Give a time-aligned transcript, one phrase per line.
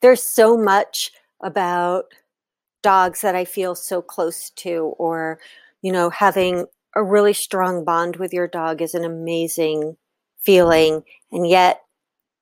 [0.00, 1.12] there's so much
[1.42, 2.04] about
[2.82, 5.40] dogs that I feel so close to, or,
[5.82, 9.96] you know, having a really strong bond with your dog is an amazing
[10.40, 11.02] feeling.
[11.32, 11.82] And yet,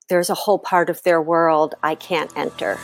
[0.09, 2.77] there's a whole part of their world I can't enter.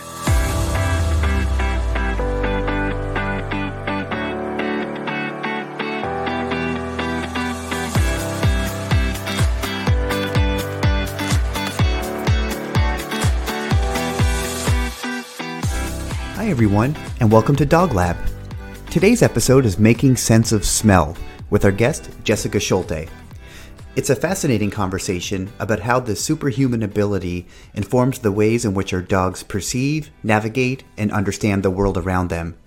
[16.43, 18.17] Hi, everyone, and welcome to Dog Lab.
[18.89, 21.15] Today's episode is Making Sense of Smell
[21.49, 23.07] with our guest, Jessica Schulte.
[23.95, 29.01] It's a fascinating conversation about how the superhuman ability informs the ways in which our
[29.01, 32.57] dogs perceive, navigate, and understand the world around them.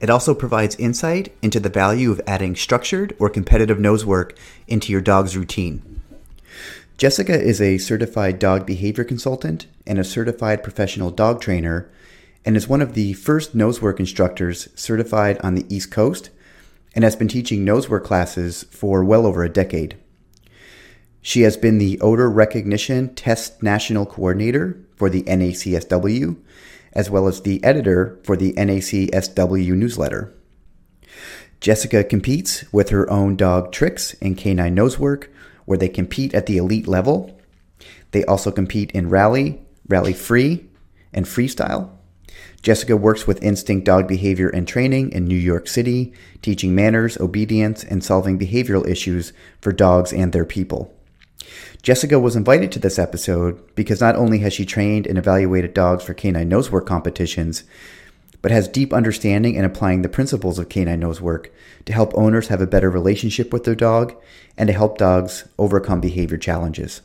[0.00, 4.92] It also provides insight into the value of adding structured or competitive nose work into
[4.92, 6.00] your dog's routine.
[6.96, 11.90] Jessica is a certified dog behavior consultant and a certified professional dog trainer
[12.44, 16.30] and is one of the first nosework instructors certified on the East Coast
[16.94, 19.96] and has been teaching nosework classes for well over a decade.
[21.22, 26.36] She has been the Odor Recognition Test National Coordinator for the NACSW,
[26.94, 30.34] as well as the editor for the NACSW newsletter.
[31.60, 35.28] Jessica competes with her own dog Tricks in canine nosework,
[35.66, 37.38] where they compete at the elite level.
[38.12, 40.70] They also compete in rally, rally free,
[41.12, 41.90] and freestyle.
[42.62, 47.82] Jessica works with Instinct Dog Behavior and Training in New York City, teaching manners, obedience,
[47.82, 50.94] and solving behavioral issues for dogs and their people.
[51.82, 56.04] Jessica was invited to this episode because not only has she trained and evaluated dogs
[56.04, 57.64] for canine nosework competitions,
[58.42, 61.48] but has deep understanding in applying the principles of canine nosework
[61.86, 64.14] to help owners have a better relationship with their dog
[64.56, 67.00] and to help dogs overcome behavior challenges.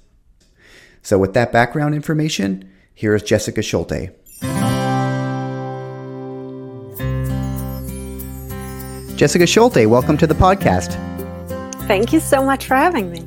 [1.01, 4.09] So, with that background information, here is Jessica Schulte.
[9.15, 10.91] Jessica Schulte, welcome to the podcast.
[11.87, 13.23] Thank you so much for having me.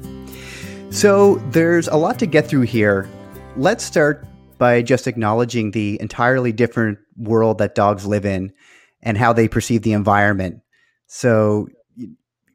[0.91, 3.09] So, there's a lot to get through here.
[3.57, 4.27] Let's start
[4.59, 8.53] by just acknowledging the entirely different world that dogs live in
[9.01, 10.61] and how they perceive the environment.
[11.07, 11.69] So,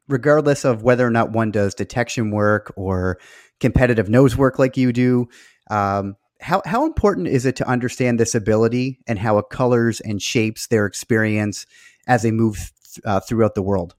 [0.06, 3.18] regardless of whether or not one does detection work or
[3.58, 5.26] competitive nose work like you do,
[5.70, 10.22] um, how, how important is it to understand this ability and how it colors and
[10.22, 11.66] shapes their experience
[12.06, 12.70] as they move
[13.04, 13.94] uh, throughout the world?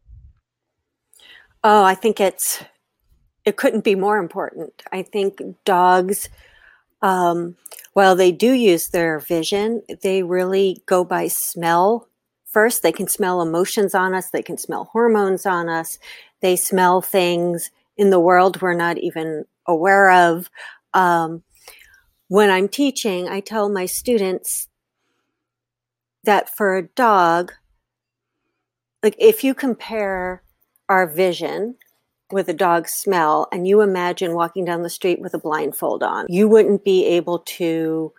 [1.63, 2.63] Oh, I think it's
[3.45, 4.83] it couldn't be more important.
[4.91, 6.29] I think dogs,
[7.01, 7.55] um,
[7.93, 12.07] while they do use their vision, they really go by smell
[12.45, 12.81] first.
[12.81, 14.31] They can smell emotions on us.
[14.31, 15.99] They can smell hormones on us.
[16.41, 20.49] They smell things in the world we're not even aware of.
[20.93, 21.43] Um,
[22.27, 24.67] when I'm teaching, I tell my students
[26.23, 27.53] that for a dog,
[29.05, 30.41] like if you compare
[30.89, 31.75] our vision
[32.31, 36.25] with a dog's smell and you imagine walking down the street with a blindfold on,
[36.27, 38.11] you wouldn't be able to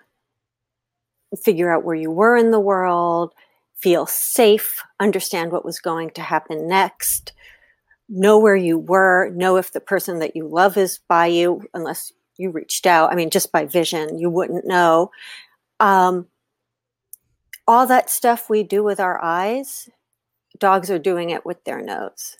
[1.42, 3.34] figure out where you were in the world,
[3.74, 7.32] feel safe, understand what was going to happen next,
[8.08, 12.12] know where you were, know if the person that you love is by you, unless
[12.36, 13.10] you reached out.
[13.10, 15.10] I mean, just by vision, you wouldn't know.
[15.80, 16.28] Um,
[17.66, 19.88] all that stuff we do with our eyes
[20.58, 22.36] dogs are doing it with their nose.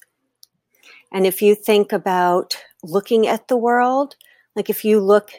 [1.13, 4.17] And if you think about looking at the world,
[4.55, 5.31] like if you look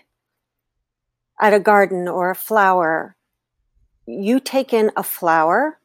[1.40, 3.16] at a garden or a flower,
[4.06, 5.80] you take in a flower,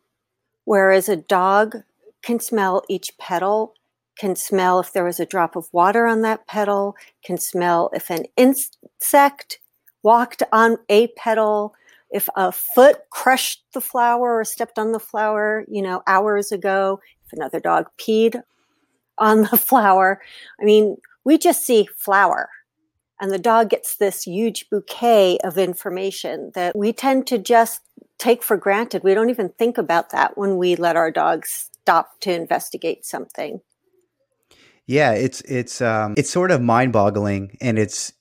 [0.65, 1.77] whereas a dog
[2.23, 3.75] can smell each petal,
[4.17, 8.11] can smell if there was a drop of water on that petal, can smell if
[8.11, 9.59] an insect
[10.03, 11.75] walked on a petal,
[12.13, 17.01] if a foot crushed the flower or stepped on the flower, you know, hours ago,
[17.27, 18.41] if another dog peed
[19.19, 20.21] on the flower,
[20.61, 22.51] I mean, we just see flower.
[23.21, 27.81] And the dog gets this huge bouquet of information that we tend to just
[28.19, 29.05] take for granted.
[29.05, 33.61] We don't even think about that when we let our dogs stop to investigate something.
[34.87, 38.13] Yeah, it's it's um, it's sort of mind-boggling, and it's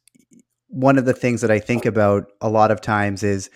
[0.67, 3.49] one of the things that I think about a lot of times is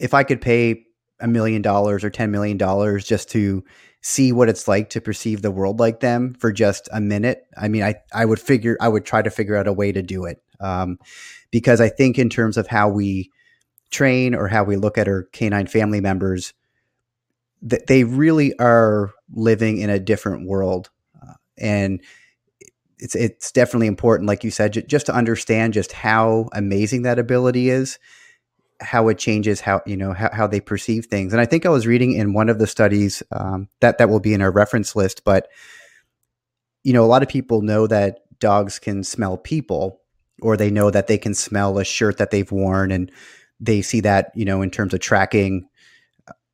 [0.00, 0.86] if I could pay
[1.20, 2.58] a million dollars or $10 million
[3.00, 3.62] just to
[4.00, 7.68] see what it's like to perceive the world like them for just a minute, I
[7.68, 10.24] mean, I, I would figure, I would try to figure out a way to do
[10.24, 10.42] it.
[10.58, 10.98] Um,
[11.50, 13.30] because I think in terms of how we
[13.90, 16.54] train or how we look at our canine family members,
[17.62, 20.88] that they really are living in a different world.
[21.22, 22.00] Uh, and
[22.98, 27.68] it's, it's definitely important, like you said, just to understand just how amazing that ability
[27.68, 27.98] is
[28.80, 31.32] how it changes how you know how, how they perceive things.
[31.32, 34.20] And I think I was reading in one of the studies um, that that will
[34.20, 35.48] be in our reference list, but
[36.82, 40.00] you know, a lot of people know that dogs can smell people,
[40.40, 43.10] or they know that they can smell a shirt that they've worn, and
[43.58, 45.68] they see that you know in terms of tracking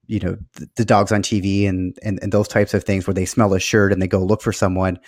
[0.06, 3.14] you know the, the, dogs on TV and, and and those types of things where
[3.14, 4.98] they smell a shirt and they go look for someone.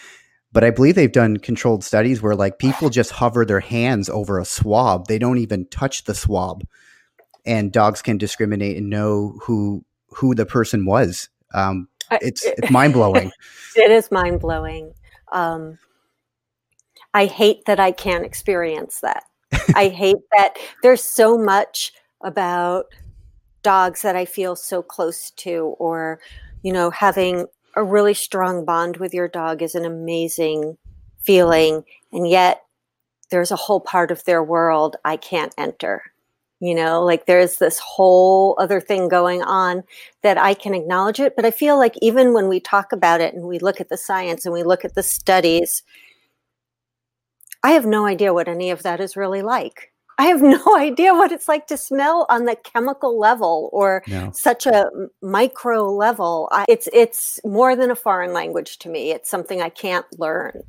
[0.51, 4.39] But I believe they've done controlled studies where like people just hover their hands over
[4.39, 5.07] a swab.
[5.07, 6.65] They don't even touch the swab,
[7.47, 11.29] and dogs can discriminate and know who who the person was.
[11.55, 13.31] Um, it's it's mind blowing.
[13.77, 14.93] it is mind blowing.
[15.33, 15.79] Um,
[17.15, 19.25] I hate that I can't experience that.
[19.75, 21.93] I hate that there's so much
[22.23, 22.87] about
[23.63, 26.21] dogs that I feel so close to, or,
[26.63, 27.47] you know, having
[27.77, 30.77] a really strong bond with your dog is an amazing
[31.21, 31.85] feeling.
[32.13, 32.63] And yet
[33.31, 36.03] there's a whole part of their world I can't enter.
[36.61, 39.85] You know, like there's this whole other thing going on
[40.23, 41.37] that I can acknowledge it.
[41.37, 43.97] But I feel like even when we talk about it and we look at the
[43.97, 45.85] science and we look at the studies,
[47.63, 49.93] I have no idea what any of that is really like.
[50.19, 54.33] I have no idea what it's like to smell on the chemical level or no.
[54.35, 54.91] such a
[55.23, 56.49] micro level.
[56.53, 59.13] I, it's it's more than a foreign language to me.
[59.13, 60.63] It's something I can't learn.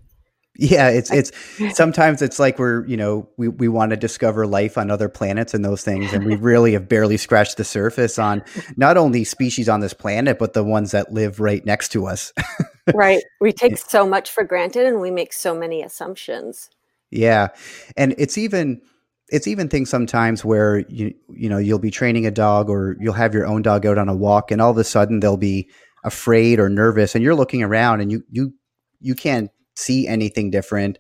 [0.62, 1.32] Yeah, it's it's
[1.74, 5.54] sometimes it's like we're you know we we want to discover life on other planets
[5.54, 8.44] and those things, and we really have barely scratched the surface on
[8.76, 12.34] not only species on this planet but the ones that live right next to us.
[12.94, 16.70] right, we take so much for granted, and we make so many assumptions.
[17.10, 17.50] Yeah,
[17.96, 18.82] and it's even
[19.30, 23.14] it's even things sometimes where you you know you'll be training a dog or you'll
[23.14, 25.70] have your own dog out on a walk and all of a sudden they'll be
[26.04, 28.54] afraid or nervous and you're looking around and you you
[29.00, 30.98] you can't see anything different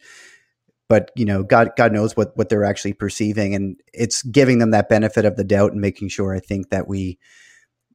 [0.88, 4.72] but you know god god knows what what they're actually perceiving and it's giving them
[4.72, 7.18] that benefit of the doubt and making sure i think that we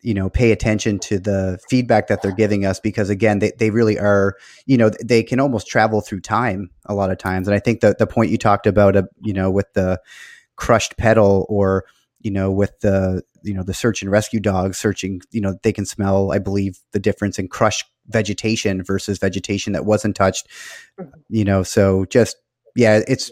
[0.05, 3.71] you know pay attention to the feedback that they're giving us because again they, they
[3.71, 4.37] really are
[4.67, 7.81] you know they can almost travel through time a lot of times and i think
[7.81, 9.99] that the point you talked about uh, you know with the
[10.57, 11.85] crushed petal or
[12.21, 15.73] you know with the you know the search and rescue dogs searching you know they
[15.73, 20.47] can smell i believe the difference in crushed vegetation versus vegetation that wasn't touched
[20.99, 21.11] mm-hmm.
[21.29, 22.37] you know so just
[22.77, 23.31] yeah it's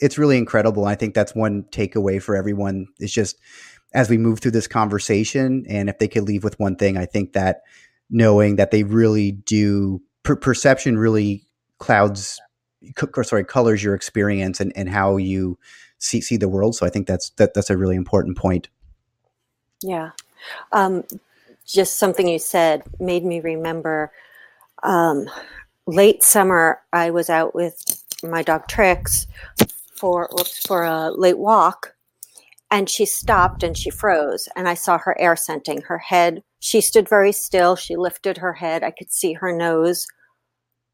[0.00, 3.36] it's really incredible i think that's one takeaway for everyone is just
[3.92, 5.64] as we move through this conversation.
[5.68, 7.62] And if they could leave with one thing, I think that
[8.08, 11.44] knowing that they really do per- perception really
[11.78, 12.40] clouds
[13.16, 15.58] or sorry colors your experience and, and how you
[15.98, 16.74] see see the world.
[16.76, 18.68] So I think that's that that's a really important point.
[19.82, 20.10] Yeah.
[20.72, 21.04] Um,
[21.72, 24.12] just something you said made me remember
[24.82, 25.28] um,
[25.86, 29.26] late summer I was out with my dog Trix
[29.96, 30.28] for
[30.66, 31.94] for a late walk
[32.70, 35.82] and she stopped and she froze and i saw her air scenting.
[35.82, 37.74] Her head she stood very still.
[37.74, 38.82] She lifted her head.
[38.82, 40.06] I could see her nose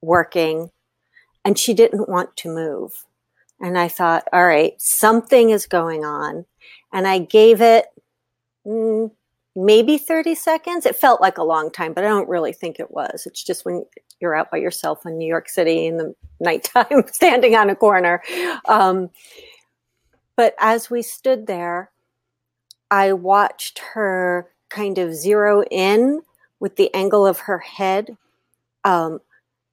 [0.01, 0.71] working
[1.45, 3.05] and she didn't want to move.
[3.61, 6.47] And i thought all right something is going on.
[6.93, 7.87] And i gave it
[8.67, 9.11] mm,
[9.57, 10.87] maybe 30 seconds.
[10.87, 13.27] It felt like a long time but i don't really think it was.
[13.27, 13.85] It's just when
[14.21, 18.23] you're out by yourself in new york city in the nighttime standing on a corner.
[18.67, 19.11] Um,
[20.37, 21.91] but as we stood there,
[22.91, 26.23] I watched her kind of zero in
[26.61, 28.17] with the angle of her head
[28.85, 29.21] um,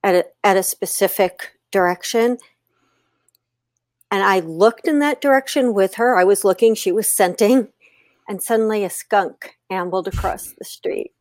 [0.04, 2.38] at, a, at a specific direction.
[4.12, 6.18] And I looked in that direction with her.
[6.18, 7.70] I was looking, she was scenting,
[8.28, 11.12] and suddenly a skunk ambled across the street.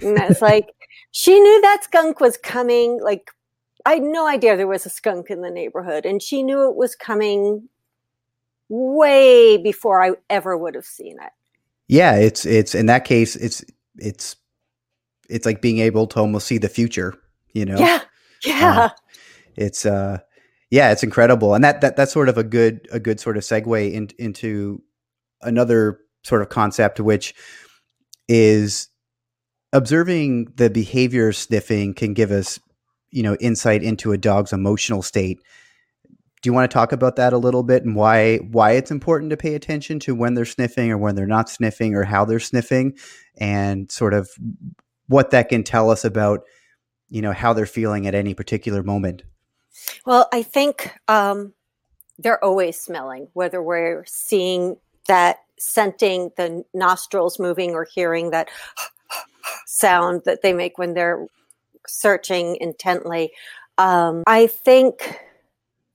[0.00, 0.68] And I was like,
[1.10, 3.00] she knew that skunk was coming.
[3.02, 3.30] Like,
[3.84, 6.76] I had no idea there was a skunk in the neighborhood, and she knew it
[6.76, 7.68] was coming
[8.68, 11.32] way before I ever would have seen it.
[11.88, 13.62] Yeah, it's it's in that case it's
[13.98, 14.36] it's
[15.28, 17.14] it's like being able to almost see the future,
[17.52, 17.78] you know.
[17.78, 18.00] Yeah.
[18.44, 18.78] Yeah.
[18.78, 18.88] Uh,
[19.56, 20.18] it's uh
[20.70, 21.54] yeah, it's incredible.
[21.54, 24.82] And that that that's sort of a good a good sort of segue in, into
[25.42, 27.34] another sort of concept which
[28.32, 28.88] is
[29.74, 32.58] observing the behavior of sniffing can give us
[33.10, 35.38] you know insight into a dog's emotional state.
[36.40, 39.30] Do you want to talk about that a little bit and why why it's important
[39.30, 42.40] to pay attention to when they're sniffing or when they're not sniffing or how they're
[42.40, 42.96] sniffing
[43.36, 44.30] and sort of
[45.08, 46.40] what that can tell us about
[47.10, 49.24] you know how they're feeling at any particular moment?
[50.06, 51.52] Well i think um,
[52.18, 58.48] they're always smelling whether we're seeing that scenting the nostrils moving or hearing that
[59.66, 61.26] sound that they make when they're
[61.86, 63.32] searching intently.
[63.78, 65.18] Um, i think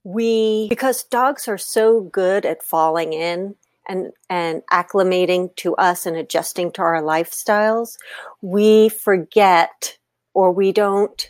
[0.04, 3.56] we because dogs are so good at falling in
[3.88, 7.98] and and acclimating to us and adjusting to our lifestyles,
[8.42, 9.98] we forget
[10.34, 11.30] or we don't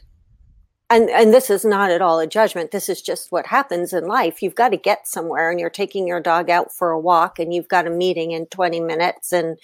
[0.90, 4.08] and and this is not at all a judgment this is just what happens in
[4.08, 7.40] life you've got to get somewhere and you're taking your dog out for a walk
[7.40, 9.58] and you've got a meeting in 20 minutes and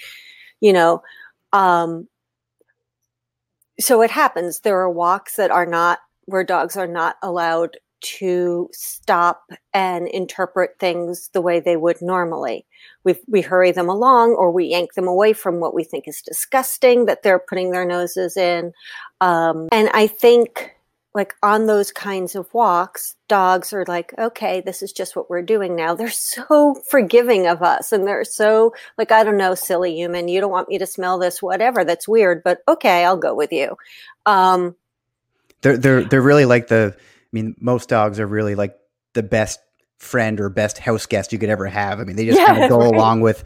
[0.60, 1.02] you know
[1.54, 2.08] um
[3.80, 8.70] so it happens there are walks that are not where dogs are not allowed to
[8.74, 12.66] stop and interpret things the way they would normally.
[13.06, 16.22] We, we hurry them along or we yank them away from what we think is
[16.22, 18.74] disgusting that they're putting their noses in.
[19.22, 20.73] Um, and I think
[21.16, 25.44] like on those kinds of walks, dogs are like, okay, this is just what we're
[25.44, 25.94] doing now.
[25.94, 27.92] They're so forgiving of us.
[27.92, 30.28] And they're so like, I don't know, silly human.
[30.28, 31.86] You don't want me to smell this, whatever.
[31.86, 33.78] That's weird, but okay, I'll go with you.
[34.26, 34.76] Um,
[35.62, 38.76] they're, they're, they're really like the, I mean, most dogs are really like
[39.14, 39.60] the best
[39.98, 42.00] friend or best house guest you could ever have.
[42.00, 42.94] I mean, they just yeah, kind of go right.
[42.94, 43.44] along with,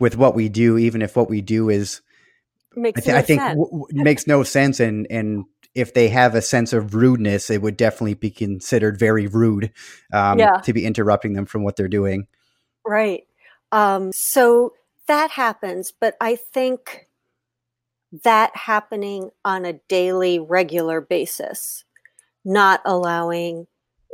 [0.00, 2.02] with what we do, even if what we do is,
[2.76, 5.44] makes I, th- no I think w- w- makes no sense and and
[5.74, 9.72] if they have a sense of rudeness, it would definitely be considered very rude
[10.12, 10.58] um, yeah.
[10.58, 12.26] to be interrupting them from what they're doing.
[12.86, 13.24] Right.
[13.72, 14.74] Um, so
[15.08, 17.08] that happens, but I think
[18.22, 21.84] that happening on a daily, regular basis,
[22.44, 23.66] not allowing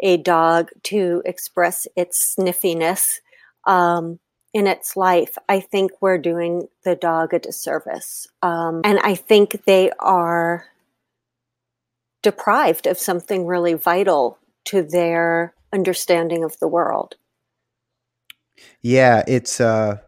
[0.03, 3.21] a dog to express its sniffiness
[3.67, 4.19] um,
[4.55, 8.27] in its life, I think we're doing the dog a disservice.
[8.43, 10.65] Um, and I think they are
[12.23, 17.17] deprived of something really vital to their understanding of the world.
[18.83, 19.99] Yeah, it's uh,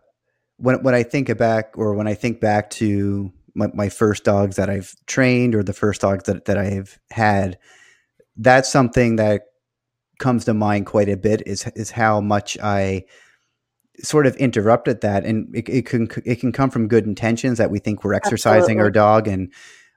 [0.56, 4.56] when when I think back, or when I think back to my, my first dogs
[4.56, 7.58] that I've trained, or the first dogs that that I've had,
[8.36, 9.42] that's something that
[10.18, 11.42] comes to mind quite a bit.
[11.46, 13.04] Is is how much I
[14.02, 17.70] sort of interrupted that, and it, it can it can come from good intentions that
[17.70, 18.82] we think we're exercising Absolutely.
[18.82, 19.52] our dog, and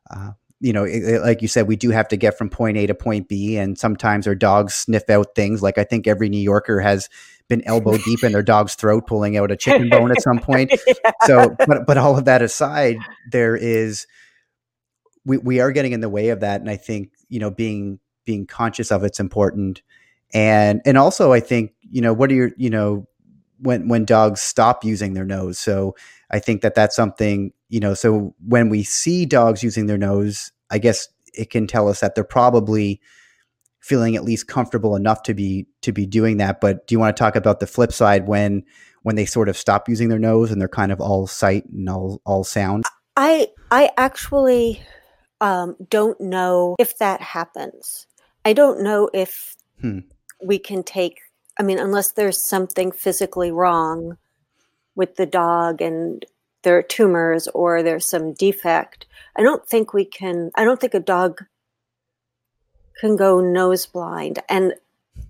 [0.09, 0.31] uh,
[0.65, 2.95] you know, it, like you said, we do have to get from point A to
[2.95, 5.61] point B, and sometimes our dogs sniff out things.
[5.61, 7.07] Like I think every New Yorker has
[7.47, 10.71] been elbow deep in their dog's throat, pulling out a chicken bone at some point.
[10.87, 11.11] yeah.
[11.25, 12.97] So, but but all of that aside,
[13.31, 14.07] there is
[15.23, 17.99] we we are getting in the way of that, and I think you know being
[18.25, 19.83] being conscious of it's important,
[20.33, 23.07] and and also I think you know what are your you know
[23.59, 25.59] when when dogs stop using their nose.
[25.59, 25.95] So
[26.31, 30.51] I think that that's something you know, so when we see dogs using their nose,
[30.69, 33.01] I guess it can tell us that they're probably
[33.79, 36.59] feeling at least comfortable enough to be to be doing that.
[36.59, 38.63] But do you want to talk about the flip side when
[39.03, 41.87] when they sort of stop using their nose and they're kind of all sight and
[41.89, 42.85] all all sound?
[43.15, 44.81] I I actually
[45.41, 48.07] um, don't know if that happens.
[48.43, 49.99] I don't know if hmm.
[50.43, 51.19] we can take.
[51.59, 54.17] I mean, unless there's something physically wrong
[54.95, 56.25] with the dog and
[56.65, 59.05] there are tumors or there's some defect.
[59.37, 61.45] I don't think we can, I don't think a dog
[62.99, 64.39] can go nose blind.
[64.49, 64.73] And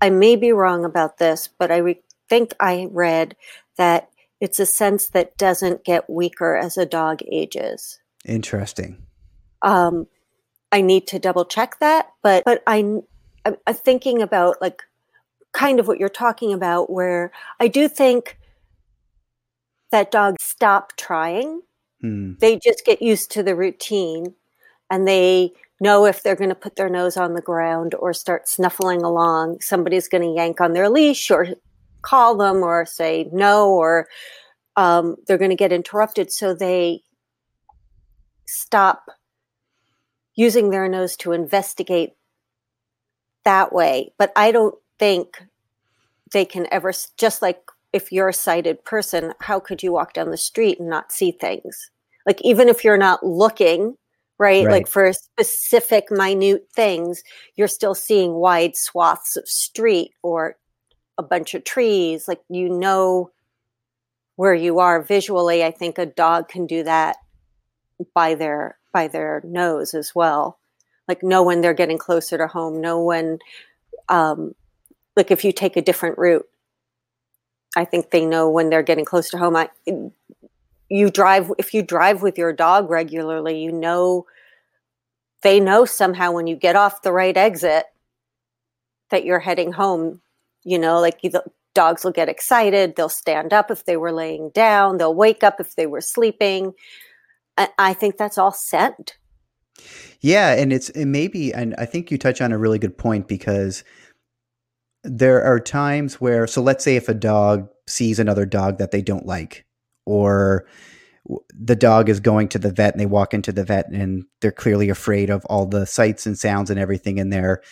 [0.00, 3.36] I may be wrong about this, but I re- think I read
[3.76, 4.08] that
[4.40, 8.00] it's a sense that doesn't get weaker as a dog ages.
[8.24, 9.02] Interesting.
[9.62, 10.06] Um,
[10.72, 13.00] I need to double check that, but but I,
[13.44, 14.82] I'm thinking about like
[15.52, 18.38] kind of what you're talking about, where I do think
[19.90, 21.62] that dogs stop trying.
[22.00, 22.34] Hmm.
[22.40, 24.34] They just get used to the routine
[24.90, 28.48] and they know if they're going to put their nose on the ground or start
[28.48, 31.48] snuffling along, somebody's going to yank on their leash or
[32.02, 34.08] call them or say no, or
[34.76, 36.32] um, they're going to get interrupted.
[36.32, 37.02] So they
[38.46, 39.06] stop
[40.34, 42.12] using their nose to investigate
[43.44, 44.12] that way.
[44.18, 45.42] But I don't think
[46.32, 47.60] they can ever, just like
[47.96, 51.32] if you're a sighted person, how could you walk down the street and not see
[51.32, 51.90] things?
[52.26, 53.96] Like, even if you're not looking,
[54.38, 54.64] right?
[54.66, 54.70] right?
[54.70, 57.22] Like for specific minute things,
[57.56, 60.56] you're still seeing wide swaths of street or
[61.16, 62.28] a bunch of trees.
[62.28, 63.30] Like, you know
[64.36, 65.64] where you are visually.
[65.64, 67.16] I think a dog can do that
[68.14, 70.58] by their by their nose as well.
[71.08, 73.38] Like know when they're getting closer to home, know when
[74.10, 74.54] um
[75.16, 76.46] like if you take a different route
[77.76, 79.54] I think they know when they're getting close to home.
[79.54, 79.68] I,
[80.88, 84.26] you drive if you drive with your dog regularly, you know
[85.42, 87.84] they know somehow when you get off the right exit
[89.10, 90.20] that you're heading home.
[90.64, 92.96] You know, like the dogs will get excited.
[92.96, 94.96] They'll stand up if they were laying down.
[94.96, 96.72] They'll wake up if they were sleeping.
[97.56, 99.18] I, I think that's all scent.
[100.20, 103.28] Yeah, and it's it maybe, and I think you touch on a really good point
[103.28, 103.84] because
[105.04, 109.02] there are times where so let's say if a dog sees another dog that they
[109.02, 109.64] don't like,
[110.04, 110.66] or
[111.58, 114.52] the dog is going to the vet and they walk into the vet and they're
[114.52, 117.62] clearly afraid of all the sights and sounds and everything in there.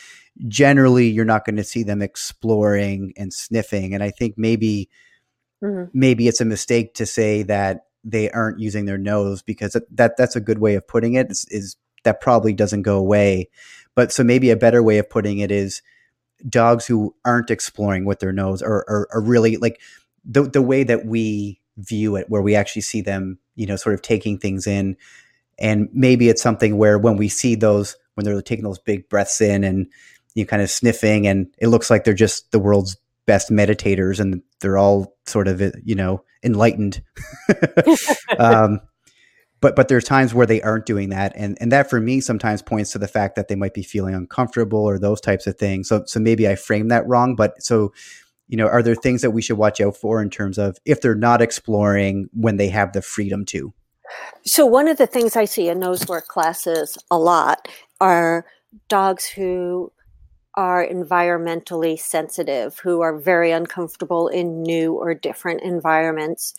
[0.48, 3.94] Generally, you're not going to see them exploring and sniffing.
[3.94, 4.90] And I think maybe
[5.62, 5.84] mm-hmm.
[5.92, 10.36] maybe it's a mistake to say that they aren't using their nose because that that's
[10.36, 11.30] a good way of putting it.
[11.30, 13.48] Is, is that probably doesn't go away.
[13.94, 15.82] But so maybe a better way of putting it is
[16.48, 19.80] dogs who aren't exploring with their nose are, are, are really like
[20.24, 23.94] the the way that we view it, where we actually see them you know, sort
[23.94, 24.96] of taking things in.
[25.58, 29.40] And maybe it's something where when we see those, when they're taking those big breaths
[29.40, 29.86] in and
[30.34, 32.96] you kind of sniffing, and it looks like they're just the world's
[33.26, 37.02] best meditators and they're all sort of, you know, enlightened.
[38.38, 38.80] um,
[39.64, 42.62] but but there's times where they aren't doing that and and that for me sometimes
[42.62, 45.88] points to the fact that they might be feeling uncomfortable or those types of things
[45.88, 47.92] so so maybe i frame that wrong but so
[48.48, 51.00] you know, are there things that we should watch out for in terms of if
[51.00, 53.72] they're not exploring when they have the freedom to?
[54.44, 57.68] So, one of the things I see in nose work classes a lot
[58.00, 58.44] are
[58.88, 59.92] dogs who
[60.56, 66.54] are environmentally sensitive, who are very uncomfortable in new or different environments,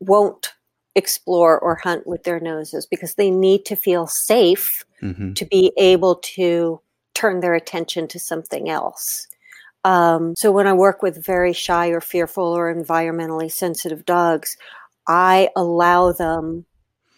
[0.00, 0.52] won't
[0.98, 5.32] explore or hunt with their noses because they need to feel safe mm-hmm.
[5.32, 6.80] to be able to
[7.14, 9.26] turn their attention to something else.
[9.84, 14.56] Um, so when I work with very shy or fearful or environmentally sensitive dogs,
[15.06, 16.66] I allow them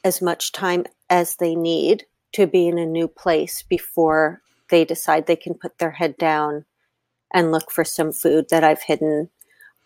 [0.05, 5.27] as much time as they need to be in a new place before they decide
[5.27, 6.65] they can put their head down
[7.35, 9.29] and look for some food that I've hidden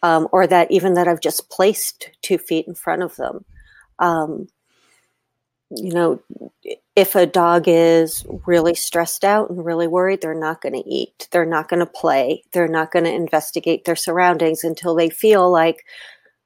[0.03, 3.45] um, or that even that I've just placed two feet in front of them.
[3.99, 4.49] Um,
[5.71, 6.23] you know,
[6.95, 11.29] if a dog is really stressed out and really worried, they're not going to eat.
[11.31, 12.45] They're not going to play.
[12.53, 15.85] They're not going to investigate their surroundings until they feel like,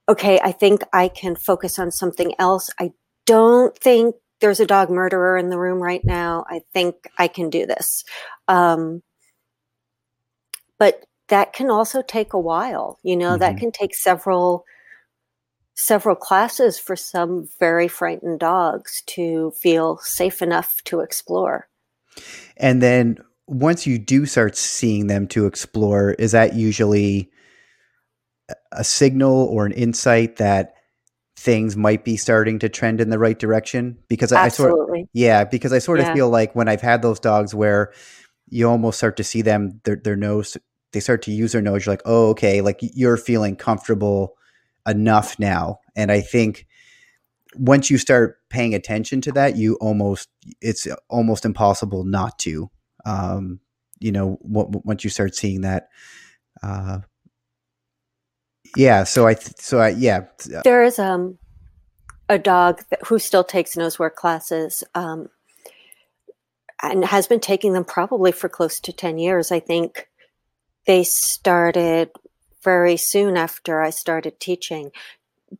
[0.09, 2.71] okay, I think I can focus on something else.
[2.81, 2.93] I
[3.27, 6.45] don't think there's a dog murderer in the room right now.
[6.49, 8.05] I think I can do this.
[8.47, 9.03] Um,
[10.79, 12.99] but that can also take a while.
[13.03, 13.41] You know, mm-hmm.
[13.41, 14.65] that can take several
[15.81, 21.69] several classes for some very frightened dogs to feel safe enough to explore.
[22.57, 27.31] And then once you do start seeing them to explore, is that usually
[28.73, 30.75] a signal or an insight that
[31.37, 33.99] things might be starting to trend in the right direction?
[34.09, 36.09] Because I, I sort of, yeah, because I sort yeah.
[36.09, 37.93] of feel like when I've had those dogs where
[38.49, 40.57] you almost start to see them, their, their nose,
[40.93, 41.87] they start to use their nose.
[41.87, 44.35] You're like, oh, okay, like you're feeling comfortable
[44.89, 45.81] enough now.
[45.97, 46.67] And I think
[47.57, 50.29] once you start paying attention to that, you almost
[50.61, 52.71] it's almost impossible not to.
[53.05, 53.61] Um,
[54.01, 55.89] you know, w- once you start seeing that.
[56.63, 57.01] Uh,
[58.77, 59.05] yeah.
[59.05, 59.35] So I.
[59.35, 59.91] Th- so I.
[59.91, 60.27] Yeah.
[60.65, 61.39] There is um
[62.29, 64.85] a dog that, who still takes nose work classes.
[64.95, 65.29] Um,
[66.83, 69.51] and has been taking them probably for close to 10 years.
[69.51, 70.09] I think
[70.87, 72.11] they started
[72.63, 74.91] very soon after I started teaching.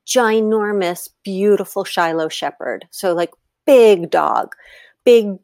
[0.07, 2.87] Ginormous, beautiful Shiloh Shepherd.
[2.91, 3.31] So, like,
[3.67, 4.55] big dog,
[5.05, 5.39] big,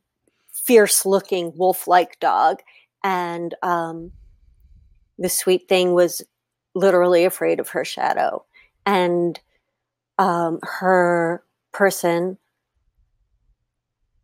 [0.52, 2.60] fierce looking wolf like dog.
[3.02, 4.12] And um,
[5.18, 6.22] the sweet thing was
[6.74, 8.44] literally afraid of her shadow.
[8.86, 9.38] And
[10.18, 12.38] um, her person,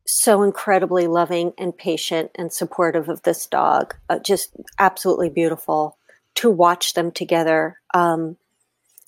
[0.06, 5.98] so incredibly loving and patient and supportive of this dog, uh, just absolutely beautiful
[6.36, 7.80] to watch them together.
[7.94, 8.36] Um,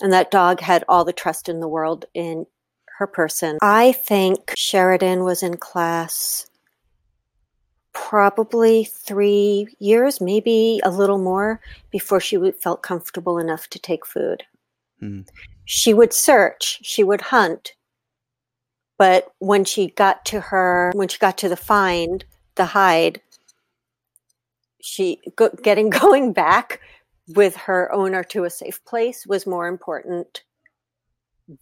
[0.01, 2.47] and that dog had all the trust in the world in
[2.99, 3.59] her person.
[3.63, 6.47] I think Sheridan was in class
[7.93, 14.45] probably three years, maybe a little more, before she felt comfortable enough to take food.
[15.03, 15.29] Mm.
[15.65, 17.75] She would search, she would hunt,
[18.99, 23.21] but when she got to her, when she got to the find, the hide,
[24.81, 26.81] she go, getting going back
[27.35, 30.42] with her owner to a safe place was more important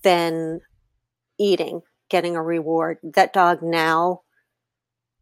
[0.03, 0.61] than
[1.39, 2.99] eating, getting a reward.
[3.03, 4.23] That dog now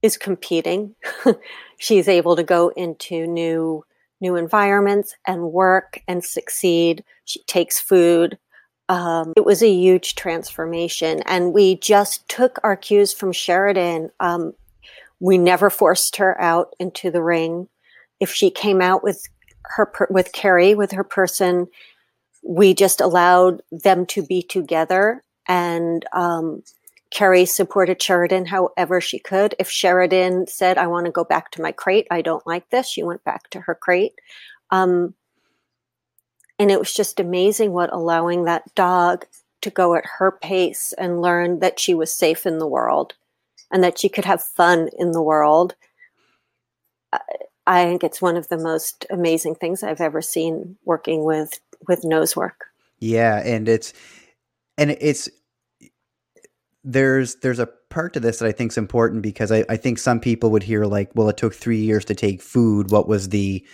[0.02, 0.94] is competing.
[1.78, 3.84] She's able to go into new
[4.20, 7.04] new environments and work and succeed.
[7.24, 8.36] She takes food.
[8.88, 14.10] Um, it was a huge transformation, and we just took our cues from Sheridan.
[14.18, 14.54] Um,
[15.20, 17.68] we never forced her out into the ring.
[18.18, 19.22] If she came out with
[19.76, 21.66] her with Carrie with her person,
[22.42, 26.62] we just allowed them to be together and um,
[27.10, 29.54] Carrie supported Sheridan however she could.
[29.58, 32.86] If Sheridan said, I want to go back to my crate, I don't like this,
[32.88, 34.14] she went back to her crate.
[34.70, 35.14] Um,
[36.60, 39.26] And it was just amazing what allowing that dog
[39.62, 43.14] to go at her pace and learn that she was safe in the world
[43.70, 45.74] and that she could have fun in the world.
[47.68, 52.02] I think it's one of the most amazing things I've ever seen working with with
[52.02, 52.64] nose work.
[52.98, 53.92] Yeah, and it's
[54.78, 55.28] and it's
[56.82, 59.98] there's there's a part to this that I think is important because I, I think
[59.98, 62.90] some people would hear like, well, it took three years to take food.
[62.90, 63.66] What was the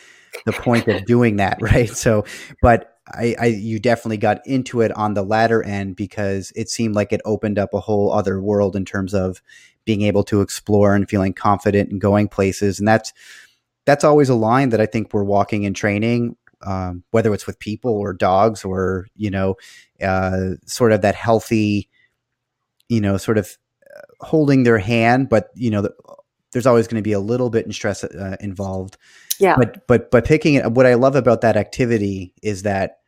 [0.45, 1.89] the point of doing that, right?
[1.89, 2.25] So,
[2.61, 6.97] but I, I you definitely got into it on the latter end because it seemed
[6.97, 9.41] like it opened up a whole other world in terms of
[9.85, 13.13] being able to explore and feeling confident and going places, and that's
[13.87, 17.59] that's always a line that I think we're walking in training um, whether it's with
[17.59, 19.57] people or dogs or you know
[20.03, 21.89] uh, sort of that healthy
[22.89, 23.57] you know sort of
[23.97, 25.95] uh, holding their hand but you know the,
[26.53, 28.97] there's always going to be a little bit in stress uh, involved.
[29.41, 29.57] Yeah.
[29.57, 32.99] But but but picking it what i love about that activity is that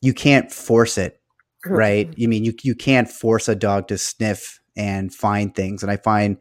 [0.00, 1.20] you can't force it
[1.64, 1.74] mm-hmm.
[1.74, 2.14] right?
[2.16, 5.96] You mean you you can't force a dog to sniff and find things and i
[5.96, 6.36] find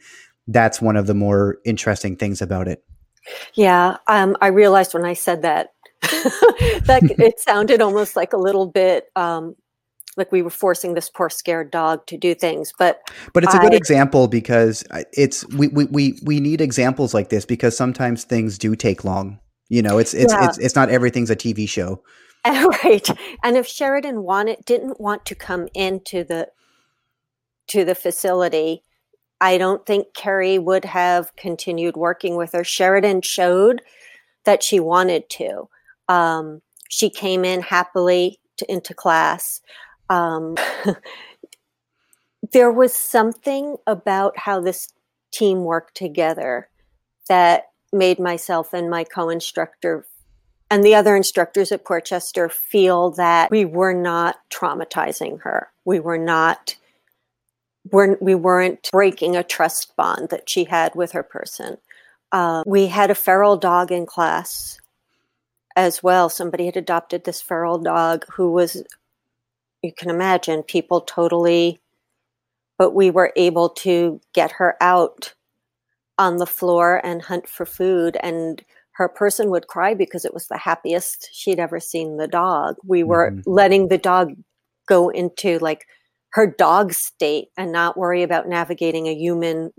[0.47, 2.83] that's one of the more interesting things about it
[3.53, 8.67] yeah um, i realized when i said that that it sounded almost like a little
[8.67, 9.55] bit um,
[10.17, 13.01] like we were forcing this poor scared dog to do things but
[13.33, 14.83] but it's a good example because
[15.13, 19.39] it's we, we we we need examples like this because sometimes things do take long
[19.69, 20.45] you know it's it's yeah.
[20.45, 22.01] it's, it's not everything's a tv show
[22.45, 23.09] right
[23.43, 26.47] and if sheridan wanted didn't want to come into the
[27.67, 28.83] to the facility
[29.43, 33.81] i don't think Carrie would have continued working with her sheridan showed
[34.45, 35.69] that she wanted to
[36.09, 39.61] um, she came in happily to, into class.
[40.09, 40.55] Um,
[42.51, 44.89] there was something about how this
[45.31, 46.69] team worked together
[47.27, 50.05] that made myself and my co-instructor
[50.69, 55.69] and the other instructors at Port Chester feel that we were not traumatizing her.
[55.85, 56.75] We were not
[57.91, 61.77] we're, we weren't breaking a trust bond that she had with her person.
[62.31, 64.79] Uh, we had a feral dog in class
[65.75, 66.29] as well.
[66.29, 68.83] Somebody had adopted this feral dog who was,
[69.81, 71.79] you can imagine, people totally,
[72.77, 75.33] but we were able to get her out
[76.17, 78.17] on the floor and hunt for food.
[78.21, 82.75] And her person would cry because it was the happiest she'd ever seen the dog.
[82.85, 83.41] We were mm-hmm.
[83.49, 84.33] letting the dog
[84.87, 85.87] go into like
[86.33, 89.71] her dog state and not worry about navigating a human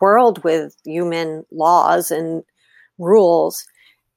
[0.00, 2.42] world with human laws and
[2.98, 3.64] rules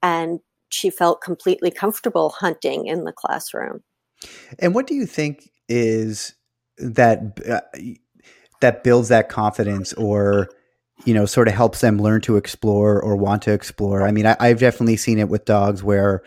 [0.01, 3.81] and she felt completely comfortable hunting in the classroom.
[4.59, 6.35] And what do you think is
[6.77, 7.61] that uh,
[8.61, 10.49] that builds that confidence or
[11.05, 14.05] you know sort of helps them learn to explore or want to explore?
[14.07, 16.23] I mean, I, have definitely seen it with dogs where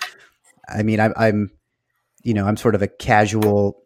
[0.69, 1.51] I mean, I, I'm
[2.23, 3.83] you know, I'm sort of a casual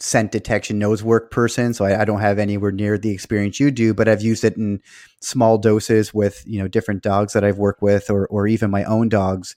[0.00, 3.70] scent detection nose work person, so I, I, don't have anywhere near the experience you
[3.70, 3.94] do.
[3.94, 4.80] But I've used it in
[5.20, 8.84] small doses with you know different dogs that I've worked with, or or even my
[8.84, 9.54] own dogs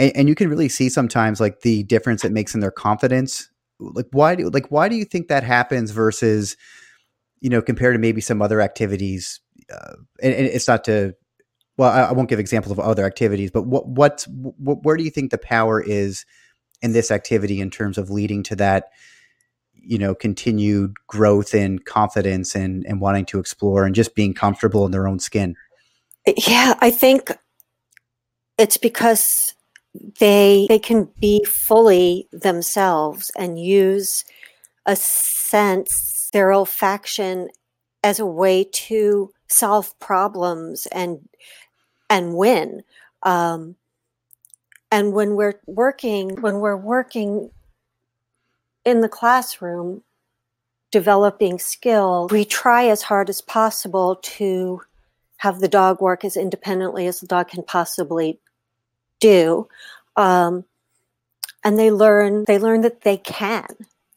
[0.00, 3.50] and, and you can really see sometimes like the difference it makes in their confidence.
[3.78, 6.56] Like why do like why do you think that happens versus
[7.40, 9.40] you know compared to maybe some other activities?
[9.72, 11.14] Uh, and, and it's not to
[11.76, 15.04] well, I, I, won't give examples of other activities, but what what, what where do
[15.04, 16.24] you think the power is
[16.82, 18.88] in this activity in terms of leading to that?
[19.82, 24.84] You know continued growth and confidence and and wanting to explore and just being comfortable
[24.86, 25.56] in their own skin?
[26.36, 27.32] Yeah i think
[28.58, 29.54] it's because
[30.20, 34.24] they they can be fully themselves and use
[34.86, 37.48] a sense their olfaction
[38.02, 41.28] as a way to solve problems and
[42.08, 42.82] and win.
[43.22, 43.76] Um,
[44.90, 47.50] and when we're working when we're working
[48.84, 50.02] in the classroom
[50.90, 54.80] developing skill we try as hard as possible to
[55.40, 58.38] have the dog work as independently as the dog can possibly
[59.20, 59.66] do.
[60.14, 60.66] Um,
[61.64, 63.66] and they learn they learn that they can.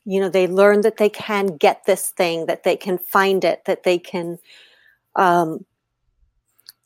[0.03, 3.63] You know they learn that they can get this thing that they can find it
[3.65, 4.37] that they can
[5.15, 5.65] um,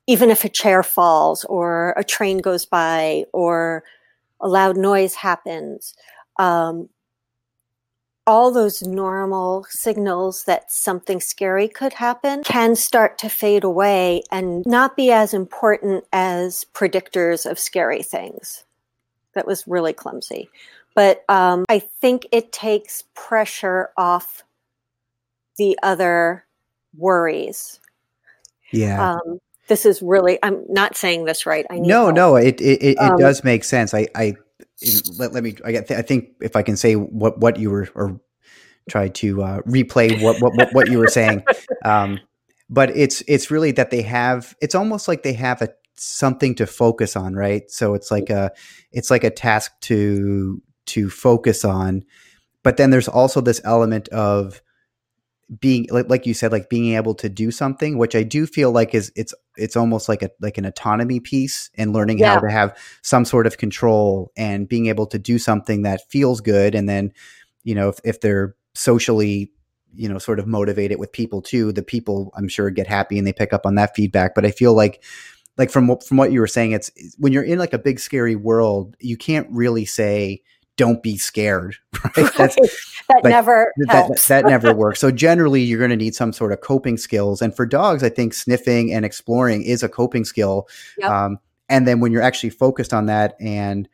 [0.05, 3.83] even if a chair falls or a train goes by or
[4.39, 5.95] a loud noise happens
[6.37, 6.89] um,
[8.27, 14.65] all those normal signals that something scary could happen can start to fade away and
[14.65, 18.65] not be as important as predictors of scary things.
[19.33, 20.49] That was really clumsy.
[20.93, 24.43] But um, I think it takes pressure off
[25.57, 26.45] the other
[26.97, 27.79] worries.
[28.71, 29.13] Yeah.
[29.13, 31.65] Um, this is really, I'm not saying this right.
[31.69, 32.15] I no, help.
[32.15, 33.93] no, it, it, it, um, does make sense.
[33.93, 34.35] I, I,
[35.17, 35.55] let, let me.
[35.65, 38.19] I, I think if I can say what what you were or
[38.89, 41.43] try to uh, replay what, what what what you were saying.
[41.85, 42.19] Um,
[42.69, 44.55] but it's it's really that they have.
[44.61, 47.69] It's almost like they have a something to focus on, right?
[47.69, 48.51] So it's like a
[48.91, 52.03] it's like a task to to focus on.
[52.63, 54.61] But then there's also this element of
[55.59, 58.71] being like, like you said like being able to do something which i do feel
[58.71, 62.33] like is it's it's almost like a like an autonomy piece and learning yeah.
[62.33, 66.41] how to have some sort of control and being able to do something that feels
[66.41, 67.13] good and then
[67.63, 69.49] you know if, if they're socially
[69.95, 73.25] you know sort of motivated with people too the people i'm sure get happy and
[73.25, 75.01] they pick up on that feedback but i feel like
[75.57, 78.35] like from from what you were saying it's when you're in like a big scary
[78.35, 80.41] world you can't really say
[80.77, 81.75] don't be scared.
[82.15, 82.31] Right?
[82.37, 82.55] That's,
[83.09, 84.99] that like, never that, that, never works.
[84.99, 87.41] So generally, you're going to need some sort of coping skills.
[87.41, 90.67] And for dogs, I think sniffing and exploring is a coping skill.
[90.97, 91.09] Yep.
[91.09, 91.39] Um,
[91.69, 93.87] and then when you're actually focused on that, and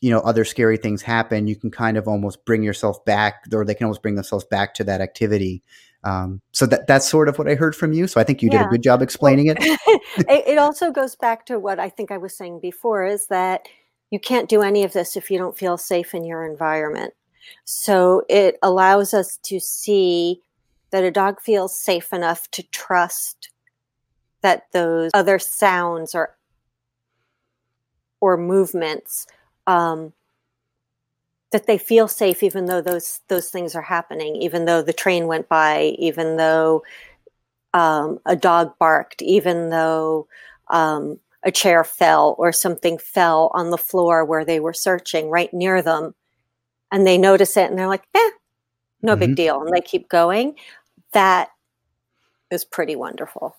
[0.00, 3.64] you know other scary things happen, you can kind of almost bring yourself back, or
[3.64, 5.62] they can almost bring themselves back to that activity.
[6.04, 8.06] Um, so that that's sort of what I heard from you.
[8.06, 9.80] So I think you did a good job explaining it.
[10.18, 13.66] it also goes back to what I think I was saying before: is that
[14.10, 17.12] you can't do any of this if you don't feel safe in your environment.
[17.64, 20.40] So it allows us to see
[20.90, 23.50] that a dog feels safe enough to trust
[24.42, 26.36] that those other sounds or
[28.20, 29.26] or movements
[29.66, 30.12] um,
[31.52, 35.26] that they feel safe even though those those things are happening even though the train
[35.26, 36.82] went by even though
[37.74, 40.26] um, a dog barked even though
[40.68, 45.52] um, a chair fell or something fell on the floor where they were searching right
[45.52, 46.14] near them
[46.96, 48.30] and they notice it and they're like, eh,
[49.02, 49.20] no mm-hmm.
[49.20, 49.60] big deal.
[49.60, 50.54] And they keep going.
[51.12, 51.50] That
[52.50, 53.54] is pretty wonderful.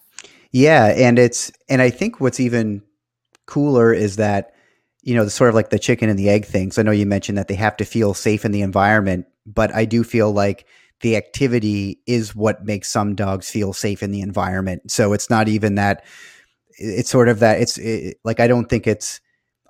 [0.51, 0.87] Yeah.
[0.87, 2.81] And it's, and I think what's even
[3.45, 4.55] cooler is that,
[5.03, 6.71] you know, the sort of like the chicken and the egg thing.
[6.71, 9.71] So I know you mentioned that they have to feel safe in the environment, but
[9.75, 10.65] I do feel like
[11.01, 14.89] the activity is what makes some dogs feel safe in the environment.
[14.89, 16.03] So it's not even that
[16.79, 19.21] it's sort of that it's it, like I don't think it's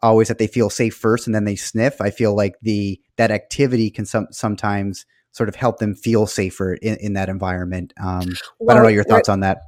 [0.01, 1.99] always that they feel safe first and then they sniff.
[2.01, 6.73] I feel like the that activity can some, sometimes sort of help them feel safer
[6.73, 7.93] in, in that environment.
[8.01, 9.59] Um, well, I don't know your thoughts on that.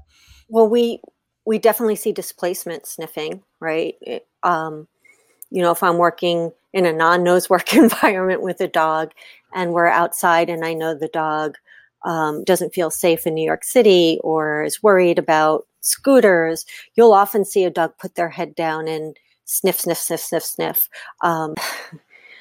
[0.47, 1.01] Well, we
[1.45, 3.95] we definitely see displacement sniffing, right?
[4.01, 4.87] It, um,
[5.49, 9.11] you know, if I'm working in a non-nose work environment with a dog
[9.53, 11.57] and we're outside and I know the dog
[12.05, 16.65] um, doesn't feel safe in New York City or is worried about scooters,
[16.95, 19.17] you'll often see a dog put their head down and
[19.49, 20.89] sniff, sniff, sniff, sniff, sniff.
[21.21, 21.55] Um,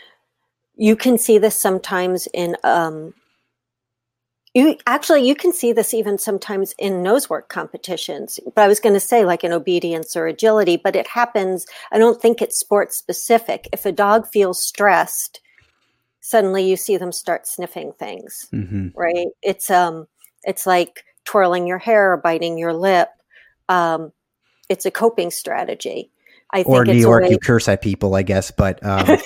[0.77, 3.15] you can see this sometimes in um,
[4.55, 8.95] you actually you can see this even sometimes in nosework competitions but i was going
[8.95, 12.93] to say like in obedience or agility but it happens i don't think it's sport
[12.93, 15.41] specific if a dog feels stressed
[16.21, 18.89] suddenly you see them start sniffing things mm-hmm.
[18.97, 20.07] right it's um
[20.45, 23.11] it's like twirling your hair or biting your lip
[23.69, 24.13] um,
[24.69, 26.11] it's a coping strategy.
[26.53, 29.07] I or New York, way- you curse at people, I guess, but um,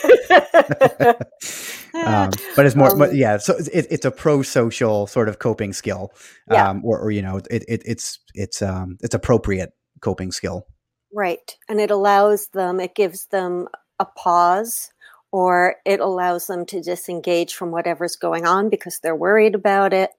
[1.94, 3.38] um, but it's more, um, yeah.
[3.38, 6.12] So it, it's a pro-social sort of coping skill,
[6.50, 6.68] yeah.
[6.68, 10.66] Um, or, or, you know, it, it, it's it's um, it's appropriate coping skill,
[11.12, 11.56] right?
[11.68, 14.90] And it allows them, it gives them a pause,
[15.30, 20.11] or it allows them to disengage from whatever's going on because they're worried about it.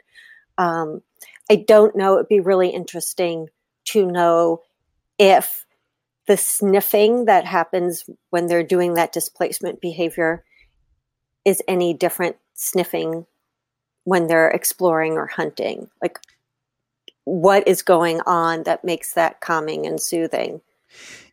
[0.57, 1.01] Um,
[1.49, 2.15] I don't know.
[2.15, 3.49] It'd be really interesting
[3.85, 4.61] to know
[5.19, 5.62] if
[6.27, 10.43] the sniffing that happens when they're doing that displacement behavior
[11.45, 13.25] is any different sniffing
[14.05, 15.89] when they're exploring or hunting.
[16.01, 16.19] Like,
[17.25, 20.61] what is going on that makes that calming and soothing?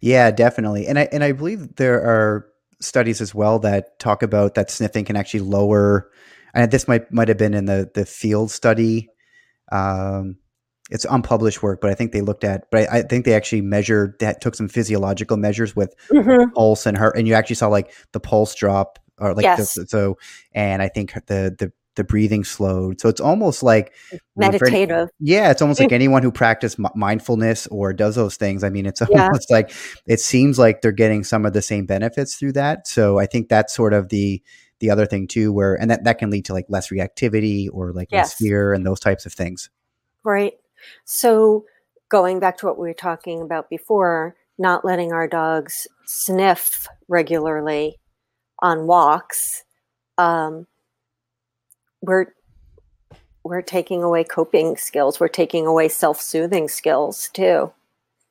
[0.01, 0.87] Yeah, definitely.
[0.87, 2.47] And I and I believe there are
[2.81, 6.11] studies as well that talk about that sniffing can actually lower.
[6.55, 9.11] And this might might have been in the the field study
[9.71, 10.39] um,
[10.91, 13.63] it's unpublished work, but I think they looked at, but I, I think they actually
[13.63, 16.51] measured that took some physiological measures with mm-hmm.
[16.51, 19.75] pulse and heart, and you actually saw like the pulse drop or like yes.
[19.75, 20.19] the, so,
[20.53, 23.01] and I think the the the breathing slowed.
[23.01, 23.95] So it's almost like
[24.37, 25.09] meditative.
[25.19, 28.65] yeah, it's almost like anyone who practice mindfulness or does those things.
[28.65, 29.57] I mean, it's almost yeah.
[29.57, 29.73] like
[30.07, 32.87] it seems like they're getting some of the same benefits through that.
[32.87, 34.43] So I think that's sort of the
[34.81, 37.93] the other thing too, where and that that can lead to like less reactivity or
[37.93, 38.29] like yes.
[38.29, 39.71] less fear and those types of things.
[40.25, 40.55] Right.
[41.05, 41.65] So,
[42.09, 47.97] going back to what we were talking about before, not letting our dogs sniff regularly
[48.61, 49.65] on walks,
[50.19, 50.67] um,
[52.03, 52.27] we're
[53.43, 55.19] we're taking away coping skills.
[55.19, 57.73] We're taking away self-soothing skills too.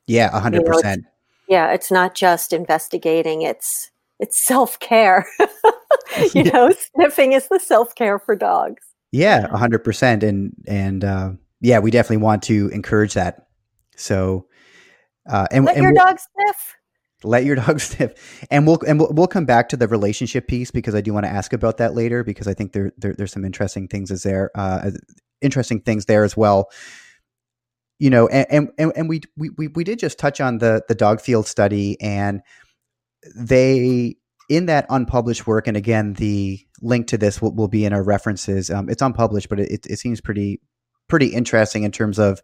[0.06, 1.04] Yeah, hundred you know, percent.
[1.48, 5.26] Yeah, it's not just investigating; it's it's self care.
[6.34, 8.82] you know, sniffing is the self care for dogs.
[9.12, 13.46] Yeah, hundred percent, and and uh, yeah, we definitely want to encourage that.
[13.96, 14.46] So,
[15.28, 16.76] uh, and let and your we'll, dog sniff.
[17.22, 20.70] Let your dog sniff, and we'll and we'll, we'll come back to the relationship piece
[20.70, 23.32] because I do want to ask about that later because I think there, there there's
[23.32, 24.90] some interesting things as there uh,
[25.42, 26.70] interesting things there as well.
[27.98, 31.20] You know, and and, and we, we we did just touch on the the dog
[31.20, 32.40] field study, and
[33.36, 34.16] they
[34.48, 38.02] in that unpublished work, and again, the link to this will, will be in our
[38.02, 38.70] references.
[38.70, 40.60] Um, it's unpublished, but it, it seems pretty
[41.10, 42.42] pretty interesting in terms of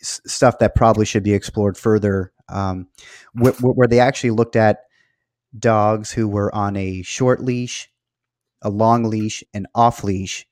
[0.00, 2.32] stuff that probably should be explored further.
[2.48, 2.88] Um,
[3.34, 4.80] wh- where they actually looked at
[5.58, 7.90] dogs who were on a short leash,
[8.62, 10.46] a long leash, and off leash,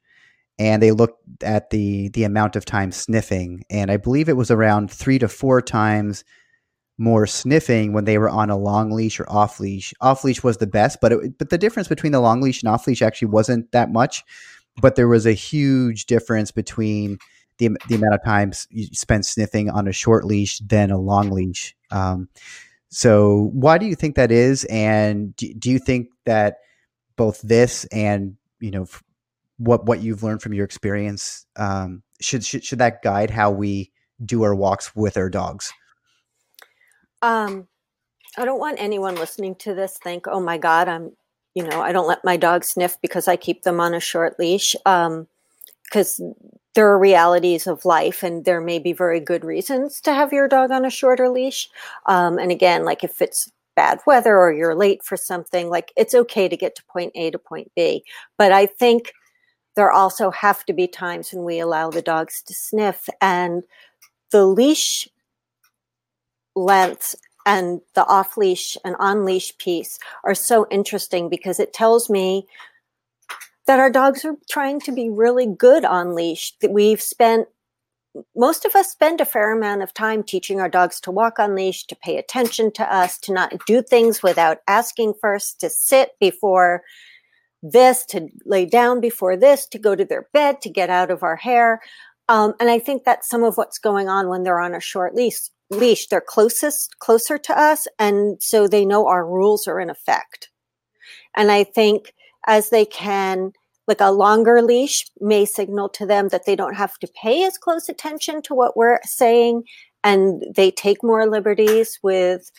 [0.59, 4.51] and they looked at the the amount of time sniffing, and I believe it was
[4.51, 6.25] around three to four times
[6.99, 9.95] more sniffing when they were on a long leash or off leash.
[10.03, 12.71] Off leash was the best, but it, but the difference between the long leash and
[12.71, 14.23] off leash actually wasn't that much,
[14.81, 17.19] but there was a huge difference between
[17.59, 21.31] the, the amount of times you spend sniffing on a short leash than a long
[21.31, 21.77] leash.
[21.91, 22.29] Um,
[22.89, 24.65] so why do you think that is?
[24.65, 26.57] And do, do you think that
[27.17, 28.87] both this and, you know,
[29.59, 33.93] what, what you've learned from your experience, um, should, should, should that guide how we
[34.25, 35.73] do our walks with our dogs?
[37.23, 37.69] Um,
[38.37, 41.13] I don't want anyone listening to this think, "Oh my God, I'm,"
[41.55, 44.39] you know, I don't let my dog sniff because I keep them on a short
[44.39, 44.75] leash.
[44.85, 46.35] Because um,
[46.75, 50.49] there are realities of life, and there may be very good reasons to have your
[50.49, 51.69] dog on a shorter leash.
[52.07, 56.15] Um, and again, like if it's bad weather or you're late for something, like it's
[56.15, 58.05] okay to get to point A to point B.
[58.39, 59.13] But I think
[59.75, 63.65] there also have to be times when we allow the dogs to sniff, and
[64.31, 65.09] the leash
[66.55, 72.11] lengths and the off leash and on leash piece are so interesting because it tells
[72.11, 72.47] me
[73.67, 76.53] that our dogs are trying to be really good on leash.
[76.61, 77.49] That we've spent
[78.35, 81.55] most of us spend a fair amount of time teaching our dogs to walk on
[81.55, 86.11] leash, to pay attention to us, to not do things without asking first, to sit
[86.19, 86.83] before
[87.63, 91.23] this, to lay down before this, to go to their bed, to get out of
[91.23, 91.81] our hair.
[92.29, 95.15] Um, and I think that's some of what's going on when they're on a short
[95.15, 95.39] leash
[95.71, 96.09] leash.
[96.09, 97.87] They're closest, closer to us.
[97.99, 100.51] And so they know our rules are in effect.
[101.37, 102.13] And I think
[102.47, 103.53] as they can,
[103.87, 107.59] like a longer leash may signal to them that they don't have to pay as
[107.59, 109.65] close attention to what we're saying.
[110.05, 112.51] And they take more liberties with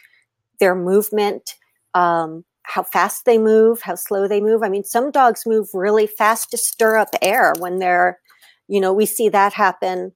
[0.60, 1.56] their movement,
[1.94, 4.62] um, how fast they move, how slow they move.
[4.64, 8.20] I mean, some dogs move really fast to stir up air when they're,
[8.68, 10.14] you know, we see that happen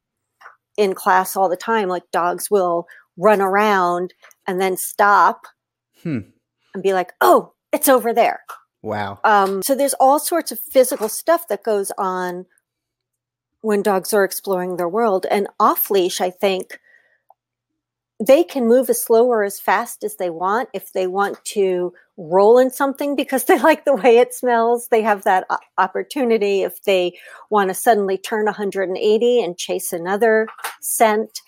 [0.77, 1.87] in class all the time.
[1.87, 4.13] Like dogs will run around
[4.47, 5.47] and then stop
[6.03, 6.19] hmm.
[6.73, 8.41] and be like, oh, it's over there.
[8.81, 9.19] Wow.
[9.23, 12.45] Um, so there's all sorts of physical stuff that goes on
[13.61, 15.25] when dogs are exploring their world.
[15.31, 16.79] And off leash, I think
[18.23, 21.93] they can move as slow or as fast as they want if they want to
[22.17, 24.87] roll in something because they like the way it smells.
[24.89, 25.47] They have that
[25.77, 27.17] opportunity if they
[27.49, 30.47] want to suddenly turn 180 and chase another
[30.81, 31.41] scent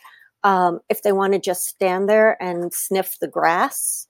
[0.44, 4.08] um, if they want to just stand there and sniff the grass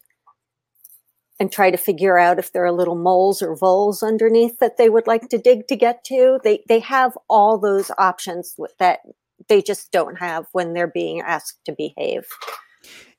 [1.40, 4.90] and try to figure out if there are little moles or voles underneath that they
[4.90, 6.40] would like to dig to get to.
[6.44, 9.00] They they have all those options that
[9.48, 12.26] they just don't have when they're being asked to behave.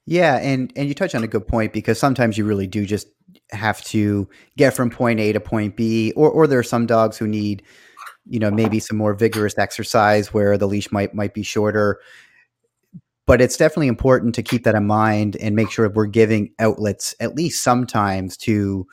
[0.06, 3.08] Yeah, and and you touch on a good point because sometimes you really do just
[3.50, 4.26] have to
[4.56, 7.62] get from point A to point B, or or there are some dogs who need,
[8.26, 12.00] you know, maybe some more vigorous exercise where the leash might might be shorter.
[13.26, 17.14] But it's definitely important to keep that in mind and make sure we're giving outlets
[17.20, 18.86] at least sometimes to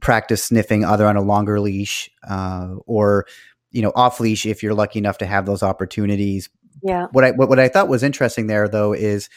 [0.00, 3.26] practice sniffing, either on a longer leash uh, or
[3.76, 6.48] you know off leash if you're lucky enough to have those opportunities.
[6.82, 7.08] Yeah.
[7.12, 9.28] What I what, what I thought was interesting there though is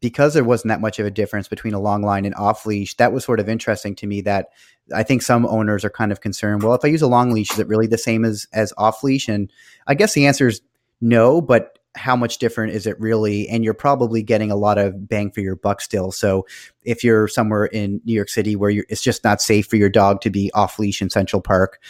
[0.00, 2.94] because there wasn't that much of a difference between a long line and off leash,
[2.96, 4.50] that was sort of interesting to me that
[4.94, 7.52] I think some owners are kind of concerned, well, if I use a long leash,
[7.52, 9.28] is it really the same as as off leash?
[9.28, 9.52] And
[9.88, 10.60] I guess the answer is
[11.00, 13.48] no, but how much different is it really?
[13.48, 16.12] And you're probably getting a lot of bang for your buck still.
[16.12, 16.46] So
[16.82, 20.20] if you're somewhere in New York City where it's just not safe for your dog
[20.22, 21.80] to be off leash in Central Park,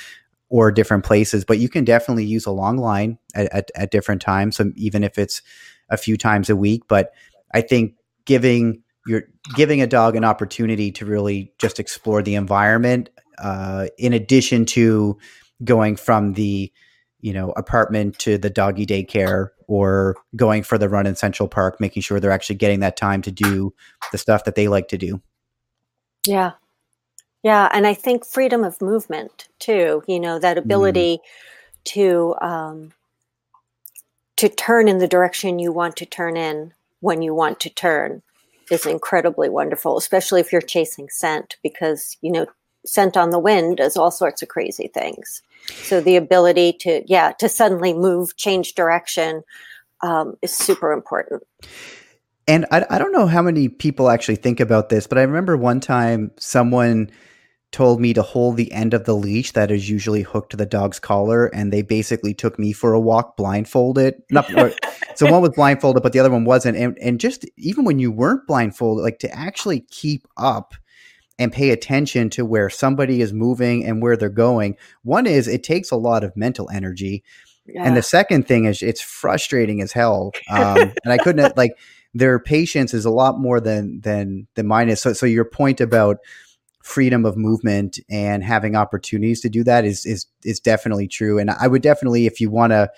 [0.49, 4.23] or different places, but you can definitely use a long line at, at, at different
[4.23, 4.57] times.
[4.57, 5.43] So even if it's
[5.91, 7.13] a few times a week, but
[7.53, 9.25] I think giving your
[9.55, 15.19] giving a dog an opportunity to really just explore the environment, uh, in addition to
[15.63, 16.73] going from the
[17.21, 21.81] you know apartment to the doggy daycare or going for the run in Central Park,
[21.81, 23.73] making sure they're actually getting that time to do
[24.13, 25.21] the stuff that they like to do.
[26.27, 26.53] Yeah.
[27.45, 27.69] Yeah.
[27.73, 31.85] And I think freedom of movement too, you know, that ability mm.
[31.85, 32.93] to, um,
[34.37, 38.23] to turn in the direction you want to turn in when you want to turn
[38.71, 42.47] is incredibly wonderful, especially if you're chasing scent because, you know,
[42.87, 45.43] scent on the wind does all sorts of crazy things.
[45.69, 49.43] So the ability to, yeah, to suddenly move, change direction
[50.03, 51.43] um, is super important.
[52.47, 55.57] And I, I don't know how many people actually think about this, but I remember
[55.57, 57.11] one time someone
[57.75, 60.65] told me to hold the end of the leash that is usually hooked to the
[60.65, 64.23] dog's collar, and they basically took me for a walk blindfolded.
[64.31, 64.49] Not,
[65.17, 66.77] so one was blindfolded, but the other one wasn't.
[66.77, 70.75] And, and just even when you weren't blindfolded, like to actually keep up
[71.37, 74.77] and pay attention to where somebody is moving and where they're going.
[75.03, 77.25] One is it takes a lot of mental energy.
[77.67, 77.83] Yeah.
[77.83, 80.31] And the second thing is it's frustrating as hell.
[80.49, 81.73] Um, and I couldn't like
[82.15, 85.01] their patience is a lot more than than than mine is.
[85.01, 86.19] So so your point about
[86.85, 91.39] freedom of movement and having opportunities to do that is is is definitely true.
[91.39, 92.91] And I would definitely, if you want to,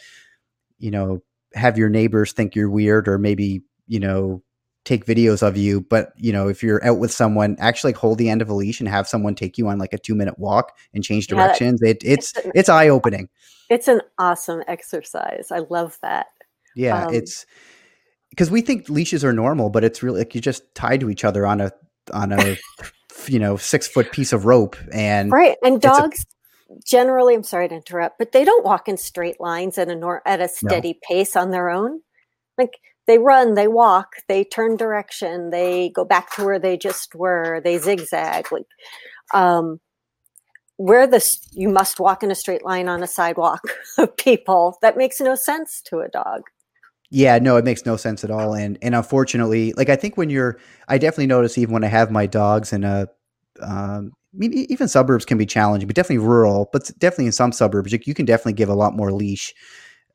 [0.78, 1.22] you know,
[1.55, 4.43] have your neighbors think you're weird or maybe you know
[4.84, 8.28] take videos of you but you know if you're out with someone actually hold the
[8.28, 10.76] end of a leash and have someone take you on like a two minute walk
[10.93, 11.80] and change directions.
[11.82, 13.28] Yeah, it, it's it's, it's eye opening
[13.68, 15.49] it's an awesome exercise.
[15.51, 16.26] I love that.
[16.74, 17.47] Yeah um, it's
[18.30, 21.24] because we think leashes are normal but it's really like you're just tied to each
[21.24, 21.70] other on a
[22.12, 22.59] on a
[23.28, 26.24] you know six foot piece of rope and right and dogs
[26.70, 29.94] a, generally i'm sorry to interrupt but they don't walk in straight lines at a
[29.94, 30.98] nor- at a steady no.
[31.08, 32.00] pace on their own
[32.58, 37.14] like they run, they walk, they turn direction, they go back to where they just
[37.14, 38.50] were, they zigzag.
[38.50, 38.66] Like,
[39.32, 39.80] um,
[40.76, 43.62] where this you must walk in a straight line on a sidewalk
[43.98, 46.42] of people that makes no sense to a dog.
[47.11, 48.54] Yeah, no, it makes no sense at all.
[48.54, 52.11] And and unfortunately, like I think when you're, I definitely notice even when I have
[52.11, 53.07] my dogs in a,
[53.62, 57.52] um, I mean, even suburbs can be challenging, but definitely rural, but definitely in some
[57.52, 59.54] suburbs, you, you can definitely give a lot more leash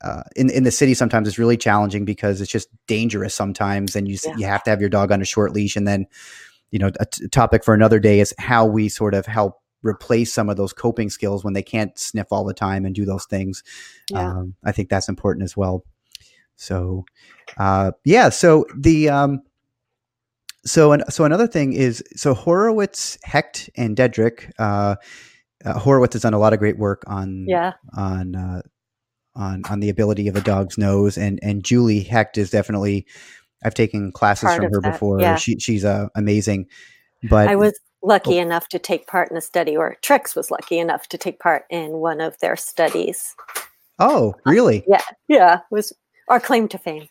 [0.02, 4.08] uh, in in the city sometimes it's really challenging because it's just dangerous sometimes, and
[4.08, 4.34] you yeah.
[4.36, 5.76] you have to have your dog on a short leash.
[5.76, 6.06] And then,
[6.70, 10.32] you know, a t- topic for another day is how we sort of help replace
[10.32, 13.26] some of those coping skills when they can't sniff all the time and do those
[13.26, 13.62] things.
[14.10, 14.28] Yeah.
[14.28, 15.84] Um, I think that's important as well.
[16.62, 17.04] So,
[17.58, 18.28] uh, yeah.
[18.28, 19.42] So the um,
[20.64, 24.50] so an, so another thing is so Horowitz, Hecht, and Dedrick.
[24.58, 24.96] Uh,
[25.64, 27.72] uh, Horowitz has done a lot of great work on yeah.
[27.96, 28.62] on uh,
[29.34, 31.18] on on the ability of a dog's nose.
[31.18, 33.06] And and Julie Hecht is definitely
[33.64, 34.92] I've taken classes part from her that.
[34.92, 35.20] before.
[35.20, 35.36] Yeah.
[35.36, 36.66] She she's uh, amazing.
[37.28, 38.42] But I was lucky oh.
[38.42, 41.64] enough to take part in a study, or Trix was lucky enough to take part
[41.70, 43.34] in one of their studies.
[43.98, 44.80] Oh, really?
[44.82, 45.54] Uh, yeah, yeah.
[45.56, 45.92] It was
[46.32, 47.08] our claim to fame.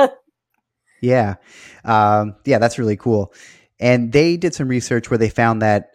[1.02, 1.34] yeah,
[1.84, 3.34] um, yeah, that's really cool.
[3.80, 5.90] And they did some research where they found that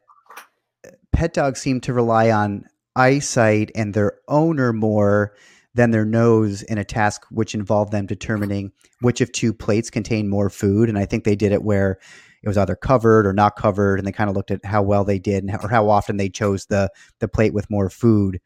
[1.14, 2.66] pet dogs seem to rely on
[2.96, 5.34] eyesight and their owner more
[5.76, 10.28] than their nose in a task which involved them determining which of two plates contain
[10.28, 10.90] more food.
[10.90, 12.00] And I think they did it where
[12.44, 15.06] it was either covered or not covered, and they kind of looked at how well
[15.06, 18.42] they did and how, or how often they chose the the plate with more food.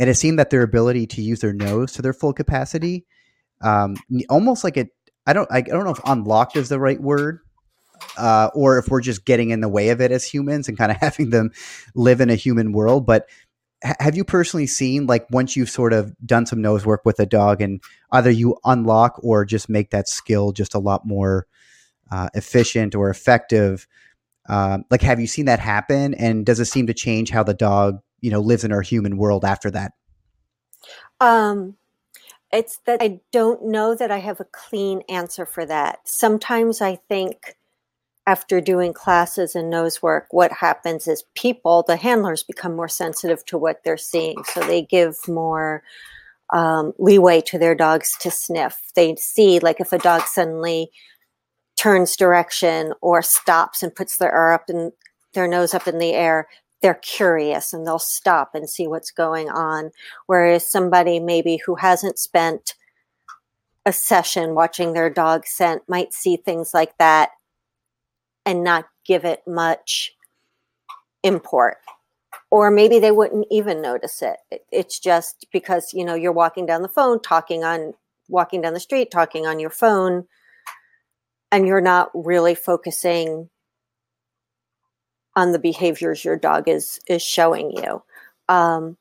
[0.00, 3.04] And it seemed that their ability to use their nose to their full capacity,
[3.64, 3.96] um,
[4.28, 4.90] almost like it.
[5.26, 5.50] I don't.
[5.50, 7.40] I don't know if unlocked is the right word,
[8.18, 10.92] uh, or if we're just getting in the way of it as humans and kind
[10.92, 11.50] of having them
[11.94, 13.06] live in a human world.
[13.06, 13.26] But
[13.84, 17.26] have you personally seen like once you've sort of done some nose work with a
[17.26, 21.46] dog and either you unlock or just make that skill just a lot more
[22.10, 23.86] uh, efficient or effective
[24.48, 27.54] um, like have you seen that happen and does it seem to change how the
[27.54, 29.92] dog you know lives in our human world after that
[31.20, 31.76] um
[32.54, 36.96] it's that i don't know that i have a clean answer for that sometimes i
[37.08, 37.56] think
[38.26, 43.44] after doing classes and nose work, what happens is people, the handlers, become more sensitive
[43.46, 44.42] to what they're seeing.
[44.44, 45.82] So they give more
[46.52, 48.80] um, leeway to their dogs to sniff.
[48.96, 50.90] They see, like, if a dog suddenly
[51.76, 54.92] turns direction or stops and puts their up and
[55.34, 56.48] their nose up in the air,
[56.84, 59.90] they're curious and they'll stop and see what's going on.
[60.26, 62.74] Whereas somebody maybe who hasn't spent
[63.86, 67.30] a session watching their dog scent might see things like that
[68.44, 70.12] and not give it much
[71.22, 71.78] import
[72.50, 74.36] or maybe they wouldn't even notice it.
[74.70, 77.94] It's just because you know you're walking down the phone, talking on
[78.28, 80.26] walking down the street, talking on your phone,
[81.50, 83.48] and you're not really focusing
[85.36, 88.02] on the behaviors your dog is is showing you.
[88.48, 88.96] Um,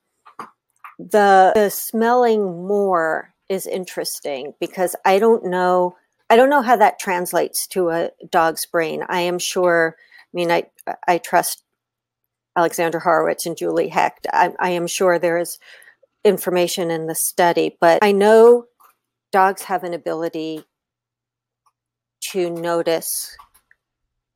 [1.00, 5.96] the, the smelling more is interesting because I don't know
[6.30, 9.04] I don't know how that translates to a dog's brain.
[9.08, 10.64] I am sure I mean, I
[11.08, 11.64] I trust
[12.56, 14.28] Alexandra Horowitz and Julie Hecht.
[14.32, 15.60] I, I am sure there is
[16.24, 18.66] information in the study, but I know
[19.32, 20.64] dogs have an ability
[22.32, 23.36] to notice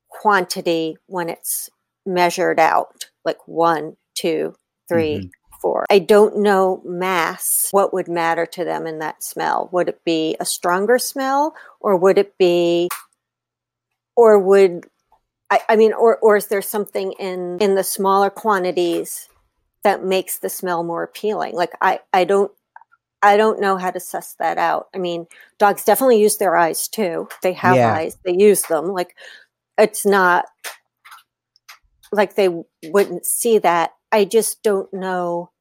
[0.09, 1.69] quantity when it's
[2.07, 4.55] measured out, like one, two,
[4.87, 5.27] three, mm-hmm.
[5.61, 5.85] four.
[5.89, 9.69] I don't know mass, what would matter to them in that smell.
[9.71, 12.89] Would it be a stronger smell or would it be,
[14.15, 14.85] or would,
[15.49, 19.29] I, I mean, or, or is there something in, in the smaller quantities
[19.83, 21.53] that makes the smell more appealing?
[21.53, 22.51] Like, I, I don't,
[23.21, 24.87] I don't know how to suss that out.
[24.93, 25.27] I mean,
[25.57, 27.27] dogs definitely use their eyes too.
[27.41, 27.93] They have yeah.
[27.93, 28.87] eyes, they use them.
[28.89, 29.15] Like,
[29.77, 30.45] it's not
[32.11, 32.49] like they
[32.85, 33.91] wouldn't see that.
[34.11, 35.51] I just don't know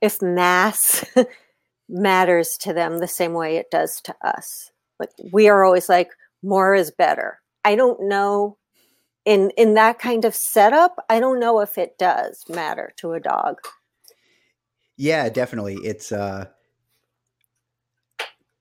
[0.00, 1.04] if mass
[1.88, 4.70] matters to them the same way it does to us.
[4.98, 6.10] Like we are always like
[6.42, 7.40] more is better.
[7.64, 8.58] I don't know
[9.24, 13.20] in in that kind of setup, I don't know if it does matter to a
[13.20, 13.58] dog.
[14.96, 15.74] Yeah, definitely.
[15.82, 16.46] It's uh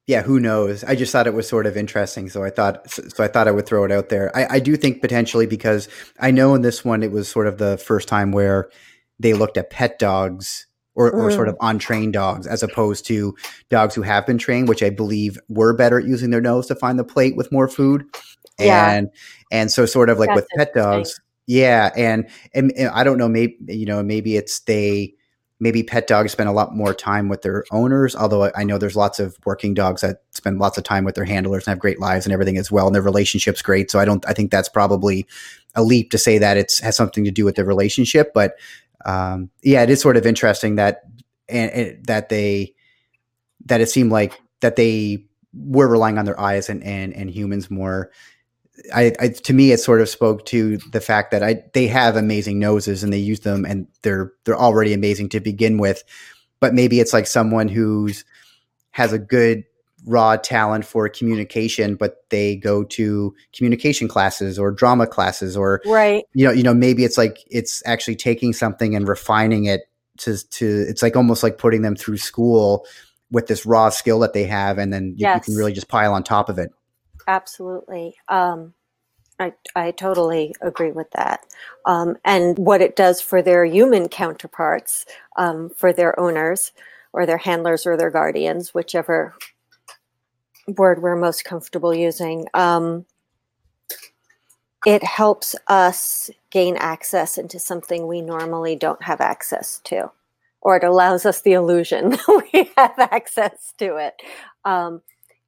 [0.08, 0.84] yeah, who knows?
[0.84, 3.52] I just thought it was sort of interesting, so I thought so I thought I
[3.52, 4.36] would throw it out there.
[4.38, 5.90] I, I do think potentially because
[6.20, 8.70] I know in this one it was sort of the first time where
[9.20, 11.70] they looked at pet dogs or, or sort of mm.
[11.70, 13.36] untrained dogs as opposed to
[13.70, 16.76] dogs who have been trained, which I believe were better at using their nose to
[16.76, 18.06] find the plate with more food.
[18.60, 18.92] Yeah.
[18.92, 19.10] And
[19.52, 23.18] and so sort of like That's with pet dogs, yeah, and, and and I don't
[23.18, 25.16] know, maybe you know, maybe it's they
[25.60, 28.16] maybe pet dogs spend a lot more time with their owners.
[28.16, 31.26] Although I know there's lots of working dogs that spend lots of time with their
[31.26, 33.90] handlers and have great lives and everything as well, and their relationship's great.
[33.90, 34.26] So I don't.
[34.28, 35.26] I think that's probably
[35.76, 38.34] a leap to say that it has something to do with the relationship.
[38.34, 38.56] But
[39.06, 41.04] um, yeah, it is sort of interesting that
[41.48, 42.74] and, and, that they
[43.66, 47.72] that it seemed like that they were relying on their eyes and and, and humans
[47.72, 48.12] more
[48.94, 52.16] I, I, to me it sort of spoke to the fact that I they have
[52.16, 56.04] amazing noses and they use them and they're they're already amazing to begin with,
[56.60, 58.26] but maybe it's like someone who's
[58.92, 59.64] has a good
[60.06, 66.24] raw talent for communication, but they go to communication classes or drama classes or right.
[66.34, 69.82] you know you know maybe it's like it's actually taking something and refining it
[70.18, 72.86] to to it's like almost like putting them through school
[73.32, 75.48] with this raw skill that they have and then you, yes.
[75.48, 76.72] you can really just pile on top of it
[77.28, 78.16] absolutely.
[78.28, 78.74] Um,
[79.40, 81.46] I, I totally agree with that.
[81.86, 85.06] Um, and what it does for their human counterparts,
[85.36, 86.72] um, for their owners
[87.12, 89.34] or their handlers or their guardians, whichever
[90.68, 93.06] word we're most comfortable using, um,
[94.86, 100.12] it helps us gain access into something we normally don't have access to,
[100.62, 104.22] or it allows us the illusion that we have access to it.
[104.64, 105.02] Um,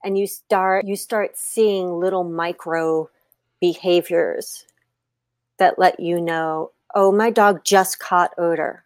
[0.03, 3.09] and you start you start seeing little micro
[3.59, 4.65] behaviors
[5.59, 8.83] that let you know oh my dog just caught odor.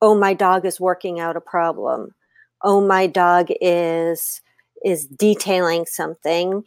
[0.00, 2.14] Oh my dog is working out a problem.
[2.62, 4.40] Oh my dog is
[4.84, 6.64] is detailing something.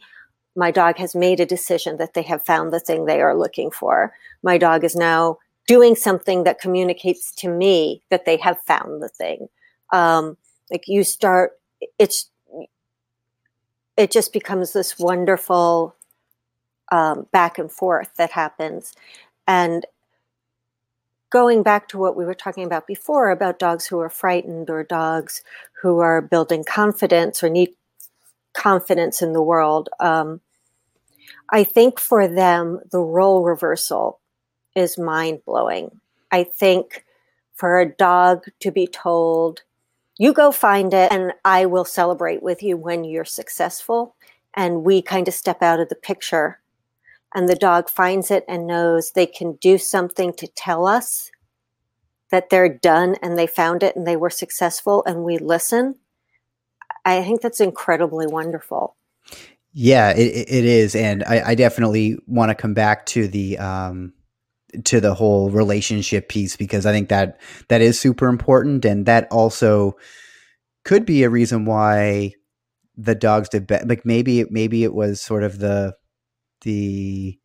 [0.54, 3.70] My dog has made a decision that they have found the thing they are looking
[3.70, 4.12] for.
[4.42, 9.08] My dog is now doing something that communicates to me that they have found the
[9.08, 9.48] thing.
[9.94, 10.36] Um,
[10.70, 11.52] like you start
[11.98, 12.30] it's
[13.96, 15.94] it just becomes this wonderful
[16.90, 18.94] um, back and forth that happens.
[19.46, 19.86] And
[21.30, 24.84] going back to what we were talking about before about dogs who are frightened or
[24.84, 25.42] dogs
[25.80, 27.70] who are building confidence or need
[28.52, 30.40] confidence in the world, um,
[31.48, 34.20] I think for them, the role reversal
[34.74, 36.00] is mind blowing.
[36.30, 37.04] I think
[37.54, 39.62] for a dog to be told,
[40.22, 44.14] you go find it and I will celebrate with you when you're successful.
[44.54, 46.60] And we kind of step out of the picture
[47.34, 51.32] and the dog finds it and knows they can do something to tell us
[52.30, 55.96] that they're done and they found it and they were successful and we listen.
[57.04, 58.94] I think that's incredibly wonderful.
[59.72, 60.94] Yeah, it, it is.
[60.94, 64.12] And I, I definitely want to come back to the, um,
[64.84, 69.28] to the whole relationship piece because I think that that is super important, and that
[69.30, 69.96] also
[70.84, 72.32] could be a reason why
[72.96, 73.86] the dogs did better.
[73.86, 75.94] Like maybe maybe it was sort of the
[76.62, 77.38] the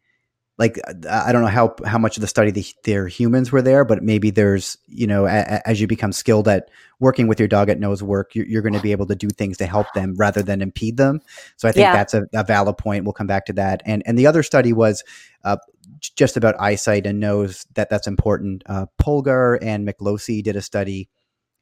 [0.58, 0.80] like
[1.10, 4.01] I don't know how how much of the study the, their humans were there, but
[4.01, 7.80] maybe there's you know a, as you become skilled at working with your dog at
[7.80, 10.41] nose work, you're, you're going to be able to do things to help them rather
[10.41, 11.22] than impede them.
[11.58, 11.93] So I think yeah.
[11.93, 13.03] that's a, a, valid point.
[13.03, 13.84] We'll come back to that.
[13.86, 15.03] And and the other study was
[15.43, 15.58] uh,
[15.99, 18.64] just about eyesight and nose that that's important.
[18.66, 21.08] Uh, Polgar and Miklosi did a study,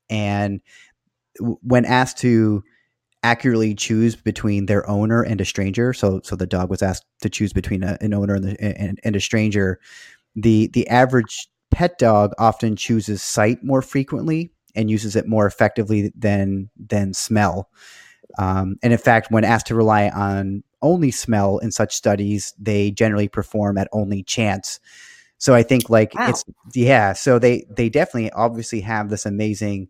[0.09, 0.61] and
[1.39, 2.63] when asked to
[3.25, 5.93] accurately choose between their owner and a stranger.
[5.93, 8.99] So, so the dog was asked to choose between a, an owner and, the, and,
[9.03, 9.79] and a stranger.
[10.35, 16.11] The the average pet dog often chooses sight more frequently and uses it more effectively
[16.15, 17.69] than than smell.
[18.37, 22.91] Um, and in fact, when asked to rely on only smell in such studies, they
[22.91, 24.79] generally perform at only chance.
[25.39, 26.29] So I think like wow.
[26.29, 26.43] it's
[26.75, 27.13] yeah.
[27.13, 29.87] So they they definitely obviously have this amazing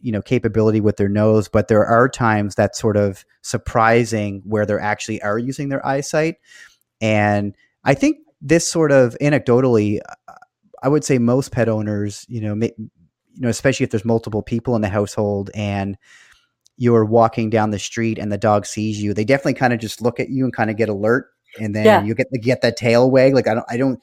[0.00, 4.66] you know capability with their nose, but there are times that's sort of surprising where
[4.66, 6.36] they're actually are using their eyesight.
[7.00, 10.32] And I think this sort of anecdotally, uh,
[10.82, 14.42] I would say most pet owners, you know, may, you know, especially if there's multiple
[14.42, 15.96] people in the household and
[16.76, 20.02] you're walking down the street and the dog sees you, they definitely kind of just
[20.02, 21.28] look at you and kind of get alert,
[21.58, 22.02] and then yeah.
[22.02, 23.34] you get get that tail wag.
[23.34, 24.00] Like I don't, I don't,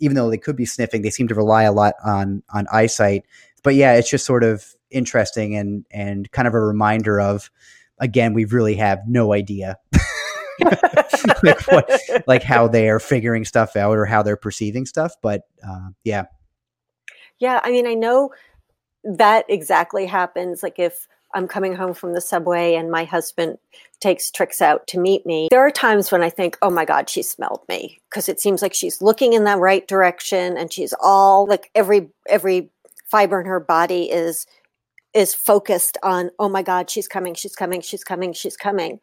[0.00, 3.24] even though they could be sniffing, they seem to rely a lot on on eyesight.
[3.62, 4.64] But yeah, it's just sort of
[4.96, 7.50] interesting and and kind of a reminder of,
[7.98, 9.78] again, we really have no idea.
[11.42, 15.42] like, what, like how they are figuring stuff out or how they're perceiving stuff, but
[15.66, 16.24] uh, yeah,
[17.38, 17.60] yeah.
[17.62, 18.30] I mean, I know
[19.04, 20.62] that exactly happens.
[20.62, 23.58] Like if I'm coming home from the subway and my husband
[24.00, 25.48] takes Trix out to meet me.
[25.50, 28.62] There are times when I think, oh my God, she smelled me because it seems
[28.62, 32.70] like she's looking in the right direction and she's all like every, every
[33.04, 34.46] fiber in her body is,
[35.16, 39.00] is focused on, oh my God, she's coming, she's coming, she's coming, she's coming.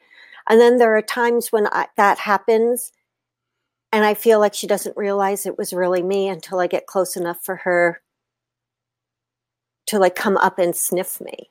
[0.48, 2.92] And then there are times when I, that happens
[3.92, 7.16] and I feel like she doesn't realize it was really me until I get close
[7.16, 8.02] enough for her
[9.88, 11.50] to like come up and sniff me.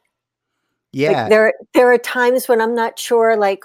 [0.93, 1.13] Yeah.
[1.13, 3.65] Like there there are times when I'm not sure like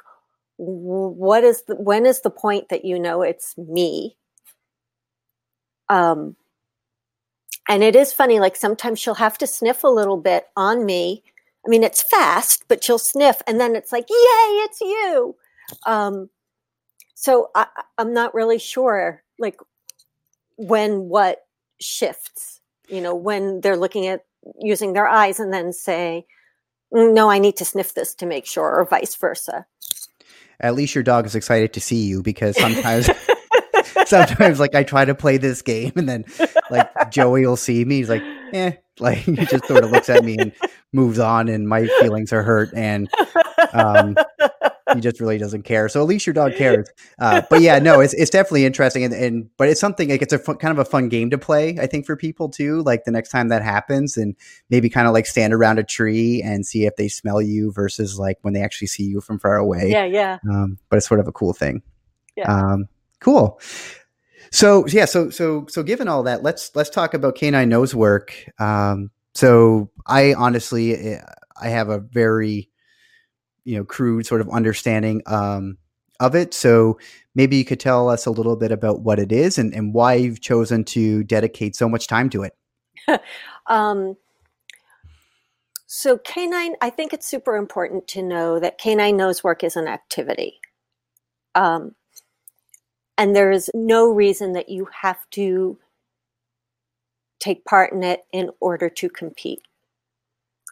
[0.57, 4.17] what is the when is the point that you know it's me?
[5.89, 6.35] Um
[7.67, 11.23] and it is funny like sometimes she'll have to sniff a little bit on me.
[11.65, 14.15] I mean it's fast, but she'll sniff and then it's like, "Yay,
[14.65, 15.35] it's you."
[15.85, 16.29] Um
[17.15, 19.59] so I I'm not really sure like
[20.55, 21.45] when what
[21.79, 24.25] shifts, you know, when they're looking at
[24.59, 26.25] using their eyes and then say,
[26.93, 29.65] Mm, no, I need to sniff this to make sure, or vice versa.
[30.59, 33.09] At least your dog is excited to see you because sometimes,
[34.05, 36.25] sometimes like I try to play this game and then
[36.69, 37.97] like Joey will see me.
[37.97, 38.23] He's like,
[38.53, 40.51] eh, like he just sort of looks at me and
[40.93, 42.69] moves on, and my feelings are hurt.
[42.73, 43.09] And
[43.73, 44.15] um,
[44.93, 45.89] he just really doesn't care.
[45.89, 46.87] So at least your dog cares.
[47.19, 50.33] Uh, but yeah, no, it's it's definitely interesting, and, and but it's something like it's
[50.33, 51.77] a fun, kind of a fun game to play.
[51.79, 52.81] I think for people too.
[52.83, 54.35] Like the next time that happens, and
[54.69, 58.17] maybe kind of like stand around a tree and see if they smell you versus
[58.17, 59.89] like when they actually see you from far away.
[59.89, 60.37] Yeah, yeah.
[60.49, 61.81] Um, but it's sort of a cool thing.
[62.35, 62.51] Yeah.
[62.51, 62.87] Um,
[63.19, 63.59] cool.
[64.51, 68.33] So yeah, so so so given all that, let's let's talk about canine nose work.
[68.59, 71.21] Um, so I honestly, eh,
[71.61, 72.69] I have a very
[73.65, 75.77] you know crude sort of understanding um,
[76.19, 76.53] of it.
[76.53, 76.97] So
[77.35, 80.15] maybe you could tell us a little bit about what it is and, and why
[80.15, 82.53] you've chosen to dedicate so much time to it.
[83.67, 84.15] um,
[85.85, 89.87] so canine, I think it's super important to know that canine nose work is an
[89.87, 90.59] activity.
[91.55, 91.95] Um,
[93.17, 95.77] and there is no reason that you have to
[97.39, 99.61] take part in it in order to compete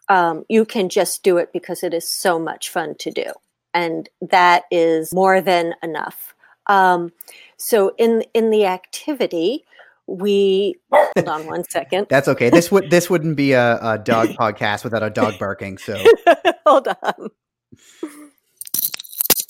[0.09, 3.25] um, you can just do it because it is so much fun to do.
[3.73, 6.33] And that is more than enough.
[6.67, 7.11] Um,
[7.57, 9.65] so in in the activity,
[10.07, 12.07] we hold on one second.
[12.09, 12.49] That's okay.
[12.49, 15.77] This would this wouldn't be a, a dog podcast without a dog barking.
[15.77, 15.97] So
[16.65, 17.29] hold on.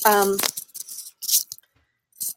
[0.08, 0.38] Um,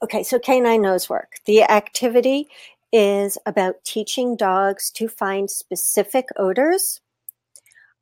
[0.02, 1.34] okay, so canine nose work.
[1.44, 2.48] The activity
[2.92, 7.00] is about teaching dogs to find specific odors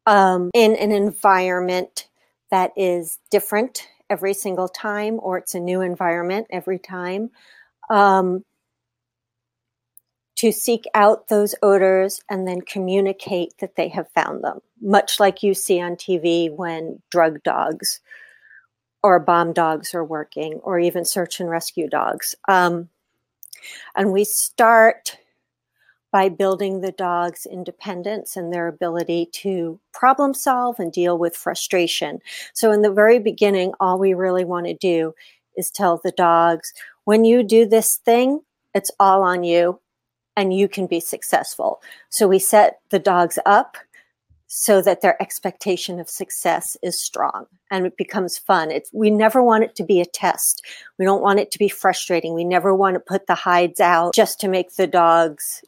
[0.07, 2.09] um, in an environment
[2.51, 7.31] that is different every single time, or it's a new environment every time.
[7.91, 8.45] Um,
[10.37, 15.43] to seek out those odors and then communicate that they have found them, much like
[15.43, 18.01] you see on TV when drug dogs
[19.07, 22.35] or bomb dogs are working, or even search and rescue dogs.
[22.49, 22.89] Um,
[23.95, 25.17] and we start
[26.11, 32.21] by building the dog's independence and their ability to problem solve and deal with frustration.
[32.53, 35.15] So, in the very beginning, all we really want to do
[35.57, 36.73] is tell the dogs
[37.05, 38.41] when you do this thing,
[38.75, 39.81] it's all on you
[40.37, 41.81] and you can be successful.
[42.09, 43.77] So, we set the dogs up
[44.49, 48.71] so that their expectation of success is strong and it becomes fun.
[48.71, 50.65] It's, we never want it to be a test.
[50.99, 52.35] We don't want it to be frustrating.
[52.35, 55.65] We never want to put the hides out just to make the dogs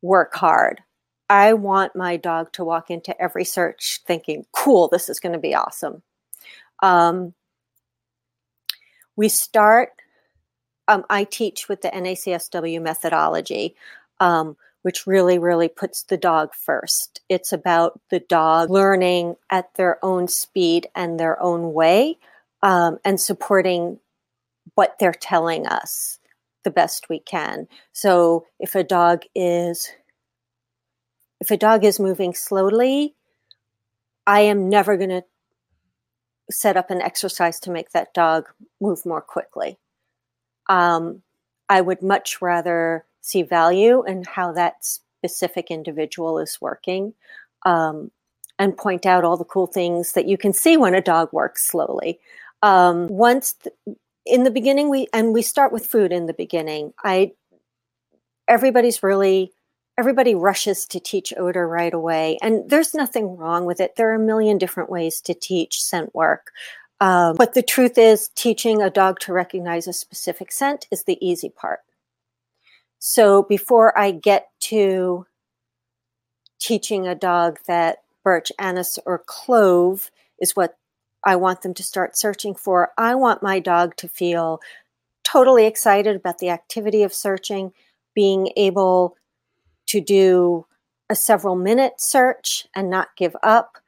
[0.00, 0.80] work hard.
[1.28, 5.38] I want my dog to walk into every search thinking, cool, this is going to
[5.38, 6.02] be awesome.
[6.82, 7.34] Um,
[9.16, 9.90] we start,
[10.88, 13.76] um, I teach with the NACSW methodology,
[14.20, 17.20] um, which really, really puts the dog first.
[17.28, 22.18] It's about the dog learning at their own speed and their own way
[22.62, 23.98] um, and supporting
[24.74, 26.18] what they're telling us
[26.64, 27.66] the best we can.
[27.92, 29.90] So if a dog is
[31.40, 33.16] if a dog is moving slowly,
[34.28, 35.24] I am never going to
[36.52, 38.48] set up an exercise to make that dog
[38.80, 39.78] move more quickly.
[40.68, 41.22] Um,
[41.68, 47.14] I would much rather see value in how that specific individual is working
[47.64, 48.10] um,
[48.58, 51.66] and point out all the cool things that you can see when a dog works
[51.66, 52.20] slowly.
[52.62, 53.96] Um, once th-
[54.26, 56.92] in the beginning, we and we start with food in the beginning.
[57.02, 57.32] I
[58.46, 59.52] everybody's really
[59.98, 63.96] everybody rushes to teach odor right away, and there's nothing wrong with it.
[63.96, 66.52] There are a million different ways to teach scent work.
[67.00, 71.18] Um, but the truth is, teaching a dog to recognize a specific scent is the
[71.26, 71.80] easy part.
[73.04, 75.26] So before I get to
[76.60, 80.76] teaching a dog that birch, anise, or clove is what
[81.24, 84.60] I want them to start searching for, I want my dog to feel
[85.24, 87.72] totally excited about the activity of searching,
[88.14, 89.16] being able
[89.88, 90.66] to do
[91.10, 93.78] a several minute search and not give up,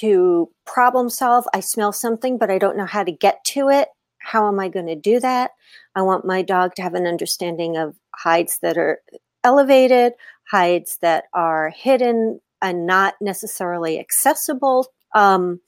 [0.00, 1.46] to problem solve.
[1.52, 3.88] I smell something, but I don't know how to get to it.
[4.22, 5.52] How am I going to do that?
[5.94, 9.00] I want my dog to have an understanding of hides that are
[9.44, 10.12] elevated,
[10.50, 14.86] hides that are hidden and not necessarily accessible.
[15.14, 15.60] Um,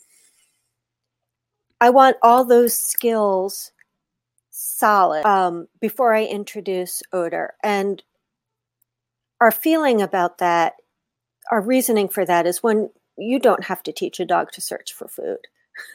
[1.80, 3.72] I want all those skills
[4.50, 7.54] solid um, before I introduce odor.
[7.62, 8.02] And
[9.40, 10.74] our feeling about that,
[11.50, 14.92] our reasoning for that is when you don't have to teach a dog to search
[14.92, 15.38] for food.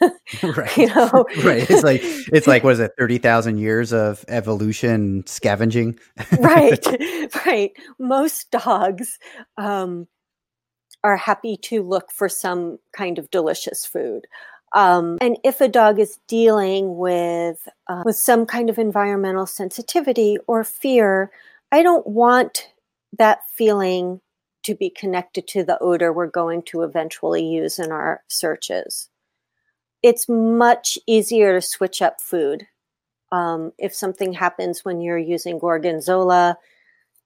[0.42, 0.76] right.
[0.76, 1.26] You know?
[1.44, 1.68] right.
[1.68, 5.98] It's like it's like what is it, thirty thousand years of evolution scavenging?
[6.38, 6.84] right.
[7.46, 7.72] Right.
[7.98, 9.18] Most dogs
[9.56, 10.06] um,
[11.02, 14.26] are happy to look for some kind of delicious food.
[14.72, 20.38] Um, and if a dog is dealing with uh, with some kind of environmental sensitivity
[20.46, 21.30] or fear,
[21.72, 22.68] I don't want
[23.18, 24.20] that feeling
[24.62, 29.08] to be connected to the odor we're going to eventually use in our searches.
[30.02, 32.66] It's much easier to switch up food.
[33.32, 36.56] Um, if something happens when you're using gorgonzola,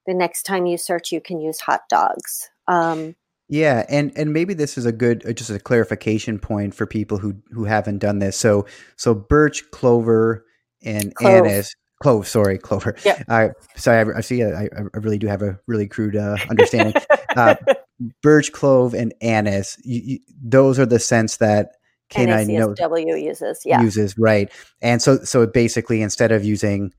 [0.07, 2.51] the next time you search, you can use hot dogs.
[2.68, 3.16] Um,
[3.49, 7.18] yeah, and and maybe this is a good uh, just a clarification point for people
[7.18, 8.37] who who haven't done this.
[8.37, 8.66] So
[8.97, 10.45] so birch, clover,
[10.83, 11.47] and clove.
[11.47, 11.75] anise.
[12.03, 12.97] Clove, sorry, clover.
[13.05, 13.22] Yeah.
[13.29, 14.43] Uh, sorry, I, I see.
[14.43, 17.01] I, I, really do have a really crude uh, understanding.
[17.37, 17.55] uh,
[18.22, 19.79] birch, clove, and anise.
[19.85, 21.77] You, you, those are the scents that
[22.09, 23.63] canine W uses.
[23.65, 24.51] Yeah, uses right.
[24.83, 26.93] And so so basically, instead of using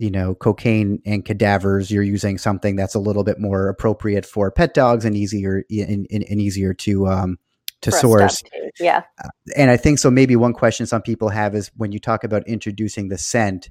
[0.00, 4.50] you know cocaine and cadavers you're using something that's a little bit more appropriate for
[4.50, 7.38] pet dogs and easier and, and, and easier to um
[7.82, 8.42] to source
[8.80, 11.98] yeah uh, and i think so maybe one question some people have is when you
[11.98, 13.68] talk about introducing the scent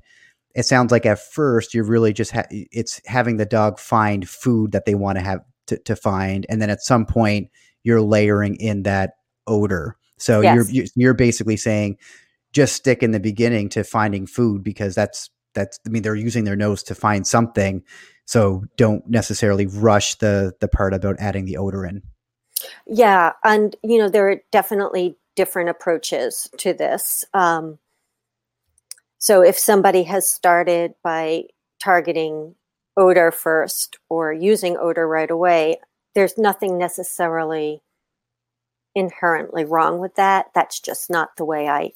[0.55, 4.71] it sounds like at first you're really just ha- it's having the dog find food
[4.71, 7.49] that they want to have to, to find and then at some point
[7.83, 9.13] you're layering in that
[9.47, 10.71] odor so yes.
[10.71, 11.97] you're you're basically saying
[12.51, 16.43] just stick in the beginning to finding food because that's that's I mean they're using
[16.43, 17.83] their nose to find something,
[18.25, 22.03] so don't necessarily rush the the part about adding the odor in.
[22.85, 27.25] Yeah, and you know there are definitely different approaches to this.
[27.33, 27.79] Um,
[29.17, 31.43] so if somebody has started by
[31.81, 32.55] targeting
[32.97, 35.79] odor first or using odor right away,
[36.15, 37.81] there's nothing necessarily
[38.95, 40.47] inherently wrong with that.
[40.53, 41.91] That's just not the way I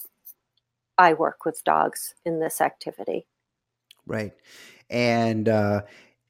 [0.97, 3.25] I work with dogs in this activity.
[4.05, 4.33] Right.
[4.89, 5.81] And uh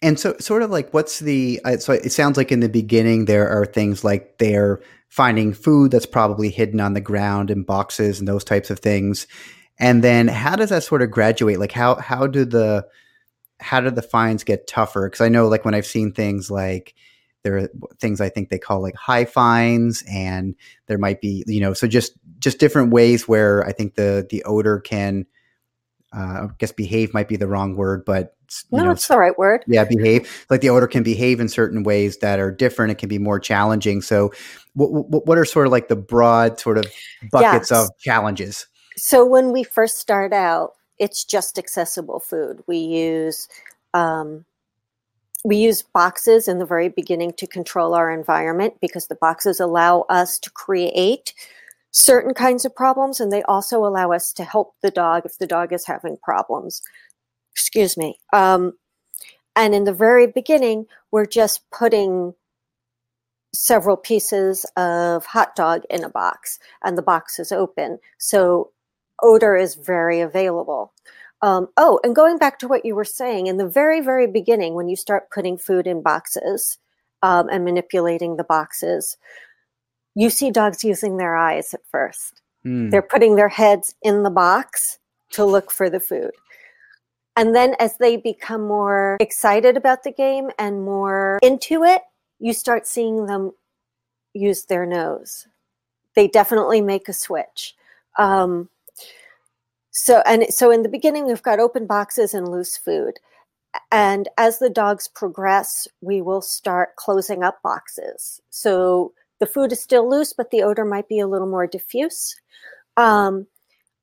[0.01, 3.25] and so sort of like what's the uh, so it sounds like in the beginning
[3.25, 4.81] there are things like they're
[5.13, 9.27] finding food that's probably hidden on the ground in boxes and those types of things.
[9.77, 11.59] And then how does that sort of graduate?
[11.59, 12.87] Like how how do the
[13.59, 15.07] how do the fines get tougher?
[15.07, 16.95] Because I know like when I've seen things like
[17.43, 17.69] there are
[17.99, 20.55] things I think they call like high fines, and
[20.87, 24.43] there might be you know so just just different ways where I think the the
[24.43, 25.25] odor can
[26.15, 28.35] uh, I guess behave might be the wrong word, but
[28.71, 29.63] no, know, it's the right word.
[29.67, 30.45] Yeah, behave.
[30.49, 32.91] Like the odor can behave in certain ways that are different.
[32.91, 34.01] It can be more challenging.
[34.01, 34.31] So,
[34.73, 36.85] what, what, what are sort of like the broad sort of
[37.31, 37.89] buckets yes.
[37.89, 38.67] of challenges?
[38.95, 42.63] So, when we first start out, it's just accessible food.
[42.67, 43.47] We use
[43.95, 44.45] um,
[45.43, 50.01] we use boxes in the very beginning to control our environment because the boxes allow
[50.09, 51.33] us to create
[51.91, 55.47] certain kinds of problems, and they also allow us to help the dog if the
[55.47, 56.81] dog is having problems.
[57.51, 58.17] Excuse me.
[58.31, 58.73] Um,
[59.55, 62.33] and in the very beginning, we're just putting
[63.53, 67.99] several pieces of hot dog in a box, and the box is open.
[68.17, 68.71] So
[69.21, 70.93] odor is very available.
[71.43, 74.75] Um, oh, and going back to what you were saying, in the very, very beginning,
[74.75, 76.77] when you start putting food in boxes
[77.21, 79.17] um, and manipulating the boxes,
[80.15, 82.41] you see dogs using their eyes at first.
[82.65, 82.91] Mm.
[82.91, 84.99] They're putting their heads in the box
[85.31, 86.31] to look for the food.
[87.35, 92.03] And then as they become more excited about the game and more into it,
[92.39, 93.51] you start seeing them
[94.33, 95.45] use their nose.
[96.15, 97.75] They definitely make a switch.
[98.17, 98.69] Um,
[99.93, 103.19] so and so in the beginning we've got open boxes and loose food.
[103.91, 108.41] And as the dogs progress, we will start closing up boxes.
[108.49, 112.35] So the food is still loose, but the odor might be a little more diffuse.
[112.97, 113.47] Um,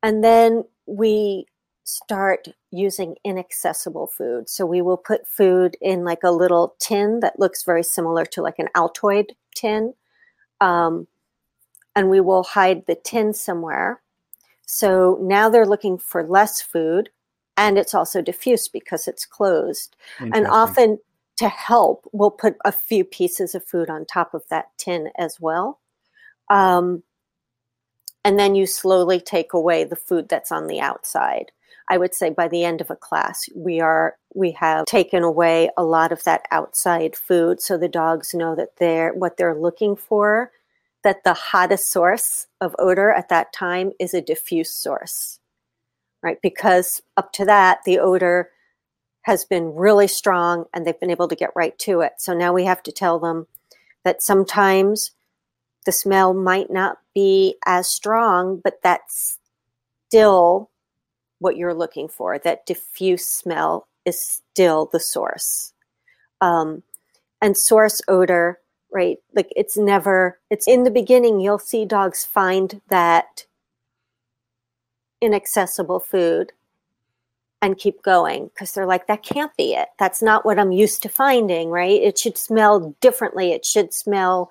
[0.02, 1.46] and then we
[1.84, 4.48] start using inaccessible food.
[4.48, 8.42] So we will put food in like a little tin that looks very similar to
[8.42, 9.94] like an Altoid tin.
[10.60, 11.06] Um,
[11.96, 14.00] and we will hide the tin somewhere.
[14.72, 17.10] So now they're looking for less food
[17.56, 19.96] and it's also diffuse because it's closed.
[20.20, 20.98] And often
[21.38, 25.38] to help, we'll put a few pieces of food on top of that tin as
[25.40, 25.80] well.
[26.50, 27.02] Um,
[28.24, 31.50] and then you slowly take away the food that's on the outside.
[31.88, 35.70] I would say by the end of a class, we are we have taken away
[35.76, 39.96] a lot of that outside food, so the dogs know that they're what they're looking
[39.96, 40.52] for
[41.04, 45.38] that the hottest source of odor at that time is a diffuse source,
[46.22, 46.38] right?
[46.42, 48.50] Because up to that, the odor
[49.22, 52.12] has been really strong and they've been able to get right to it.
[52.18, 53.46] So now we have to tell them
[54.04, 55.12] that sometimes
[55.86, 59.38] the smell might not be as strong, but that's
[60.08, 60.70] still
[61.38, 62.38] what you're looking for.
[62.38, 65.72] That diffuse smell is still the source.
[66.40, 66.82] Um,
[67.42, 68.59] and source odor
[68.92, 69.18] right?
[69.34, 73.46] Like it's never, it's in the beginning, you'll see dogs find that
[75.20, 76.52] inaccessible food
[77.62, 79.88] and keep going because they're like, that can't be it.
[79.98, 82.00] That's not what I'm used to finding, right?
[82.00, 83.52] It should smell differently.
[83.52, 84.50] It should smell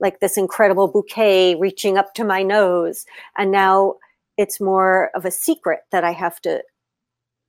[0.00, 3.06] like this incredible bouquet reaching up to my nose.
[3.36, 3.96] And now
[4.36, 6.62] it's more of a secret that I have to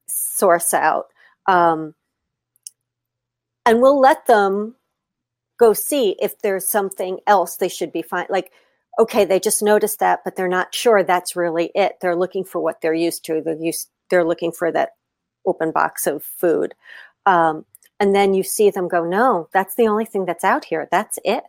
[0.07, 1.07] source out.
[1.47, 1.93] Um,
[3.65, 4.75] and we'll let them
[5.57, 8.27] go see if there's something else they should be fine.
[8.29, 8.51] Like,
[8.99, 11.97] okay, they just noticed that, but they're not sure that's really it.
[12.01, 13.41] They're looking for what they're used to.
[13.41, 14.91] They're used, they're looking for that
[15.45, 16.73] open box of food.
[17.25, 17.65] Um,
[17.99, 20.87] and then you see them go, no, that's the only thing that's out here.
[20.91, 21.43] That's it.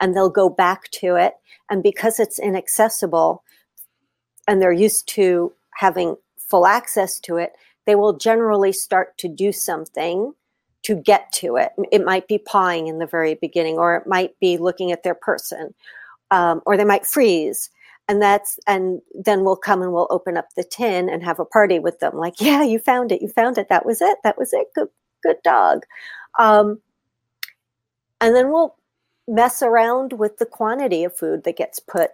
[0.00, 1.34] And they'll go back to it.
[1.68, 3.42] And because it's inaccessible
[4.46, 7.52] and they're used to having full access to it,
[7.86, 10.34] they will generally start to do something
[10.82, 11.72] to get to it.
[11.92, 15.14] It might be pawing in the very beginning, or it might be looking at their
[15.14, 15.74] person,
[16.30, 17.70] um, or they might freeze.
[18.08, 21.44] And that's, and then we'll come and we'll open up the tin and have a
[21.44, 22.16] party with them.
[22.16, 23.22] Like, yeah, you found it.
[23.22, 23.68] You found it.
[23.68, 24.18] That was it.
[24.24, 24.68] That was it.
[24.74, 24.88] Good,
[25.22, 25.84] good dog.
[26.38, 26.80] Um,
[28.20, 28.76] and then we'll
[29.28, 32.10] mess around with the quantity of food that gets put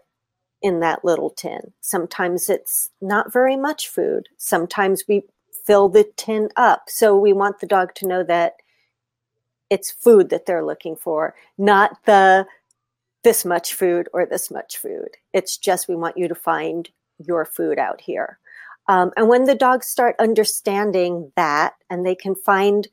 [0.62, 1.72] in that little tin.
[1.80, 4.28] Sometimes it's not very much food.
[4.36, 5.22] Sometimes we
[5.66, 6.84] fill the tin up.
[6.88, 8.54] So we want the dog to know that
[9.68, 12.46] it's food that they're looking for, not the
[13.24, 15.08] this much food or this much food.
[15.32, 16.88] It's just we want you to find
[17.18, 18.38] your food out here.
[18.88, 22.86] Um, and when the dogs start understanding that and they can find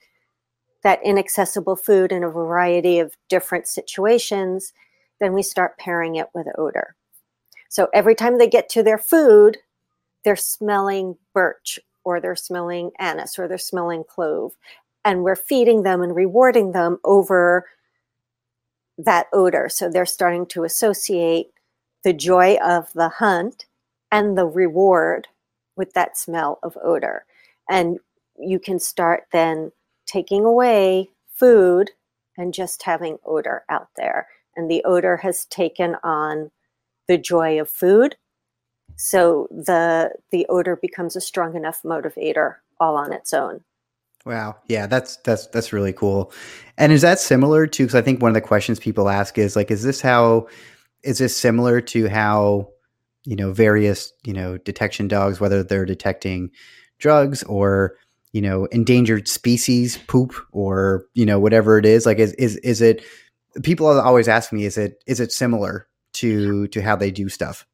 [0.82, 4.74] that inaccessible food in a variety of different situations,
[5.20, 6.96] then we start pairing it with odor.
[7.70, 9.60] So every time they get to their food,
[10.24, 14.54] they're smelling birch or they're smelling anise or they're smelling clove.
[15.06, 17.66] And we're feeding them and rewarding them over
[18.98, 19.70] that odor.
[19.70, 21.48] So they're starting to associate
[22.04, 23.66] the joy of the hunt
[24.12, 25.28] and the reward
[25.76, 27.26] with that smell of odor.
[27.70, 28.00] And
[28.38, 29.72] you can start then
[30.06, 31.92] taking away food
[32.38, 34.28] and just having odor out there.
[34.56, 36.52] And the odor has taken on
[37.08, 38.16] the joy of food
[38.98, 43.64] so the the odor becomes a strong enough motivator all on its own.
[44.26, 44.56] Wow.
[44.68, 46.32] Yeah, that's that's that's really cool.
[46.78, 49.56] And is that similar to cuz I think one of the questions people ask is
[49.56, 50.48] like is this how
[51.04, 52.70] is this similar to how
[53.26, 56.52] you know various, you know, detection dogs whether they're detecting
[57.00, 57.98] drugs or
[58.32, 62.82] you know endangered species poop or you know whatever it is like is is is
[62.82, 63.04] it
[63.62, 67.66] people always ask me is it is it similar to to how they do stuff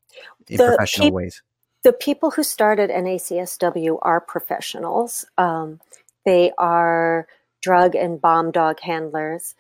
[0.49, 1.41] in professional peop- ways?
[1.83, 5.25] The people who started NACSW are professionals.
[5.37, 5.79] Um,
[6.25, 7.27] they are
[7.61, 9.55] drug and bomb dog handlers.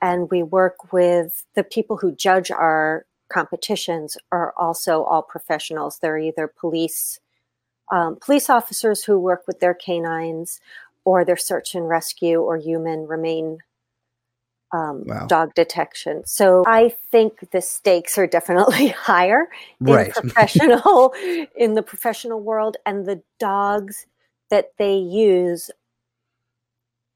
[0.00, 5.98] And we work with the people who judge our competitions are also all professionals.
[5.98, 7.18] They're either police
[7.92, 10.58] um, police officers who work with their canines,
[11.04, 13.58] or their search and rescue or human remain
[14.74, 15.26] um, wow.
[15.26, 16.22] dog detection.
[16.26, 19.46] So I think the stakes are definitely higher
[19.80, 20.08] right.
[20.08, 21.14] in professional
[21.56, 24.06] in the professional world, and the dogs
[24.50, 25.70] that they use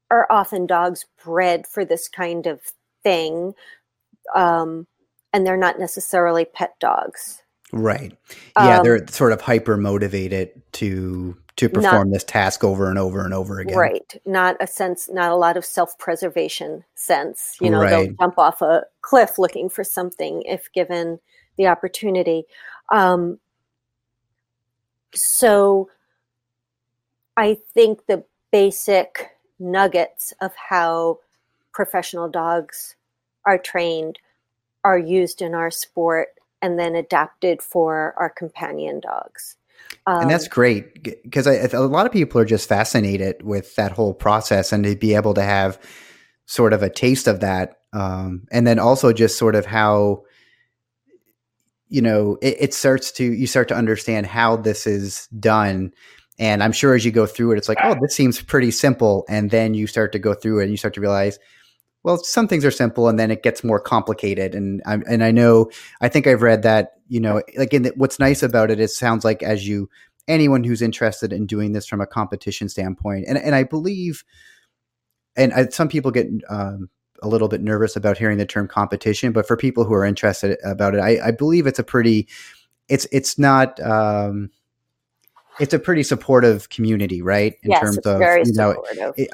[0.09, 2.61] are often dogs bred for this kind of
[3.03, 3.53] thing,
[4.33, 4.87] um,
[5.33, 7.43] and they're not necessarily pet dogs.
[7.71, 8.17] Right.
[8.57, 12.97] Yeah, um, they're sort of hyper motivated to to perform not, this task over and
[12.97, 13.77] over and over again.
[13.77, 14.21] Right.
[14.25, 17.57] Not a sense, not a lot of self preservation sense.
[17.59, 17.89] You know, right.
[17.89, 21.19] they'll jump off a cliff looking for something if given
[21.57, 22.45] the opportunity.
[22.93, 23.39] Um,
[25.13, 25.89] so
[27.35, 31.19] I think the basic nuggets of how
[31.73, 32.95] professional dogs
[33.45, 34.17] are trained
[34.85, 36.29] are used in our sport
[36.61, 39.57] and then adapted for our companion dogs.
[40.09, 43.91] Um, and that's um, great because a lot of people are just fascinated with that
[43.91, 45.79] whole process and to be able to have
[46.45, 47.75] sort of a taste of that.
[47.93, 50.23] Um, and then also just sort of how,
[51.89, 55.93] you know, it, it starts to, you start to understand how this is done.
[56.39, 59.25] And I'm sure as you go through it, it's like, oh, this seems pretty simple.
[59.29, 61.37] And then you start to go through it and you start to realize,
[62.03, 64.55] well, some things are simple and then it gets more complicated.
[64.55, 65.69] And I and I know
[66.01, 68.89] I think I've read that you know like in the, what's nice about it, it
[68.89, 69.89] sounds like as you
[70.27, 74.23] anyone who's interested in doing this from a competition standpoint, and and I believe,
[75.35, 76.89] and I, some people get um,
[77.21, 80.57] a little bit nervous about hearing the term competition, but for people who are interested
[80.63, 82.27] about it, I, I believe it's a pretty,
[82.87, 83.79] it's it's not.
[83.81, 84.51] Um,
[85.59, 87.55] it's a pretty supportive community, right?
[87.63, 88.81] In yes, terms of you know,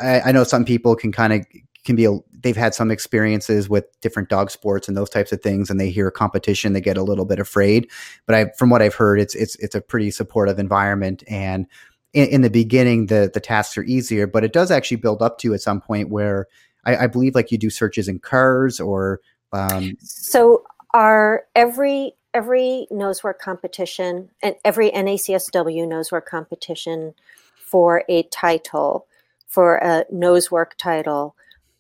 [0.01, 1.45] I, I know some people can kind of
[1.86, 5.41] can be a they've had some experiences with different dog sports and those types of
[5.41, 7.89] things and they hear competition they get a little bit afraid.
[8.25, 11.67] But i from what i've heard it's it's it's a pretty supportive environment and
[12.13, 15.38] in, in the beginning the the tasks are easier but it does actually build up
[15.39, 16.47] to at some point where
[16.86, 19.21] i, I believe like you do searches in cars or
[19.53, 20.63] um, so
[20.93, 27.13] our every every nosework competition and every NACSW nosework competition
[27.55, 29.07] for a title
[29.47, 31.36] for a nosework title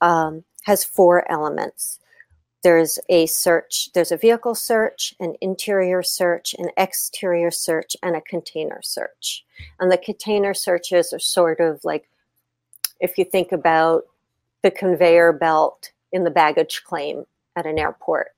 [0.05, 1.99] um, has four elements.
[2.63, 8.21] There's a search, there's a vehicle search, an interior search, an exterior search, and a
[8.21, 9.45] container search.
[9.79, 12.09] And the container searches are sort of like
[12.99, 14.03] if you think about
[14.61, 17.25] the conveyor belt in the baggage claim
[17.55, 18.29] at an airport.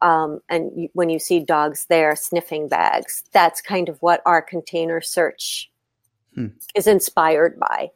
[0.00, 4.42] Um, and you, when you see dogs there sniffing bags, that's kind of what our
[4.42, 5.70] container search
[6.34, 6.48] hmm.
[6.74, 7.90] is inspired by.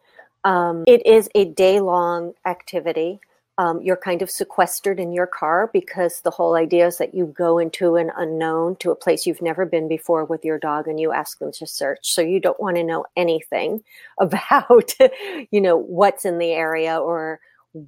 [0.46, 3.18] Um, it is a day long activity.
[3.58, 7.26] Um, you're kind of sequestered in your car because the whole idea is that you
[7.26, 11.00] go into an unknown to a place you've never been before with your dog and
[11.00, 11.98] you ask them to search.
[12.02, 13.82] So you don't want to know anything
[14.20, 14.92] about,
[15.50, 17.40] you know, what's in the area or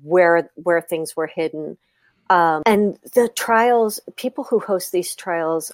[0.03, 1.79] where where things were hidden.
[2.29, 5.71] Um, and the trials, people who host these trials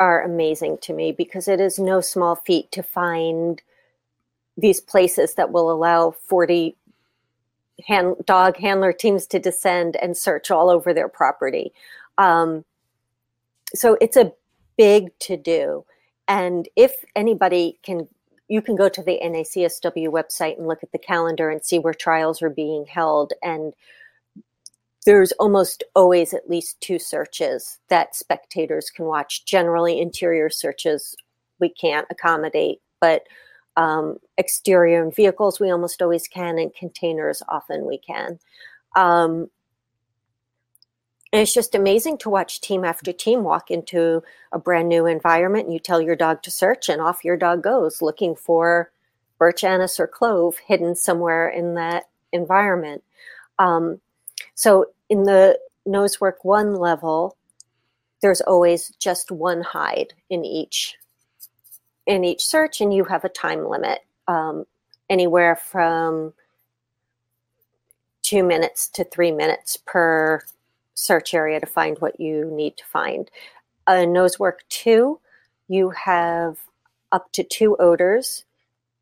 [0.00, 3.62] are amazing to me because it is no small feat to find
[4.56, 6.76] these places that will allow 40
[7.86, 11.72] hand, dog handler teams to descend and search all over their property.
[12.18, 12.64] Um,
[13.74, 14.32] so it's a
[14.76, 15.84] big to do.
[16.28, 18.08] And if anybody can,
[18.48, 21.94] you can go to the NACSW website and look at the calendar and see where
[21.94, 23.32] trials are being held.
[23.42, 23.74] And
[25.04, 29.44] there's almost always at least two searches that spectators can watch.
[29.44, 31.14] Generally, interior searches
[31.60, 33.22] we can't accommodate, but
[33.76, 38.38] um, exterior and vehicles we almost always can and containers often we can.
[38.94, 39.50] Um,
[41.32, 44.22] and it's just amazing to watch team after team walk into
[44.52, 47.62] a brand new environment and you tell your dog to search and off your dog
[47.62, 48.90] goes looking for
[49.38, 53.02] birch anise or clove hidden somewhere in that environment.
[53.58, 54.00] Um,
[54.54, 57.36] so in the nosework one level
[58.22, 60.96] there's always just one hide in each
[62.06, 64.64] in each search, and you have a time limit, um,
[65.10, 66.32] anywhere from
[68.22, 70.40] two minutes to three minutes per
[70.94, 73.30] search area to find what you need to find.
[73.86, 75.20] Uh, Nosework 2,
[75.68, 76.58] you have
[77.12, 78.44] up to two odors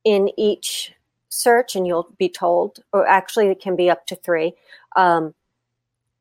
[0.04, 0.92] in each
[1.28, 4.52] search, and you'll be told, or actually, it can be up to three,
[4.96, 5.34] um,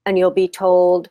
[0.06, 1.10] and you'll be told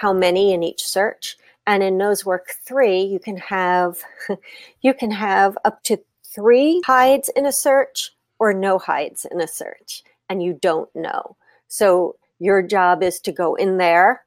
[0.00, 1.36] how many in each search
[1.66, 3.98] And in nose work three, you can have
[4.82, 9.48] you can have up to three hides in a search or no hides in a
[9.48, 11.36] search, and you don't know.
[11.68, 14.22] So your job is to go in there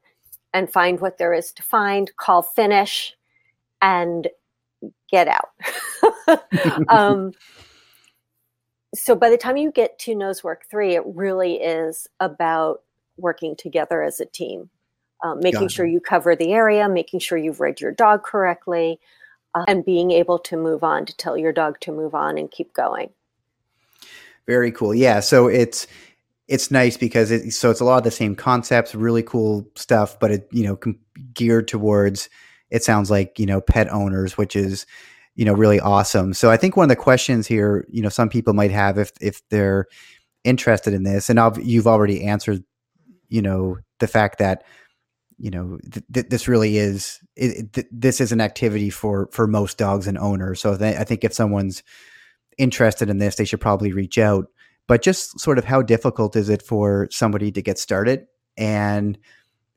[0.52, 3.14] and find what there is to find, call finish,
[3.80, 4.28] and
[5.10, 6.42] get out.
[6.88, 7.32] um,
[8.94, 12.82] so by the time you get to nose work three, it really is about
[13.16, 14.70] working together as a team,
[15.22, 19.00] um, making sure you cover the area, making sure you've read your dog correctly,
[19.54, 22.50] uh, and being able to move on to tell your dog to move on and
[22.50, 23.10] keep going.
[24.46, 24.94] Very cool.
[24.94, 25.20] Yeah.
[25.20, 25.86] So it's
[26.48, 30.18] it's nice because it so it's a lot of the same concepts, really cool stuff,
[30.18, 30.98] but it you know com-
[31.34, 32.28] geared towards
[32.70, 34.86] it sounds like you know pet owners, which is
[35.34, 36.32] you know really awesome.
[36.32, 39.12] So I think one of the questions here, you know, some people might have if
[39.20, 39.86] if they're
[40.44, 42.64] interested in this, and I've, you've already answered,
[43.28, 44.64] you know, the fact that
[45.40, 49.46] you know th- th- this really is it, th- this is an activity for for
[49.46, 50.60] most dogs and owners.
[50.60, 51.82] So th- I think if someone's
[52.58, 54.46] interested in this, they should probably reach out.
[54.86, 58.26] But just sort of how difficult is it for somebody to get started
[58.56, 59.18] and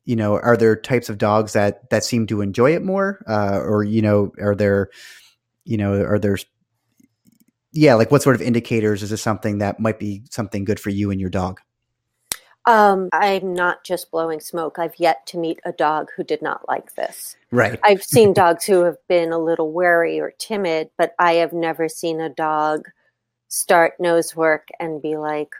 [0.05, 3.59] you know are there types of dogs that that seem to enjoy it more uh,
[3.59, 4.89] or you know are there
[5.63, 6.37] you know are there
[7.71, 10.89] yeah like what sort of indicators is this something that might be something good for
[10.89, 11.61] you and your dog
[12.65, 16.67] um, i'm not just blowing smoke i've yet to meet a dog who did not
[16.67, 21.13] like this right i've seen dogs who have been a little wary or timid but
[21.19, 22.87] i have never seen a dog
[23.47, 25.53] start nose work and be like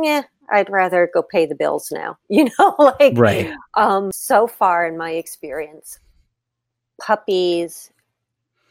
[0.00, 2.18] yeah I'd rather go pay the bills now.
[2.28, 3.52] You know, like right.
[3.74, 6.00] Um, so far in my experience,
[7.00, 7.90] puppies,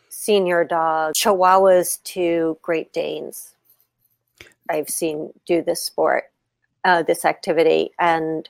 [0.09, 3.55] senior dogs, Chihuahuas to Great Danes,
[4.69, 6.25] I've seen do this sport,
[6.85, 8.49] uh, this activity, and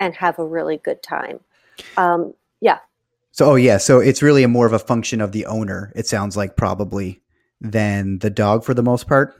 [0.00, 1.40] and have a really good time.
[1.96, 2.78] Um, yeah.
[3.32, 5.92] So, oh yeah, so it's really a more of a function of the owner.
[5.94, 7.22] It sounds like probably
[7.60, 9.34] than the dog for the most part.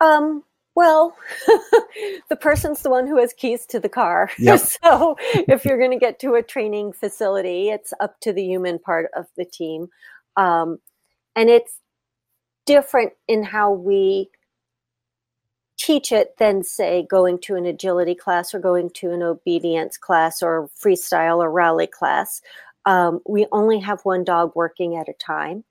[0.00, 1.16] Um, well,
[2.28, 4.30] the person's the one who has keys to the car.
[4.38, 4.60] Yep.
[4.60, 5.16] so
[5.48, 9.10] if you're going to get to a training facility, it's up to the human part
[9.16, 9.88] of the team.
[10.36, 10.78] Um,
[11.34, 11.80] and it's
[12.64, 14.30] different in how we
[15.88, 20.42] teach it than, say, going to an agility class or going to an obedience class
[20.42, 22.42] or freestyle or rally class.
[22.84, 25.64] Um, we only have one dog working at a time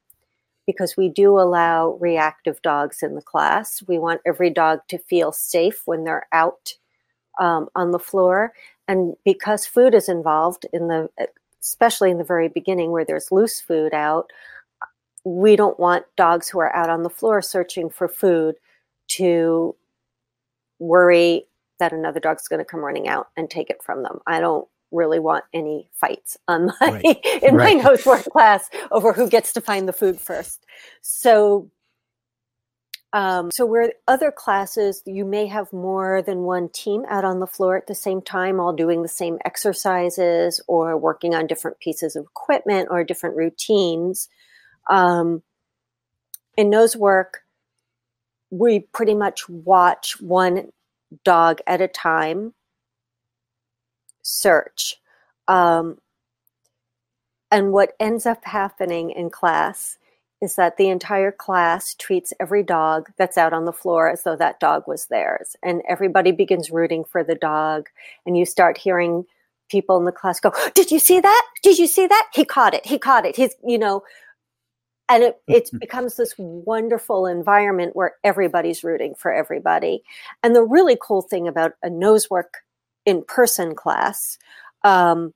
[0.66, 3.84] because we do allow reactive dogs in the class.
[3.88, 6.74] We want every dog to feel safe when they're out
[7.40, 8.54] um, on the floor.
[8.88, 11.10] And because food is involved in the,
[11.62, 14.32] especially in the very beginning where there's loose food out,
[15.24, 18.56] we don't want dogs who are out on the floor searching for food
[19.10, 19.76] to
[20.80, 21.46] worry
[21.80, 24.20] that another dog's going to come running out and take it from them.
[24.26, 27.04] I don't really want any fights on my right.
[27.44, 27.78] in right.
[27.78, 30.66] my nose work class over who gets to find the food first.
[31.02, 31.70] So
[33.14, 37.48] um, so where other classes you may have more than one team out on the
[37.48, 42.16] floor at the same time, all doing the same exercises or working on different pieces
[42.16, 44.28] of equipment or different routines.
[44.90, 45.42] Um,
[46.58, 47.44] in nose work,
[48.50, 50.70] we pretty much watch one
[51.24, 52.54] dog at a time
[54.22, 54.98] search.
[55.48, 56.00] Um,
[57.50, 59.98] and what ends up happening in class
[60.42, 64.36] is that the entire class treats every dog that's out on the floor as though
[64.36, 65.56] that dog was theirs.
[65.64, 67.88] And everybody begins rooting for the dog.
[68.26, 69.26] And you start hearing
[69.70, 71.46] people in the class go, Did you see that?
[71.64, 72.28] Did you see that?
[72.34, 72.86] He caught it.
[72.86, 73.36] He caught it.
[73.36, 74.04] He's, you know,
[75.10, 80.04] and it, it becomes this wonderful environment where everybody's rooting for everybody.
[80.44, 82.60] And the really cool thing about a nose work
[83.06, 84.38] in person class
[84.84, 85.34] um,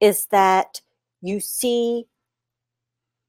[0.00, 0.80] is that
[1.20, 2.06] you see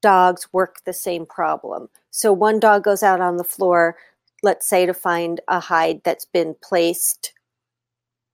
[0.02, 1.90] dogs work the same problem.
[2.12, 3.96] So one dog goes out on the floor,
[4.44, 7.34] let's say to find a hide that's been placed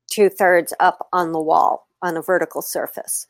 [0.09, 3.27] two thirds up on the wall on a vertical surface.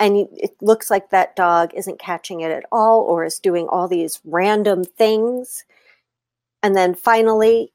[0.00, 3.86] And it looks like that dog isn't catching it at all or is doing all
[3.86, 5.64] these random things.
[6.62, 7.72] And then finally,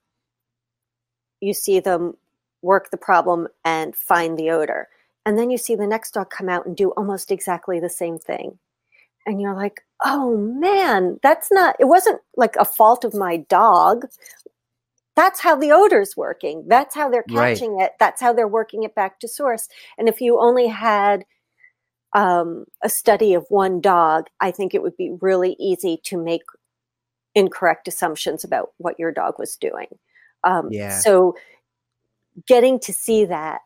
[1.39, 2.18] you see them
[2.64, 4.88] work the problem and find the odor.
[5.23, 8.18] And then you see the next dog come out and do almost exactly the same
[8.18, 8.57] thing.
[9.27, 14.06] And you're like, oh man, that's not, it wasn't like a fault of my dog.
[15.15, 16.65] That's how the odor's working.
[16.68, 17.85] That's how they're catching right.
[17.85, 17.91] it.
[17.99, 19.69] That's how they're working it back to source.
[19.97, 21.23] And if you only had
[22.16, 26.44] um, a study of one dog, I think it would be really easy to make
[27.36, 29.88] incorrect assumptions about what your dog was doing.
[30.46, 30.98] Um, yeah.
[30.98, 31.36] So
[32.48, 33.62] getting to see that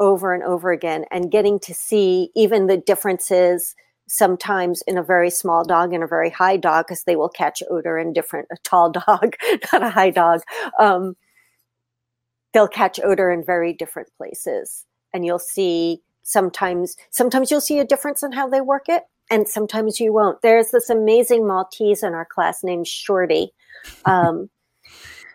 [0.00, 3.76] over and over again and getting to see even the differences
[4.08, 7.62] sometimes in a very small dog and a very high dog because they will catch
[7.70, 9.36] odor in different a tall dog
[9.72, 10.40] not a high dog
[10.80, 11.14] um,
[12.52, 17.84] they'll catch odor in very different places and you'll see sometimes sometimes you'll see a
[17.84, 20.42] difference in how they work it and sometimes you won't.
[20.42, 23.52] There's this amazing maltese in our class named shorty
[24.04, 24.50] um,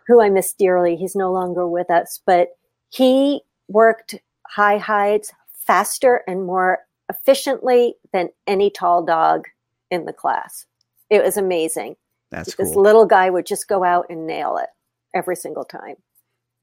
[0.07, 0.95] who i miss dearly.
[0.95, 2.49] He's no longer with us but
[2.89, 4.15] he worked
[4.47, 9.45] high hides faster and more efficiently than any tall dog
[9.91, 10.65] in the class.
[11.09, 11.95] It was amazing.
[12.31, 12.81] That's this cool.
[12.81, 14.69] little guy would just go out and nail it
[15.13, 15.95] every single time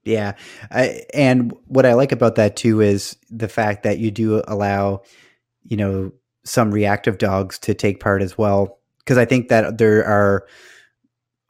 [0.04, 0.34] Yeah.
[0.70, 5.02] I, and what I like about that too is the fact that you do allow,
[5.62, 6.12] you know,
[6.44, 8.78] some reactive dogs to take part as well.
[8.98, 10.46] Because I think that there are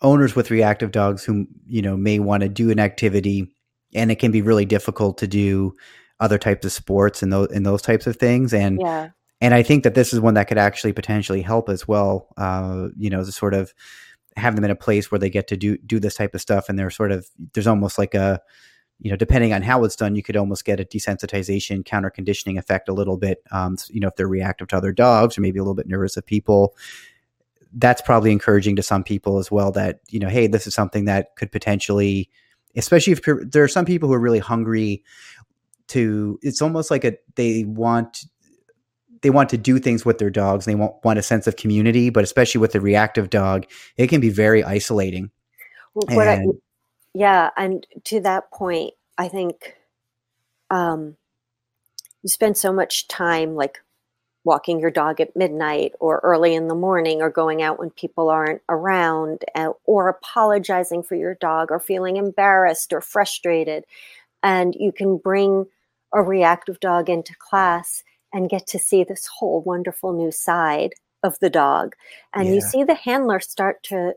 [0.03, 3.53] owners with reactive dogs who, you know, may want to do an activity
[3.95, 5.75] and it can be really difficult to do
[6.21, 8.53] other types of sports and those and those types of things.
[8.53, 9.11] And yeah
[9.45, 12.29] and I think that this is one that could actually potentially help as well.
[12.39, 13.75] Uh, you know, to sort of
[14.37, 16.69] have them in a place where they get to do do this type of stuff,
[16.69, 18.41] and they're sort of there's almost like a
[19.01, 22.59] you know, depending on how it's done, you could almost get a desensitization, counter conditioning
[22.59, 23.43] effect a little bit.
[23.51, 26.17] Um, you know, if they're reactive to other dogs or maybe a little bit nervous
[26.17, 26.75] of people,
[27.75, 29.73] that's probably encouraging to some people as well.
[29.73, 32.31] That you know, hey, this is something that could potentially,
[32.77, 35.03] especially if there are some people who are really hungry
[35.89, 36.39] to.
[36.43, 38.25] It's almost like a they want
[39.25, 40.67] they want to do things with their dogs.
[40.67, 43.65] And they want want a sense of community, but especially with the reactive dog,
[43.97, 45.31] it can be very isolating.
[45.95, 46.45] Well, what I,
[47.15, 49.77] yeah, and to that point, I think
[50.71, 51.17] um,
[52.23, 53.79] you spend so much time like
[54.45, 58.29] walking your dog at midnight or early in the morning or going out when people
[58.29, 59.43] aren't around
[59.87, 63.85] or apologizing for your dog or feeling embarrassed or frustrated.
[64.43, 65.65] And you can bring
[66.13, 68.03] a reactive dog into class
[68.35, 70.93] and get to see this whole wonderful new side
[71.23, 71.95] of the dog.
[72.35, 74.15] And you see the handler start to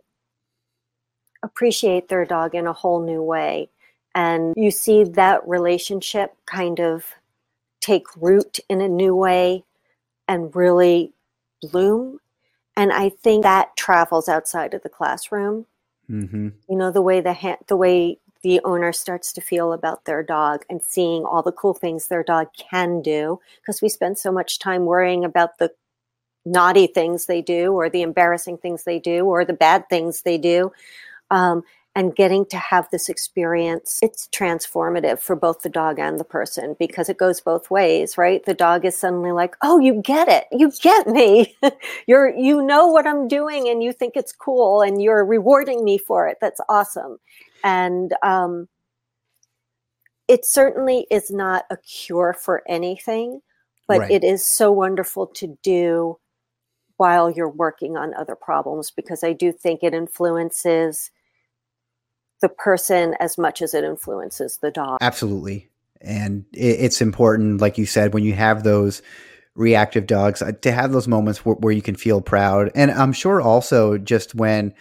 [1.44, 3.70] appreciate their dog in a whole new way.
[4.16, 7.06] And you see that relationship kind of
[7.80, 9.64] take root in a new way
[10.28, 11.14] and really
[11.62, 12.18] bloom.
[12.76, 15.68] And I think that travels outside of the classroom.
[16.10, 16.50] Mm-hmm.
[16.68, 20.24] You know, the way the ha- the way the owner starts to feel about their
[20.24, 24.32] dog and seeing all the cool things their dog can do because we spend so
[24.32, 25.72] much time worrying about the
[26.46, 30.38] naughty things they do or the embarrassing things they do or the bad things they
[30.38, 30.72] do
[31.30, 31.62] um,
[31.94, 36.76] and getting to have this experience it's transformative for both the dog and the person
[36.80, 38.46] because it goes both ways right?
[38.46, 40.46] The dog is suddenly like oh you get it.
[40.52, 41.58] You get me.
[42.08, 45.98] You're you know what i'm doing and you think it's cool and you're rewarding me
[45.98, 46.38] for it.
[46.40, 47.20] That's awesome
[47.64, 48.68] and um,
[50.28, 53.42] it certainly is not a cure for anything
[53.88, 54.12] but Right.
[54.12, 56.20] it is so wonderful to do
[56.98, 61.12] while you're working on other problems because I do think it influences
[62.42, 64.98] the person as much as it influences the dog.
[65.02, 65.70] Absolutely.
[66.02, 69.02] And it's important, like you said, when you have those
[69.56, 72.70] reactive dogs, uh, to have those moments where, where you can feel proud.
[72.76, 74.74] And I'm sure also just when,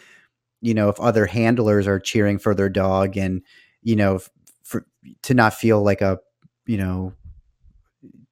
[0.60, 3.42] you know, if other handlers are cheering for their dog and,
[3.82, 4.20] you know,
[4.64, 4.86] for,
[5.22, 6.18] to not feel like a,
[6.66, 7.12] you know,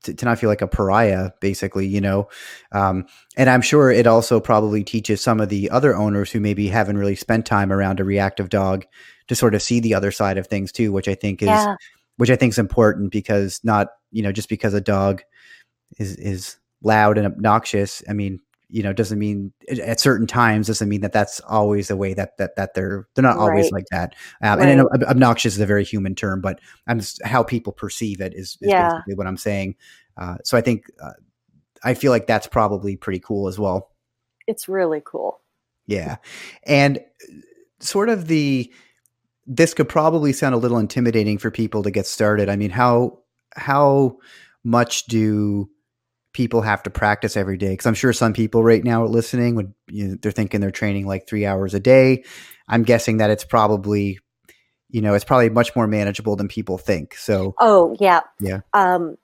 [0.05, 2.29] to, to not feel like a pariah, basically, you know.
[2.73, 3.07] Um,
[3.37, 6.99] and I'm sure it also probably teaches some of the other owners who maybe haven't
[6.99, 8.85] really spent time around a reactive dog
[9.29, 11.77] to sort of see the other side of things too, which I think is Yeah,
[12.17, 15.23] which I think is important because not you know just because a dog
[15.99, 18.03] is is loud and obnoxious.
[18.09, 18.41] I mean,
[18.75, 22.37] you know, doesn't mean at certain times doesn't mean that that's always the way that
[22.39, 23.73] that that they're they're not always Right.
[23.75, 24.17] like that.
[24.43, 27.73] Um, And know ob- obnoxious is a very human term, but I'm just, how people
[27.73, 28.89] perceive it is, is Yeah.
[28.91, 29.77] basically what I'm saying.
[30.17, 31.13] Uh, so I think uh,
[31.85, 33.93] I feel like that's probably pretty cool as well.
[34.49, 35.41] it's really cool.
[35.87, 36.17] Yeah.
[36.67, 36.99] And
[37.79, 38.73] sort of the
[39.47, 42.49] this could probably sound a little intimidating for people to get started.
[42.49, 43.21] I mean, how
[43.55, 44.17] how
[44.65, 45.69] much do
[46.35, 47.71] people have to practice every day?
[47.71, 50.71] Because I'm sure some people right now are listening would you know, they're thinking they're
[50.71, 52.25] training like three hours a day.
[52.69, 54.19] I'm guessing that it's probably
[54.91, 57.15] you know it's probably much more manageable than people think.
[57.15, 58.21] So Oh, yeah.
[58.41, 58.61] Yeah.
[58.75, 59.17] Um,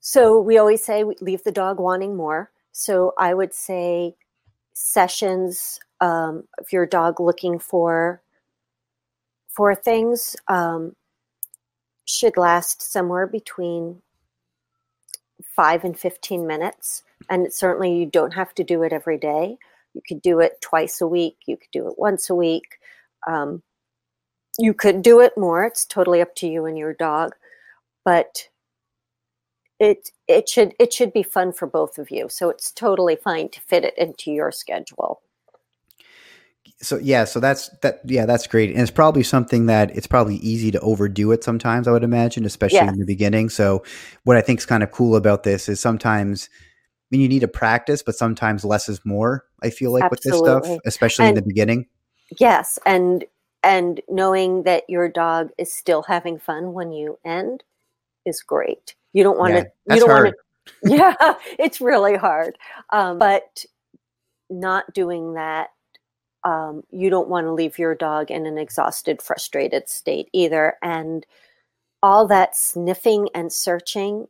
[0.00, 2.50] so we always say we leave the dog wanting more.
[2.72, 4.16] So I would say
[4.72, 8.22] sessions, um, if your dog looking for
[9.48, 10.94] for things, um,
[12.04, 14.02] should last somewhere between
[15.56, 17.02] five and 15 minutes.
[17.28, 19.56] And certainly you don't have to do it every day.
[19.94, 21.38] You could do it twice a week.
[21.46, 22.78] You could do it once a week.
[23.26, 23.62] Um,
[24.58, 25.64] you could do it more.
[25.64, 27.34] It's totally up to you and your dog.
[28.04, 28.48] But
[29.78, 32.28] it it should it should be fun for both of you.
[32.28, 35.20] So it's totally fine to fit it into your schedule.
[36.82, 38.70] So yeah, so that's that yeah, that's great.
[38.70, 42.44] And it's probably something that it's probably easy to overdo it sometimes, I would imagine,
[42.44, 43.48] especially in the beginning.
[43.48, 43.82] So
[44.24, 47.40] what I think is kind of cool about this is sometimes I mean you need
[47.40, 50.50] to practice, but sometimes less is more, I feel like Absolutely.
[50.50, 51.86] with this stuff, especially and, in the beginning.
[52.38, 53.24] Yes, and
[53.62, 57.64] and knowing that your dog is still having fun when you end
[58.26, 58.94] is great.
[59.12, 59.94] You don't want yeah, to.
[59.94, 60.34] You don't want to.
[60.84, 62.58] Yeah, it's really hard.
[62.92, 63.64] Um, but
[64.50, 65.68] not doing that,
[66.46, 70.76] um, you don't want to leave your dog in an exhausted, frustrated state either.
[70.80, 71.26] And
[72.04, 74.28] all that sniffing and searching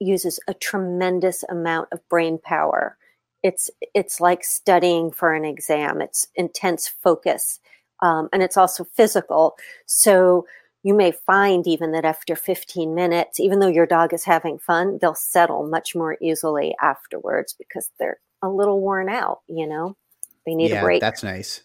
[0.00, 2.96] uses a tremendous amount of brain power.
[3.42, 6.00] It's it's like studying for an exam.
[6.00, 7.60] It's intense focus,
[8.02, 9.54] um, and it's also physical.
[9.84, 10.46] So
[10.82, 14.98] you may find even that after 15 minutes, even though your dog is having fun,
[15.00, 19.96] they'll settle much more easily afterwards because they're a little worn out, you know?
[20.48, 21.00] They need yeah, a break.
[21.00, 21.62] That's nice.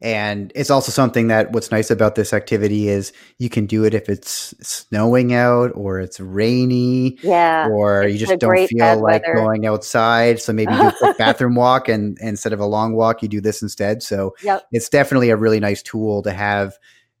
[0.00, 3.94] And it's also something that what's nice about this activity is you can do it
[3.94, 7.18] if it's snowing out or it's rainy.
[7.20, 7.68] Yeah.
[7.68, 9.34] Or you just don't feel like weather.
[9.34, 10.40] going outside.
[10.40, 13.28] So maybe do a quick bathroom walk and, and instead of a long walk, you
[13.28, 14.04] do this instead.
[14.04, 14.68] So yep.
[14.70, 16.78] it's definitely a really nice tool to have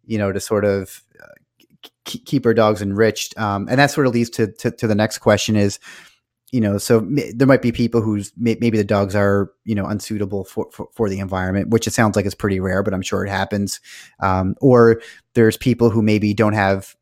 [0.08, 1.34] you know, to sort of uh,
[2.04, 3.38] keep our dogs enriched.
[3.38, 5.78] Um, and that sort of leads to, to, to the next question is,
[6.50, 9.74] you know, so m- there might be people who's may- maybe the dogs are, you
[9.74, 12.94] know, unsuitable for, for, for, the environment, which it sounds like is pretty rare, but
[12.94, 13.80] I'm sure it happens.
[14.20, 15.02] Um, or
[15.34, 16.96] there's people who maybe don't have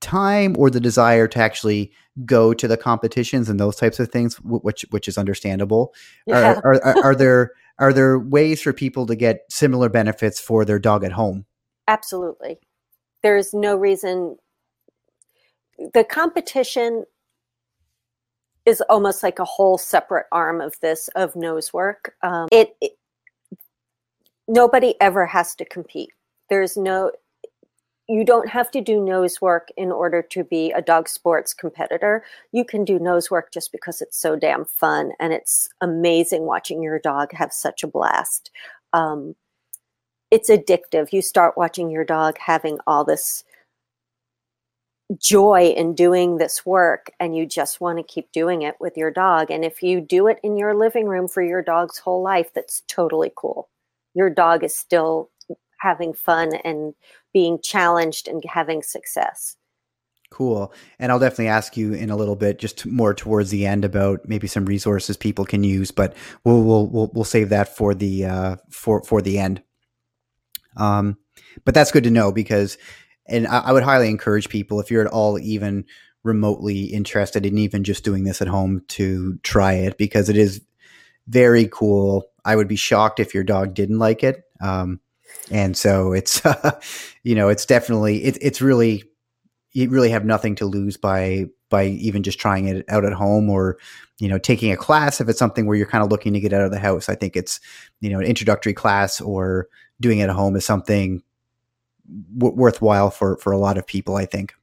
[0.00, 1.92] time or the desire to actually
[2.24, 5.94] go to the competitions and those types of things, which, which is understandable.
[6.26, 6.60] Yeah.
[6.62, 10.78] Are, are, are there, are there ways for people to get similar benefits for their
[10.78, 11.46] dog at home?
[11.86, 12.58] Absolutely.
[13.22, 14.36] There's no reason.
[15.94, 17.04] The competition
[18.68, 22.14] is almost like a whole separate arm of this of nose work.
[22.22, 22.92] Um, it, it
[24.46, 26.10] nobody ever has to compete.
[26.50, 27.10] There's no
[28.10, 32.24] you don't have to do nose work in order to be a dog sports competitor.
[32.52, 36.82] You can do nose work just because it's so damn fun and it's amazing watching
[36.82, 38.50] your dog have such a blast.
[38.94, 39.34] Um,
[40.30, 41.12] it's addictive.
[41.12, 43.44] You start watching your dog having all this
[45.16, 49.10] joy in doing this work and you just want to keep doing it with your
[49.10, 49.50] dog.
[49.50, 52.82] And if you do it in your living room for your dog's whole life, that's
[52.88, 53.68] totally cool.
[54.14, 55.30] Your dog is still
[55.80, 56.94] having fun and
[57.32, 59.56] being challenged and having success.
[60.30, 60.74] Cool.
[60.98, 64.28] And I'll definitely ask you in a little bit, just more towards the end, about
[64.28, 65.90] maybe some resources people can use.
[65.90, 66.14] But
[66.44, 69.62] we'll we'll we'll, we'll save that for the uh, for for the end.
[70.76, 71.16] Um,
[71.64, 72.76] but that's good to know because,
[73.28, 75.84] and I, I would highly encourage people if you're at all even
[76.24, 80.60] remotely interested in even just doing this at home to try it because it is
[81.26, 82.24] very cool.
[82.44, 84.44] I would be shocked if your dog didn't like it.
[84.60, 85.00] Um,
[85.50, 86.78] and so it's, uh,
[87.22, 89.04] you know, it's definitely, it, it's really,
[89.72, 93.50] you really have nothing to lose by, by even just trying it out at home
[93.50, 93.78] or,
[94.18, 96.52] you know, taking a class if it's something where you're kind of looking to get
[96.52, 97.08] out of the house.
[97.08, 97.60] I think it's,
[98.00, 99.68] you know, an introductory class or
[100.00, 101.22] doing it at home is something
[102.36, 104.16] w- worthwhile for for a lot of people.
[104.16, 104.54] I think.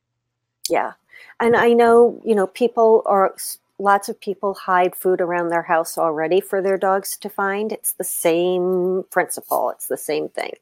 [0.69, 0.93] Yeah,
[1.39, 3.35] and I know you know people are
[3.77, 7.71] lots of people hide food around their house already for their dogs to find.
[7.71, 9.69] It's the same principle.
[9.71, 10.53] It's the same thing.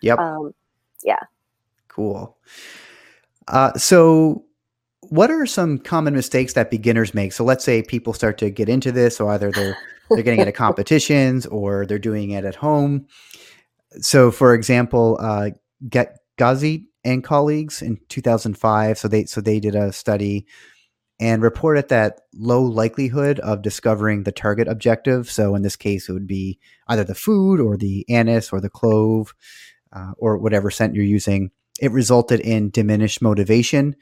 [0.00, 0.18] Yep.
[0.18, 0.54] Um,
[1.02, 1.20] yeah.
[1.88, 2.36] Cool.
[3.48, 4.44] Uh, so
[5.02, 7.34] what are some common mistakes that beginners make?
[7.34, 9.76] So let's say people start to get into this, or either they're
[10.10, 13.06] they're getting into competitions or they're doing it at home
[14.00, 15.50] so for example, uh,
[15.88, 18.98] Get Gazit and colleagues in 2005.
[18.98, 20.46] So they so they did a study
[21.20, 25.30] and reported that low likelihood of discovering the target objective.
[25.30, 26.58] So in this case, it would be
[26.88, 29.34] either the food or the anise or the clove
[29.92, 31.50] uh, or whatever scent you're using.
[31.80, 33.94] It resulted in diminished motivation,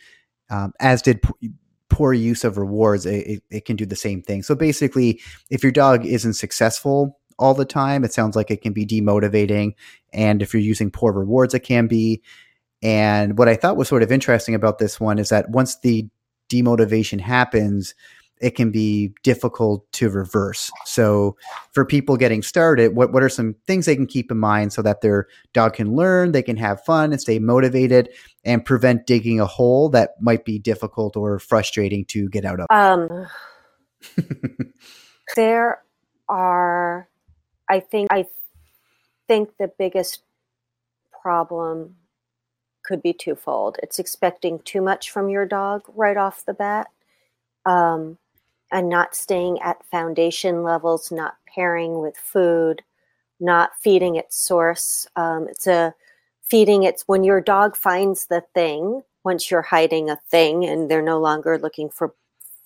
[0.51, 1.53] um, as did p-
[1.91, 3.05] poor use of rewards.
[3.05, 4.43] It, it, it can do the same thing.
[4.43, 8.05] So basically, if your dog isn't successful all the time.
[8.05, 9.75] It sounds like it can be demotivating.
[10.13, 12.23] And if you're using poor rewards, it can be.
[12.83, 16.09] And what I thought was sort of interesting about this one is that once the
[16.51, 17.95] demotivation happens,
[18.43, 20.71] it can be difficult to reverse.
[20.85, 21.37] So,
[21.71, 24.83] for people getting started, what, what are some things they can keep in mind so
[24.83, 28.11] that their dog can learn, they can have fun and stay motivated
[28.45, 32.67] and prevent digging a hole that might be difficult or frustrating to get out of?
[32.71, 33.29] Um,
[35.37, 35.83] there
[36.29, 37.09] are
[37.69, 38.27] I think I
[39.29, 40.23] think the biggest
[41.23, 41.97] problem
[42.85, 43.79] could be twofold.
[43.83, 46.89] It's expecting too much from your dog right off the bat
[47.65, 48.19] um,
[48.71, 52.83] and not staying at foundation levels, not pairing with food,
[53.39, 55.07] not feeding its source.
[55.15, 55.95] Um, it's a
[56.43, 61.03] feeding its when your dog finds the thing, once you're hiding a thing and they're
[61.03, 62.15] no longer looking for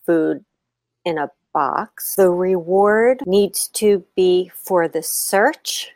[0.05, 0.45] food
[1.05, 5.93] in a box, the reward needs to be for the search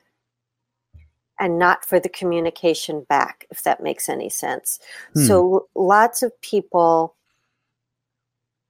[1.38, 4.80] and not for the communication back, if that makes any sense.
[5.12, 5.24] Hmm.
[5.26, 7.14] So lots of people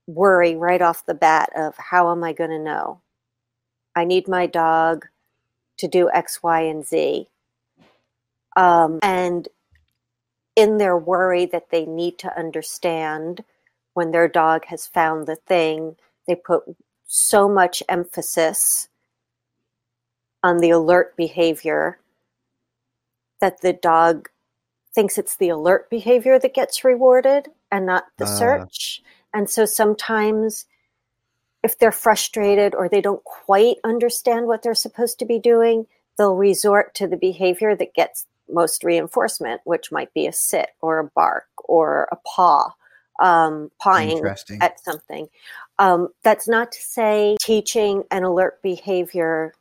[0.05, 2.99] worry right off the bat of how am I going to know?
[3.95, 5.05] I need my dog
[5.77, 7.29] to do X, Y, and Z.
[8.57, 9.47] Um, and
[10.57, 13.45] in their worry that they need to understand
[13.93, 15.95] when their dog has found the thing,
[16.31, 16.63] they put
[17.07, 18.87] so much emphasis
[20.41, 21.99] on the alert behavior
[23.41, 24.29] that the dog
[24.95, 28.27] thinks it's the alert behavior that gets rewarded and not the uh.
[28.27, 29.03] search.
[29.33, 30.65] And so sometimes
[31.63, 35.87] if they're frustrated or they don't quite understand what they're supposed to be doing,
[36.17, 40.99] they'll resort to the behavior that gets most reinforcement, which might be a sit or
[40.99, 42.73] a bark or a paw,
[43.21, 44.23] um, pawing
[44.61, 45.27] at something.
[45.81, 49.55] Um, that's not to say teaching an alert behavior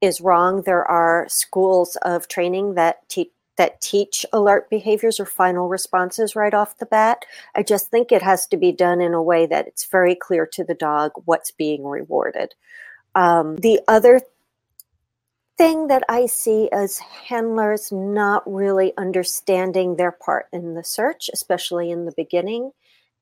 [0.00, 0.62] is wrong.
[0.66, 6.54] There are schools of training that teach that teach alert behaviors or final responses right
[6.54, 7.24] off the bat.
[7.56, 10.46] I just think it has to be done in a way that it's very clear
[10.52, 12.54] to the dog what's being rewarded.
[13.16, 14.20] Um, the other
[15.56, 21.90] thing that I see as handlers not really understanding their part in the search, especially
[21.90, 22.70] in the beginning,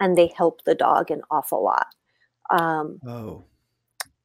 [0.01, 1.89] and they help the dog an awful lot.
[2.51, 3.45] Um, oh.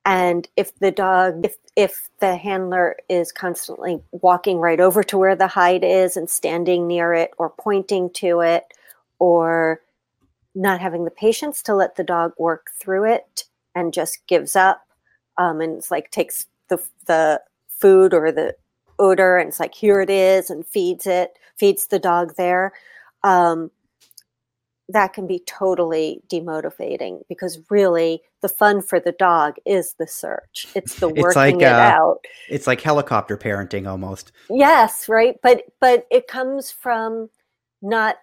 [0.06, 5.36] And if the dog, if if the handler is constantly walking right over to where
[5.36, 8.64] the hide is and standing near it, or pointing to it,
[9.20, 9.82] or
[10.56, 13.46] not having the patience to let the dog work through it
[13.76, 14.88] and just gives up,
[15.38, 18.56] um, and it's like takes the the food or the
[18.98, 22.72] odor and it's like here it is and feeds it, feeds the dog there.
[23.24, 23.72] Um,
[24.92, 30.68] that can be totally demotivating because really the fun for the dog is the search.
[30.76, 32.26] It's the working it's like, it uh, out.
[32.50, 34.32] It's like helicopter parenting almost.
[34.50, 35.36] Yes, right.
[35.42, 37.30] But but it comes from
[37.82, 38.18] not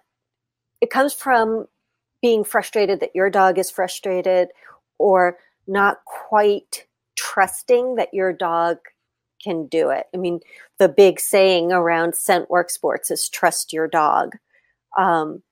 [0.81, 1.67] it comes from
[2.21, 4.49] being frustrated that your dog is frustrated
[4.97, 5.37] or
[5.67, 6.85] not quite
[7.15, 8.77] trusting that your dog
[9.41, 10.07] can do it.
[10.13, 10.41] I mean,
[10.77, 14.35] the big saying around scent work sports is trust your dog.
[14.97, 15.43] Um,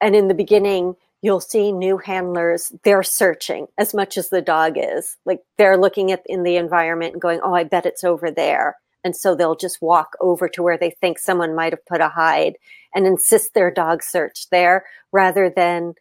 [0.00, 4.74] and in the beginning, you'll see new handlers, they're searching as much as the dog
[4.76, 5.16] is.
[5.24, 8.76] Like they're looking at in the environment and going, oh, I bet it's over there.
[9.04, 12.08] And so they'll just walk over to where they think someone might have put a
[12.08, 12.56] hide
[12.94, 15.94] and insist their dog search there rather than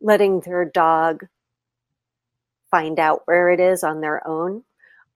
[0.00, 1.26] letting their dog
[2.70, 4.64] find out where it is on their own.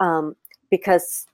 [0.00, 0.36] Um,
[0.70, 1.26] because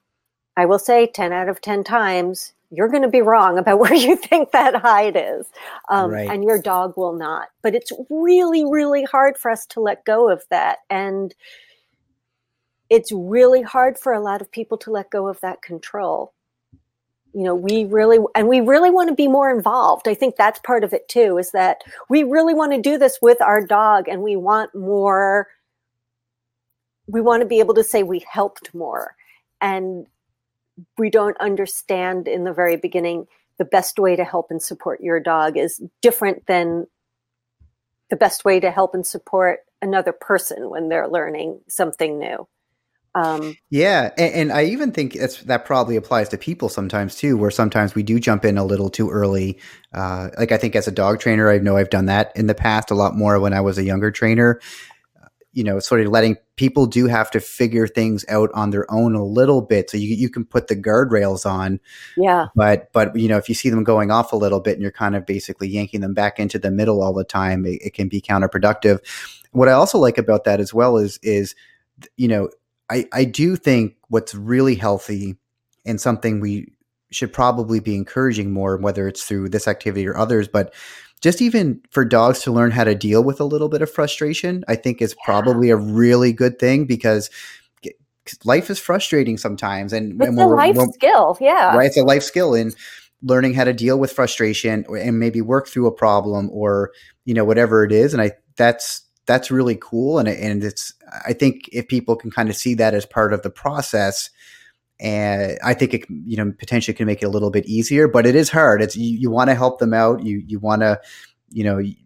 [0.57, 3.95] I will say 10 out of 10 times, you're going to be wrong about where
[3.95, 5.47] you think that hide is.
[5.89, 6.29] Um, right.
[6.29, 7.49] And your dog will not.
[7.63, 10.79] But it's really, really hard for us to let go of that.
[10.91, 11.35] And
[12.91, 16.33] it's really hard for a lot of people to let go of that control.
[17.33, 20.07] You know, we really, and we really want to be more involved.
[20.07, 21.79] I think that's part of it too, is that
[22.09, 25.49] we really want to do this with our dog and we want more,
[27.09, 29.17] we want to be able to say we helped more.
[29.61, 30.07] And
[30.99, 33.27] we don't understand in the very beginning
[33.59, 36.87] the best way to help and support your dog is different than
[38.11, 42.49] the best way to help and support another person when they're learning something new.
[43.17, 47.37] Um, yeah, and, and, I even think that's that probably applies to people sometimes too,
[47.37, 49.61] where sometimes we do jump in a little too early.
[49.93, 52.57] Uh, like I think as a dog trainer, I know I've done that in the
[52.57, 54.59] past a lot more when I was a younger trainer
[55.55, 59.15] you know, sort of letting people do have to figure things out on their own
[59.15, 59.89] a little bit.
[59.89, 61.81] So you, you can put the guardrails on.
[62.17, 62.49] Yeah.
[62.55, 64.91] But, but, you know, if you see them going off a little bit and you're
[64.91, 68.09] kind of basically yanking them back into the middle all the time, it, it can
[68.09, 68.99] be counterproductive.
[69.53, 71.55] What I also like about that as well is, is,
[72.17, 72.51] you know,
[72.91, 75.37] I, I do think what's really healthy
[75.87, 76.73] and something we
[77.11, 80.75] should probably be encouraging more, whether it's through this activity or others, but
[81.25, 84.63] just even for dogs to learn how to deal with a little bit of frustration,
[84.69, 85.25] I think is yeah.
[85.25, 87.31] probably a really good thing because
[88.45, 89.95] life is frustrating sometimes.
[89.95, 91.39] And, it's and a life skill.
[91.41, 91.75] Yeah.
[91.75, 91.87] Right.
[91.87, 92.75] It's a life skill in
[93.23, 96.91] learning how to deal with frustration and maybe work through a problem or,
[97.25, 98.13] you know, whatever it is.
[98.13, 100.19] And I, that's, that's really cool.
[100.19, 100.93] And, and it's,
[101.27, 104.29] I think if people can kind of see that as part of the process,
[105.01, 108.27] and I think it you know potentially can make it a little bit easier, but
[108.27, 108.83] it is hard.
[108.83, 110.23] It's you, you want to help them out.
[110.25, 111.01] You you want to
[111.51, 111.99] you know you,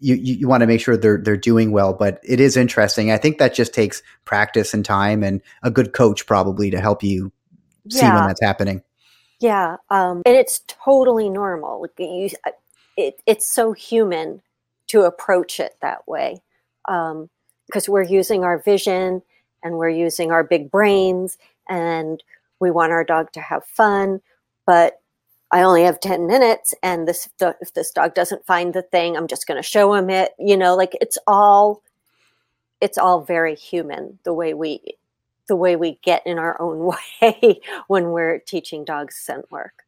[0.00, 1.92] you, you want to make sure they're they're doing well.
[1.92, 3.10] But it is interesting.
[3.10, 7.02] I think that just takes practice and time and a good coach probably to help
[7.02, 7.32] you
[7.90, 8.14] see Yeah.
[8.18, 8.82] when that's happening.
[9.40, 11.86] Yeah, um, and it's totally normal.
[11.98, 12.30] You,
[12.96, 14.42] it, it's so human
[14.88, 16.42] to approach it that way
[16.86, 19.22] because we're using our vision
[19.62, 21.38] and we're using our big brains
[21.68, 22.22] and
[22.60, 24.20] we want our dog to have fun.
[24.66, 25.00] But
[25.50, 29.28] I only have 10 minutes and this if this dog doesn't find the thing, I'm
[29.28, 30.32] just going to show him it.
[30.38, 31.82] You know, like it's all,
[32.80, 34.82] it's all very human the way we,
[35.48, 36.92] the way we get in our own
[37.22, 39.84] way when we're teaching dogs scent work.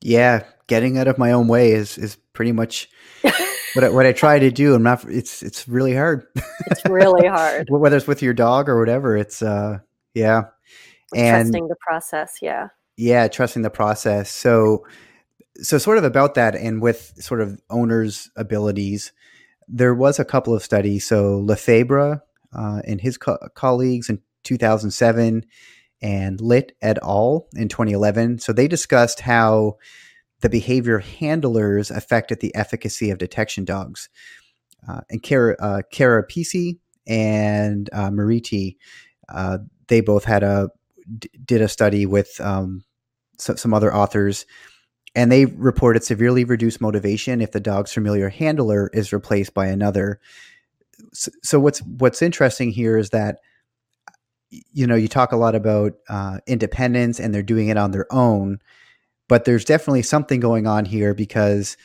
[0.00, 2.90] Yeah, getting out of my own way is is pretty much
[3.22, 4.74] what I, what I try to do.
[4.74, 5.02] I'm not.
[5.08, 6.26] It's it's really hard.
[6.66, 7.68] It's really hard.
[7.70, 9.16] whether it's with your dog or whatever.
[9.16, 9.78] It's uh,
[10.12, 10.42] yeah,
[11.14, 12.38] and Trusting the process.
[12.42, 12.68] Yeah.
[12.96, 14.30] yeah, trusting the process.
[14.30, 14.84] So
[15.58, 19.12] so sort of about that, and with sort of owners' abilities,
[19.68, 21.06] there was a couple of studies.
[21.06, 22.22] So Lefebvre
[22.52, 25.44] uh, and his co- colleagues in 2007
[26.02, 27.46] and Lit et al.
[27.54, 28.38] in 2011.
[28.38, 29.78] So they discussed how
[30.40, 34.08] the behavior handlers affected the efficacy of detection dogs.
[34.86, 38.76] Uh, and Kara, uh, Kara Pisi and uh, Mariti,
[39.30, 39.58] uh,
[39.88, 40.68] they both had a
[41.44, 42.84] did a study with um,
[43.38, 44.46] so, some other authors,
[45.14, 50.20] and they reported severely reduced motivation if the dog's familiar handler is replaced by another.
[51.12, 53.38] So, so what's what's interesting here is that
[54.50, 58.06] you know you talk a lot about uh, independence and they're doing it on their
[58.12, 58.60] own
[59.28, 61.76] but there's definitely something going on here because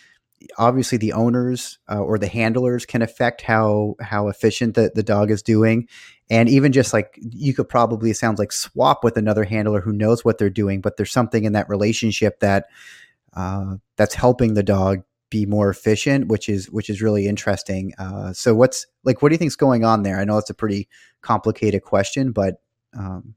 [0.57, 5.31] obviously the owners uh, or the handlers can affect how how efficient the, the dog
[5.31, 5.87] is doing.
[6.29, 10.23] And even just like you could probably sounds like swap with another handler who knows
[10.23, 12.65] what they're doing but there's something in that relationship that
[13.35, 17.93] uh, that's helping the dog be more efficient which is which is really interesting.
[17.97, 20.19] Uh, so what's like what do you think's going on there?
[20.19, 20.87] I know it's a pretty
[21.21, 22.61] complicated question but
[22.97, 23.35] um,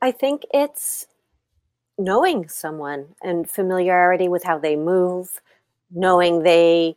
[0.00, 1.06] I think it's
[1.98, 5.40] knowing someone and familiarity with how they move,
[5.94, 6.96] knowing they,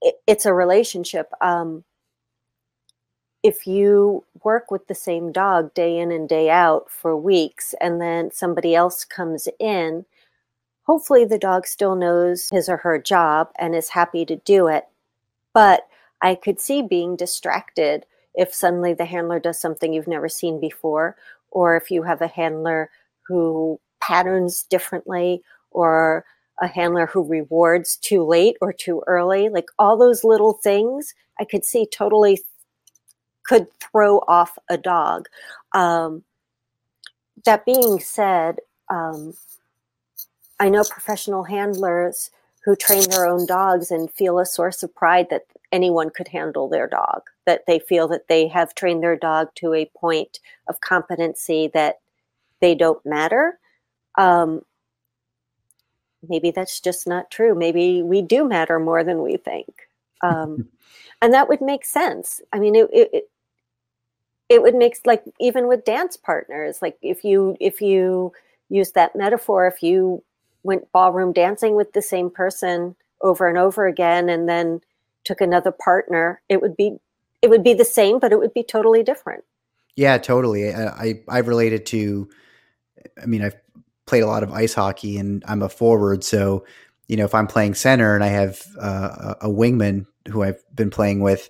[0.00, 1.30] it, it's a relationship.
[1.40, 1.84] Um,
[3.42, 8.00] if you work with the same dog day in and day out for weeks and
[8.00, 10.04] then somebody else comes in,
[10.82, 14.84] hopefully the dog still knows his or her job and is happy to do it.
[15.54, 15.86] But
[16.20, 18.04] I could see being distracted
[18.34, 21.16] if suddenly the handler does something you've never seen before,
[21.50, 22.90] or if you have a handler
[23.26, 26.24] who patterns differently, or
[26.60, 29.48] a handler who rewards too late or too early.
[29.48, 32.42] Like all those little things, I could see totally
[33.44, 35.26] could throw off a dog.
[35.72, 36.24] Um,
[37.44, 38.58] that being said,
[38.90, 39.34] um,
[40.58, 42.30] I know professional handlers
[42.64, 46.68] who train their own dogs and feel a source of pride that anyone could handle
[46.68, 50.38] their dog, that they feel that they have trained their dog to a point
[50.68, 52.00] of competency that
[52.60, 53.58] they don't matter.
[54.18, 54.62] Um,
[56.28, 57.54] maybe that's just not true.
[57.54, 59.88] Maybe we do matter more than we think.
[60.22, 60.68] Um,
[61.22, 62.40] and that would make sense.
[62.52, 63.30] I mean, it, it,
[64.48, 68.32] it would make like even with dance partners, like if you, if you
[68.68, 70.22] use that metaphor, if you
[70.62, 74.80] went ballroom dancing with the same person over and over again, and then
[75.24, 76.96] took another partner, it would be,
[77.42, 79.44] it would be the same, but it would be totally different.
[79.96, 80.72] Yeah, totally.
[80.72, 82.28] I, I I've related to.
[83.22, 83.56] I mean, I've
[84.10, 86.22] played a lot of ice hockey, and I'm a forward.
[86.22, 86.66] So,
[87.08, 90.90] you know, if I'm playing center and I have uh, a wingman who I've been
[90.90, 91.48] playing with,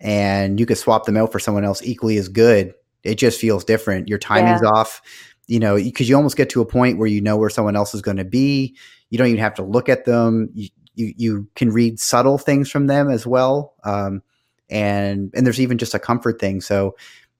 [0.00, 2.72] and you could swap them out for someone else equally as good,
[3.02, 4.08] it just feels different.
[4.08, 4.70] Your timing's Yeah.
[4.70, 5.02] off.
[5.48, 7.94] You know, because you almost get to a point where you know where someone else
[7.94, 8.76] is going to be.
[9.10, 10.50] You don't even have to look at them.
[10.54, 13.74] You you, you can read subtle things from them as well.
[13.84, 14.22] Um,
[14.70, 16.60] and and there's even just a comfort thing.
[16.60, 16.96] So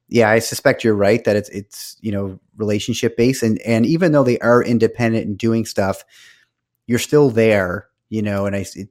[0.09, 4.13] yeah, I suspect you're right that it's it's you know relationship based, and and even
[4.13, 6.05] though they are independent and doing stuff,
[6.87, 8.47] you're still there, you know.
[8.47, 8.89] And I, it,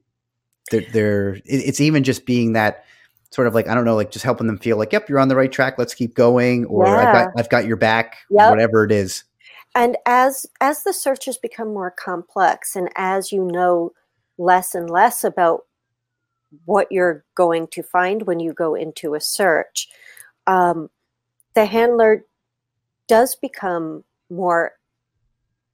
[0.70, 2.84] they're, they're it, it's even just being that
[3.30, 5.28] sort of like I don't know, like just helping them feel like, yep, you're on
[5.28, 5.78] the right track.
[5.78, 8.50] Let's keep going, or I've got I've got your back, Yep.
[8.50, 9.24] whatever it is.
[9.74, 13.92] and as as the searches become more complex and as you know
[14.38, 15.62] less and less about
[16.64, 19.88] what you're going to find when you go into a search
[20.46, 20.88] um,
[21.56, 22.24] the handler
[23.08, 24.72] does become more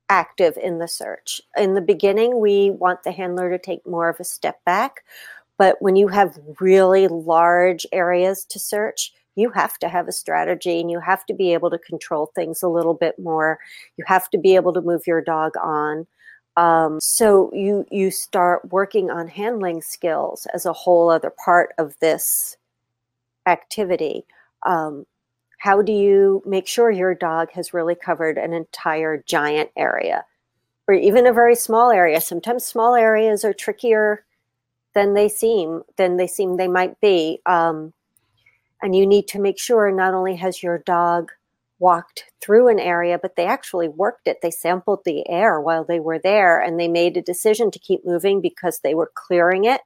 [0.09, 1.42] active in the search.
[1.56, 5.04] In the beginning we want the handler to take more of a step back
[5.59, 10.80] but when you have really large areas to search you have to have a strategy
[10.80, 13.59] and you have to be able to control things a little bit more.
[13.96, 16.06] You have to be able to move your dog on.
[16.59, 21.94] Um, so you you start working on handling skills as a whole other part of
[22.00, 22.59] this
[23.46, 24.26] activity.
[24.66, 25.06] Um,
[25.62, 30.24] how do you make sure your dog has really covered an entire giant area
[30.89, 32.20] or even a very small area?
[32.20, 34.24] Sometimes small areas are trickier
[34.93, 37.40] than they seem than they seem they might be.
[37.47, 37.93] Um,
[38.82, 41.30] and you need to make sure not only has your dog
[41.78, 44.39] walked through an area, but they actually worked it.
[44.43, 48.05] They sampled the air while they were there and they made a decision to keep
[48.05, 49.82] moving because they were clearing it.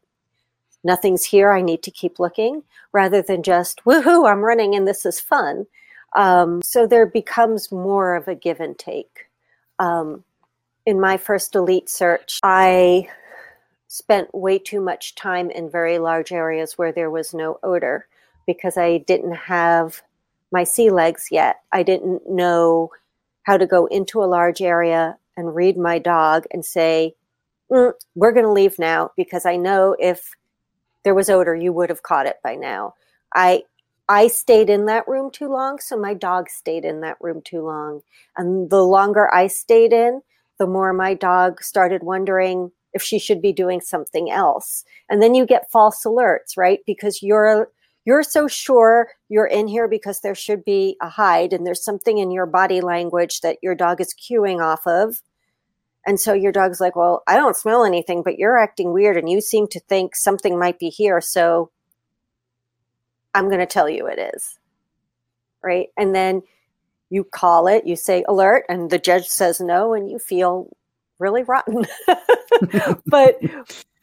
[0.87, 1.51] Nothing's here.
[1.51, 5.67] I need to keep looking rather than just, woohoo, I'm running and this is fun.
[6.15, 9.27] Um, so there becomes more of a give and take.
[9.81, 10.23] Um,
[10.87, 13.09] in my first elite search, I
[13.89, 18.07] spent way too much time in very large areas where there was no odor
[18.47, 20.03] because I didn't have
[20.53, 21.63] my sea legs yet.
[21.73, 22.91] I didn't know
[23.43, 27.17] how to go into a large area and read my dog and say,
[27.73, 30.37] mm, We're going to leave now because I know if
[31.07, 32.95] there was odor, you would have caught it by now.
[33.33, 33.63] I
[34.09, 37.63] I stayed in that room too long, so my dog stayed in that room too
[37.63, 38.01] long.
[38.37, 40.23] And the longer I stayed in,
[40.59, 44.83] the more my dog started wondering if she should be doing something else.
[45.09, 46.81] And then you get false alerts, right?
[46.85, 47.71] Because you're
[48.05, 52.19] you're so sure you're in here because there should be a hide and there's something
[52.19, 55.23] in your body language that your dog is cueing off of.
[56.07, 59.29] And so your dog's like, Well, I don't smell anything, but you're acting weird and
[59.29, 61.21] you seem to think something might be here.
[61.21, 61.71] So
[63.35, 64.59] I'm going to tell you it is.
[65.63, 65.89] Right.
[65.97, 66.43] And then
[67.11, 70.71] you call it, you say alert, and the judge says no, and you feel
[71.19, 71.87] really rotten.
[73.07, 73.37] but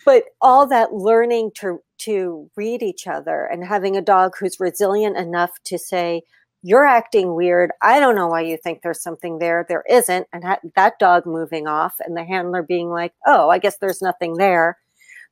[0.06, 5.18] but all that learning to to read each other and having a dog who's resilient
[5.18, 6.24] enough to say
[6.64, 7.72] you're acting weird.
[7.82, 9.66] I don't know why you think there's something there.
[9.68, 10.28] There isn't.
[10.32, 14.02] And ha- that dog moving off and the handler being like oh i guess there's
[14.02, 14.78] nothing there.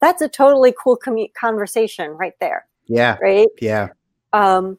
[0.01, 0.99] That's a totally cool
[1.39, 2.67] conversation right there.
[2.87, 3.17] Yeah.
[3.21, 3.47] Right?
[3.61, 3.89] Yeah.
[4.33, 4.77] Um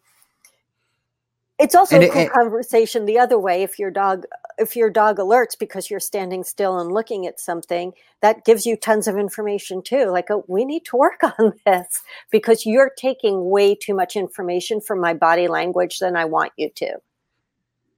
[1.63, 4.25] it's also And a cool it- conversation the other way if your dog
[4.59, 8.77] if your dog alerts because you're standing still and looking at something that gives you
[8.77, 13.51] tons of information too like oh, we need to work on this because you're taking
[13.51, 16.93] way too much information from my body language than i want you to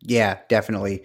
[0.02, 1.04] Yeah, definitely.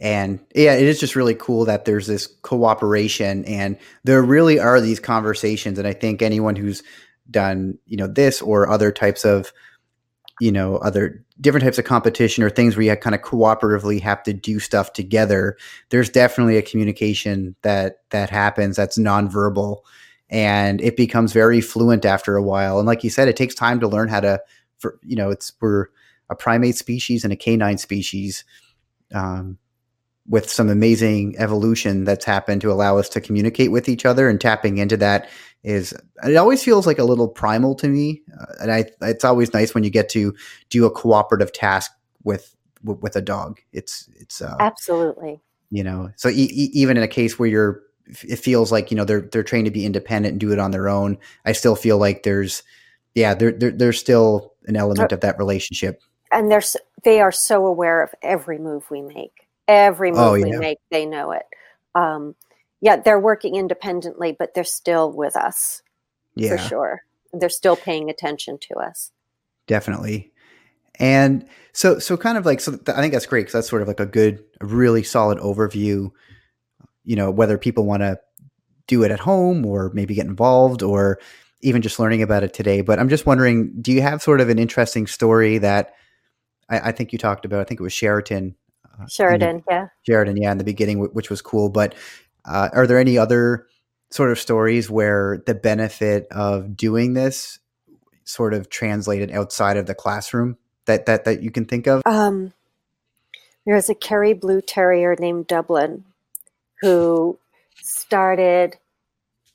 [0.00, 4.80] And yeah, it is just really cool that there's this cooperation and there really are
[4.80, 5.78] these conversations.
[5.78, 6.82] And I think anyone who's
[7.30, 9.52] done, you know, this or other types of,
[10.40, 14.22] you know, other different types of competition or things where you kind of cooperatively have
[14.24, 15.56] to do stuff together,
[15.90, 19.80] there's definitely a communication that that happens that's nonverbal
[20.30, 22.78] and it becomes very fluent after a while.
[22.78, 24.40] And like you said, it takes time to learn how to
[24.78, 25.86] for you know, it's we're
[26.30, 28.44] a primate species and a canine species
[29.14, 29.58] um,
[30.28, 34.40] with some amazing evolution that's happened to allow us to communicate with each other and
[34.40, 35.28] tapping into that
[35.64, 35.92] is
[36.24, 39.74] it always feels like a little primal to me uh, and i it's always nice
[39.74, 40.34] when you get to
[40.70, 41.90] do a cooperative task
[42.24, 42.54] with
[42.84, 43.60] with, with a dog.
[43.72, 45.40] It's it's uh, absolutely.
[45.70, 48.96] you know so e- e- even in a case where you're it feels like you
[48.96, 51.76] know they're they're trained to be independent and do it on their own i still
[51.76, 52.62] feel like there's
[53.14, 56.00] yeah there, there there's still an element of that relationship.
[56.30, 56.62] And they're
[57.04, 59.48] they are so aware of every move we make.
[59.66, 61.44] Every move Oh, we make they know it.
[61.94, 62.34] Um,
[62.80, 65.82] yeah they're working independently but they're still with us
[66.38, 66.56] yeah.
[66.56, 67.02] for sure.
[67.32, 69.12] They're still paying attention to us.
[69.66, 70.32] Definitely.
[70.98, 73.82] And so so kind of like so th- i think that's great because that's sort
[73.82, 76.10] of like a good really solid overview
[77.04, 78.18] you know whether people want to
[78.88, 81.20] do it at home or maybe get involved or
[81.60, 82.80] even just learning about it today.
[82.80, 85.94] But i'm just wondering do you have sort of an interesting story that
[86.68, 87.60] i, I think you talked about?
[87.60, 88.56] I think it was sheraton
[89.00, 89.86] uh, sheridan yeah.
[90.02, 91.68] Sheridan, yeah, in the beginning, wh- which was cool.
[91.68, 91.94] But
[92.48, 93.66] uh, are there any other
[94.10, 97.58] sort of stories where the benefit of doing this
[98.24, 100.56] sort of translated outside of the classroom
[100.86, 102.02] that that that you can think of?
[102.06, 102.52] Um,
[103.66, 106.04] there's a Kerry Blue Terrier named Dublin
[106.80, 107.38] who
[107.82, 108.76] started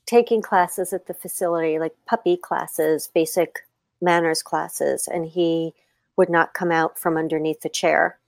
[0.06, 3.66] taking classes at the facility, like puppy classes, basic
[4.00, 5.74] manners classes, and he
[6.16, 8.18] would not come out from underneath the chair.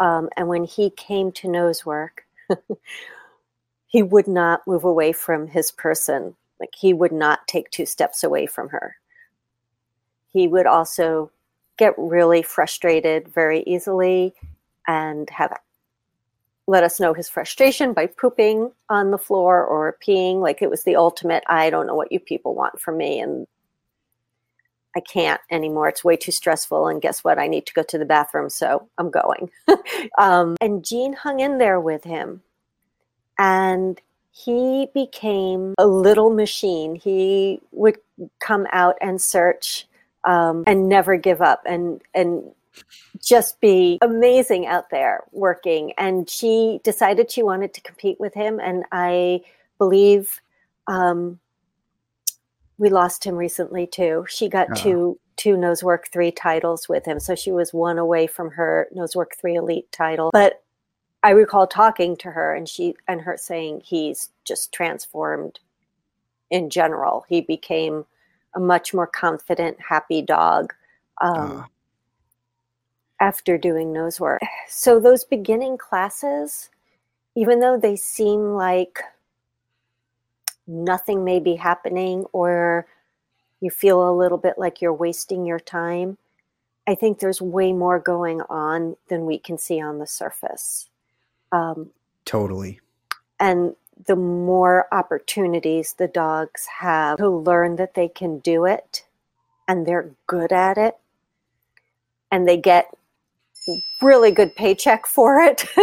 [0.00, 2.24] Um, and when he came to nose work,
[3.90, 6.36] he would not move away from his person.
[6.60, 8.96] Like he would not take two steps away from her.
[10.32, 11.32] He would also
[11.76, 14.32] get really frustrated very easily
[14.86, 15.58] and have
[16.68, 20.40] let us know his frustration by pooping on the floor or peeing.
[20.40, 23.48] Like it was the ultimate i don't know what you people want from me and
[24.94, 25.88] i can't anymore.
[25.88, 27.40] It's way too stressful and guess what?
[27.40, 29.50] I need to go to the bathroom so i'm going.
[30.18, 32.42] Um, and jean hung in there with him
[33.40, 34.00] and
[34.30, 36.94] he became a little machine.
[36.94, 37.98] He would
[38.38, 39.88] come out and search
[40.24, 42.52] um, and never give up and and
[43.20, 45.92] just be amazing out there working.
[45.98, 49.40] And she decided she wanted to compete with him, and I
[49.78, 50.40] believe
[50.86, 51.40] um,
[52.78, 54.26] we lost him recently too.
[54.28, 58.50] She got two two Nosework three titles with him, so she was one away from
[58.50, 60.30] her Nosework three elite title.
[60.30, 60.62] But
[61.22, 65.60] I recall talking to her, and she and her saying he's just transformed.
[66.50, 68.06] In general, he became
[68.54, 70.74] a much more confident, happy dog.
[71.20, 71.64] Um, uh
[73.20, 74.40] after doing nose work.
[74.66, 76.70] So those beginning classes,
[77.36, 79.00] even though they seem like
[80.66, 82.86] nothing may be happening or
[83.60, 86.16] you feel a little bit like you're wasting your time,
[86.86, 90.89] I think there's way more going on than we can see on the surface.
[91.52, 91.90] Um,
[92.24, 92.80] totally.
[93.38, 93.74] And
[94.06, 99.04] the more opportunities the dogs have to learn that they can do it
[99.68, 100.96] and they're good at it
[102.30, 102.94] and they get
[104.00, 105.64] really good paycheck for it.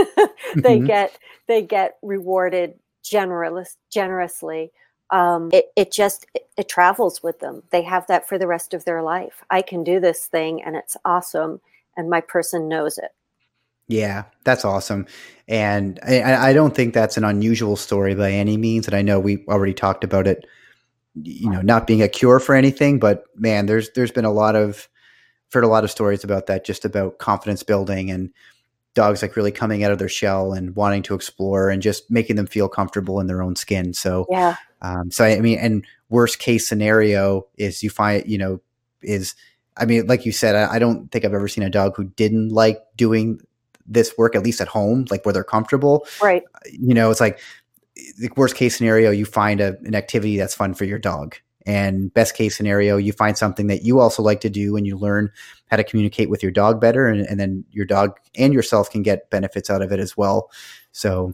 [0.56, 0.85] they mm-hmm.
[0.85, 1.18] get
[1.48, 2.73] they get rewarded
[3.03, 4.72] generous generously.
[5.11, 7.64] Um, it it just it, it travels with them.
[7.72, 9.44] They have that for the rest of their life.
[9.49, 11.61] I can do this thing, and it's awesome,
[11.95, 13.11] and my person knows it.
[13.88, 15.07] Yeah, that's awesome.
[15.47, 18.85] And I, I, don't think that's an unusual story by any means.
[18.85, 20.45] And I know we already talked about it,
[21.15, 24.57] you know, not being a cure for anything, but man, there's there's been a lot
[24.57, 24.89] of
[25.47, 28.31] I've heard a lot of stories about that, just about confidence building and
[28.93, 32.35] dogs like really coming out of their shell and wanting to explore and just making
[32.35, 33.93] them feel comfortable in their own skin.
[33.93, 34.57] So, yeah.
[34.81, 38.59] Um, so I mean, and worst case scenario is you find, you know,
[39.01, 39.34] is
[39.77, 42.03] I mean, like you said, I, I don't think I've ever seen a dog who
[42.03, 43.39] didn't like doing
[43.88, 46.05] this work, at least at home, like where they're comfortable.
[46.22, 46.43] Right.
[46.72, 47.39] You know, it's like
[48.18, 51.35] the worst case scenario, you find a, an activity that's fun for your dog.
[51.65, 54.97] And best case scenario, you find something that you also like to do and you
[54.97, 55.30] learn
[55.69, 57.07] how to communicate with your dog better.
[57.07, 60.49] And, and then your dog and yourself can get benefits out of it as well.
[60.93, 61.34] So,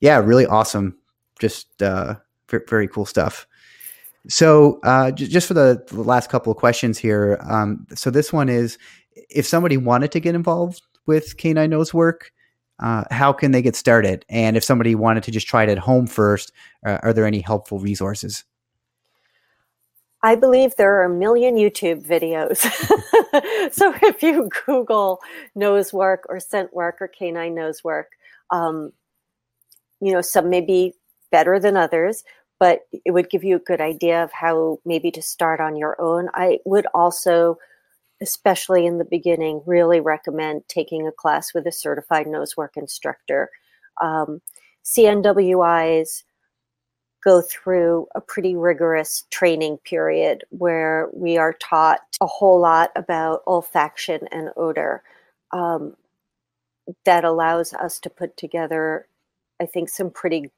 [0.00, 0.96] yeah, really awesome.
[1.38, 2.14] Just uh,
[2.48, 3.46] very cool stuff.
[4.28, 7.38] So, uh, j- just for the, the, last couple of questions here.
[7.48, 8.78] Um, so, this one is
[9.28, 12.32] if somebody wanted to get involved with canine nose work,
[12.78, 14.24] uh, how can they get started?
[14.28, 16.52] And if somebody wanted to just try it at home first,
[16.84, 18.44] uh, are there any helpful resources?
[20.22, 22.58] I believe there are a million YouTube videos.
[23.72, 25.20] so if you Google
[25.54, 28.08] nose work or scent work or canine nose work,
[28.50, 28.92] um,
[30.00, 30.94] you know, some may be
[31.30, 32.24] better than others,
[32.58, 36.00] but it would give you a good idea of how maybe to start on your
[36.00, 36.28] own.
[36.34, 37.58] I would also,
[38.22, 43.50] especially in the beginning, really recommend taking a class with a certified nose work instructor.
[44.02, 44.40] Um,
[44.84, 46.22] CNWIs
[47.24, 53.44] go through a pretty rigorous training period where we are taught a whole lot about
[53.46, 55.02] olfaction and odor.
[55.52, 55.96] Um,
[57.04, 59.08] that allows us to put together,
[59.60, 60.52] I think, some pretty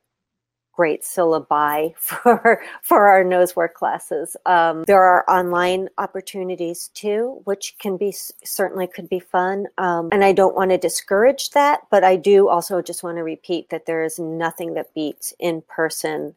[0.78, 4.36] great syllabi for for our nose work classes.
[4.46, 8.14] Um, there are online opportunities too, which can be
[8.44, 9.66] certainly could be fun.
[9.76, 13.24] Um, and I don't want to discourage that, but I do also just want to
[13.24, 16.36] repeat that there is nothing that beats in person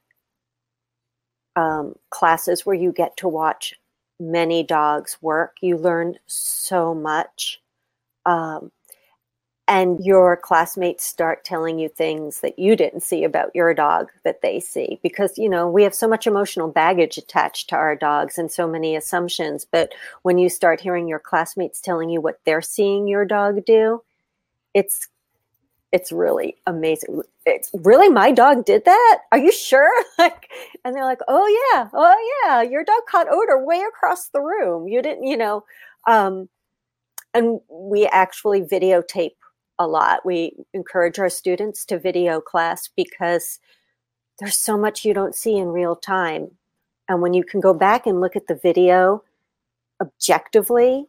[1.56, 3.76] um, classes where you get to watch
[4.20, 5.58] many dogs work.
[5.62, 7.62] You learn so much.
[8.26, 8.72] Um,
[9.72, 14.42] and your classmates start telling you things that you didn't see about your dog that
[14.42, 18.38] they see because you know we have so much emotional baggage attached to our dogs
[18.38, 19.94] and so many assumptions but
[20.24, 24.04] when you start hearing your classmates telling you what they're seeing your dog do
[24.74, 25.08] it's
[25.94, 27.22] it's really amazing.
[27.46, 29.20] It's really my dog did that.
[29.34, 29.92] Are you sure?
[30.18, 30.50] Like,
[30.86, 34.88] and they're like, oh yeah, oh yeah, your dog caught odor way across the room.
[34.88, 35.66] You didn't, you know.
[36.08, 36.48] Um,
[37.34, 39.32] and we actually videotape
[39.82, 40.26] a lot.
[40.26, 43.60] We encourage our students to video class because
[44.40, 46.52] there's so much you don't see in real time.
[47.10, 49.24] And when you can go back and look at the video
[50.00, 51.08] objectively,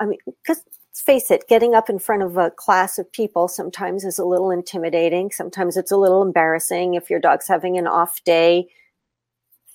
[0.00, 3.46] I mean, because let's face it, getting up in front of a class of people
[3.46, 5.30] sometimes is a little intimidating.
[5.30, 8.68] Sometimes it's a little embarrassing if your dog's having an off day.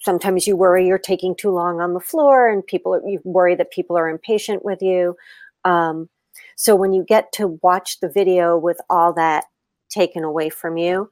[0.01, 3.71] Sometimes you worry you're taking too long on the floor and people, you worry that
[3.71, 5.15] people are impatient with you.
[5.65, 6.09] Um,
[6.59, 9.45] so when you get to watch the video with all that
[9.87, 11.09] taken away from you,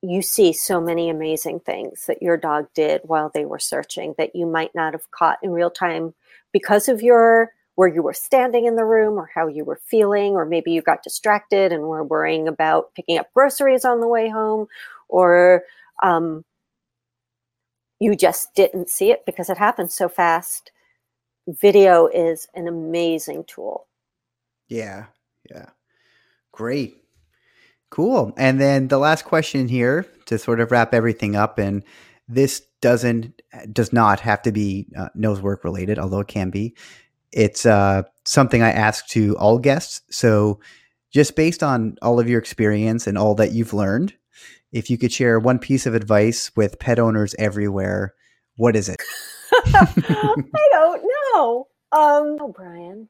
[0.00, 4.34] you see so many amazing things that your dog did while they were searching that
[4.34, 6.14] you might not have caught in real time
[6.54, 10.32] because of your where you were standing in the room or how you were feeling,
[10.32, 14.30] or maybe you got distracted and were worrying about picking up groceries on the way
[14.30, 14.66] home,
[15.10, 15.64] or
[16.02, 16.46] um,
[17.98, 20.72] you just didn't see it because it happened so fast.
[21.46, 23.86] Video is an amazing tool.
[24.70, 25.06] Yeah,
[25.50, 25.66] yeah.
[26.52, 26.96] Great.
[27.90, 28.32] Cool.
[28.38, 31.82] And then the last question here to sort of wrap everything up and
[32.28, 33.42] this doesn't
[33.72, 36.74] does not have to be uh, nose work related, although it can be.
[37.32, 40.02] It's uh, something I ask to all guests.
[40.10, 40.60] So,
[41.12, 44.14] just based on all of your experience and all that you've learned,
[44.72, 48.14] if you could share one piece of advice with pet owners everywhere,
[48.56, 49.02] what is it?
[49.52, 51.66] I don't know.
[51.92, 53.08] Um, oh, Brian,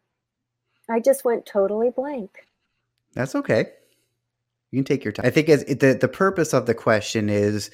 [0.90, 2.46] I just went totally blank.
[3.14, 3.66] That's okay.
[4.70, 5.26] You can take your time.
[5.26, 7.70] I think as the the purpose of the question is,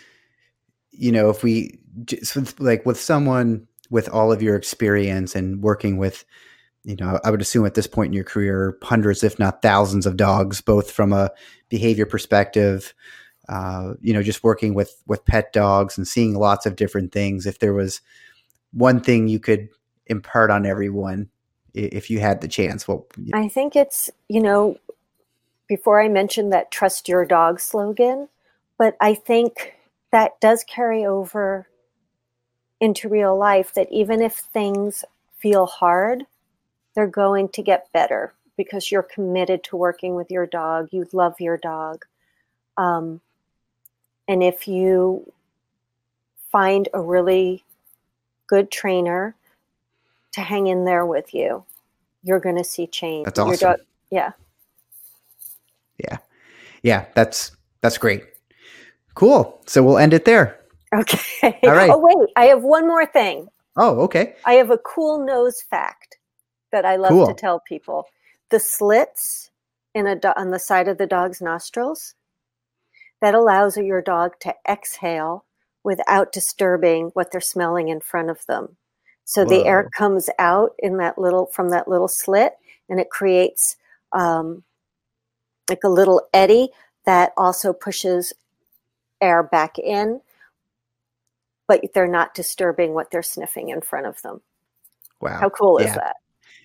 [0.91, 5.99] you know, if we just, like with someone with all of your experience and working
[5.99, 6.25] with,
[6.85, 10.07] you know, I would assume at this point in your career, hundreds, if not thousands,
[10.07, 11.31] of dogs, both from a
[11.69, 12.95] behavior perspective,
[13.49, 17.47] uh, you know, just working with with pet dogs and seeing lots of different things.
[17.47, 18.01] If there was
[18.73, 19.69] one thing you could
[20.07, 21.29] impart on everyone,
[21.77, 24.79] if you had the chance, well, I think it's you know
[25.69, 28.29] before I mentioned that trust your dog slogan,
[28.79, 29.75] but I think
[30.13, 31.67] that does carry over
[32.81, 35.05] into real life that even if things
[35.39, 36.25] feel hard,
[36.95, 40.89] they're going to get better because you're committed to working with your dog.
[40.93, 42.05] You love your dog.
[42.77, 43.21] Um,
[44.29, 45.33] and if you
[46.51, 47.65] find a really
[48.47, 49.35] good trainer
[50.37, 51.65] to hang in there with you,
[52.23, 53.25] you're going to see change.
[53.25, 53.71] That's awesome.
[53.71, 53.79] Dog,
[54.11, 54.33] yeah.
[55.99, 56.19] Yeah.
[56.83, 58.23] Yeah, that's that's great.
[59.15, 59.61] Cool.
[59.67, 60.61] So we'll end it there.
[60.95, 61.59] Okay.
[61.65, 61.91] All right.
[61.95, 63.49] Oh wait, I have one more thing.
[63.77, 64.35] Oh, okay.
[64.45, 66.19] I have a cool nose fact
[66.71, 67.27] that I love cool.
[67.27, 68.05] to tell people.
[68.51, 69.51] The slits
[69.95, 72.15] in a do- on the side of the dog's nostrils
[73.23, 75.45] that allows your dog to exhale
[75.83, 78.77] without disturbing what they're smelling in front of them.
[79.27, 79.51] So Whoa.
[79.51, 82.55] the air comes out in that little from that little slit,
[82.89, 83.77] and it creates
[84.13, 84.63] um,
[85.69, 86.71] like a little eddy
[87.05, 88.33] that also pushes
[89.21, 90.21] air back in,
[91.67, 94.41] but they're not disturbing what they're sniffing in front of them.
[95.21, 95.41] Wow.
[95.41, 96.17] How cool is that?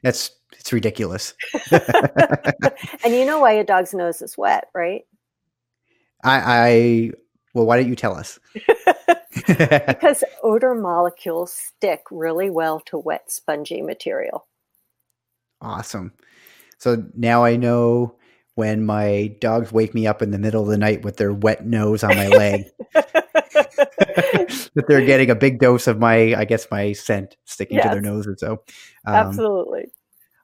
[0.03, 1.33] That's it's ridiculous.
[1.71, 5.05] and you know why a dog's nose is wet, right?
[6.23, 7.11] I, I
[7.55, 8.39] well, why don't you tell us?
[9.87, 14.47] because odor molecules stick really well to wet, spongy material.
[15.61, 16.13] Awesome.
[16.77, 18.15] So now I know
[18.55, 21.65] when my dogs wake me up in the middle of the night with their wet
[21.65, 26.91] nose on my leg that they're getting a big dose of my i guess my
[26.93, 27.85] scent sticking yes.
[27.85, 28.53] to their nose or so
[29.05, 29.85] um, absolutely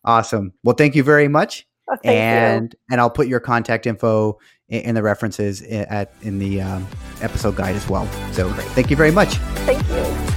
[0.05, 2.79] awesome well thank you very much oh, and you.
[2.91, 4.37] and i'll put your contact info
[4.69, 6.87] in, in the references at in the um,
[7.21, 8.07] episode guide as well.
[8.33, 9.35] So thank you very much.
[9.65, 10.36] Thank you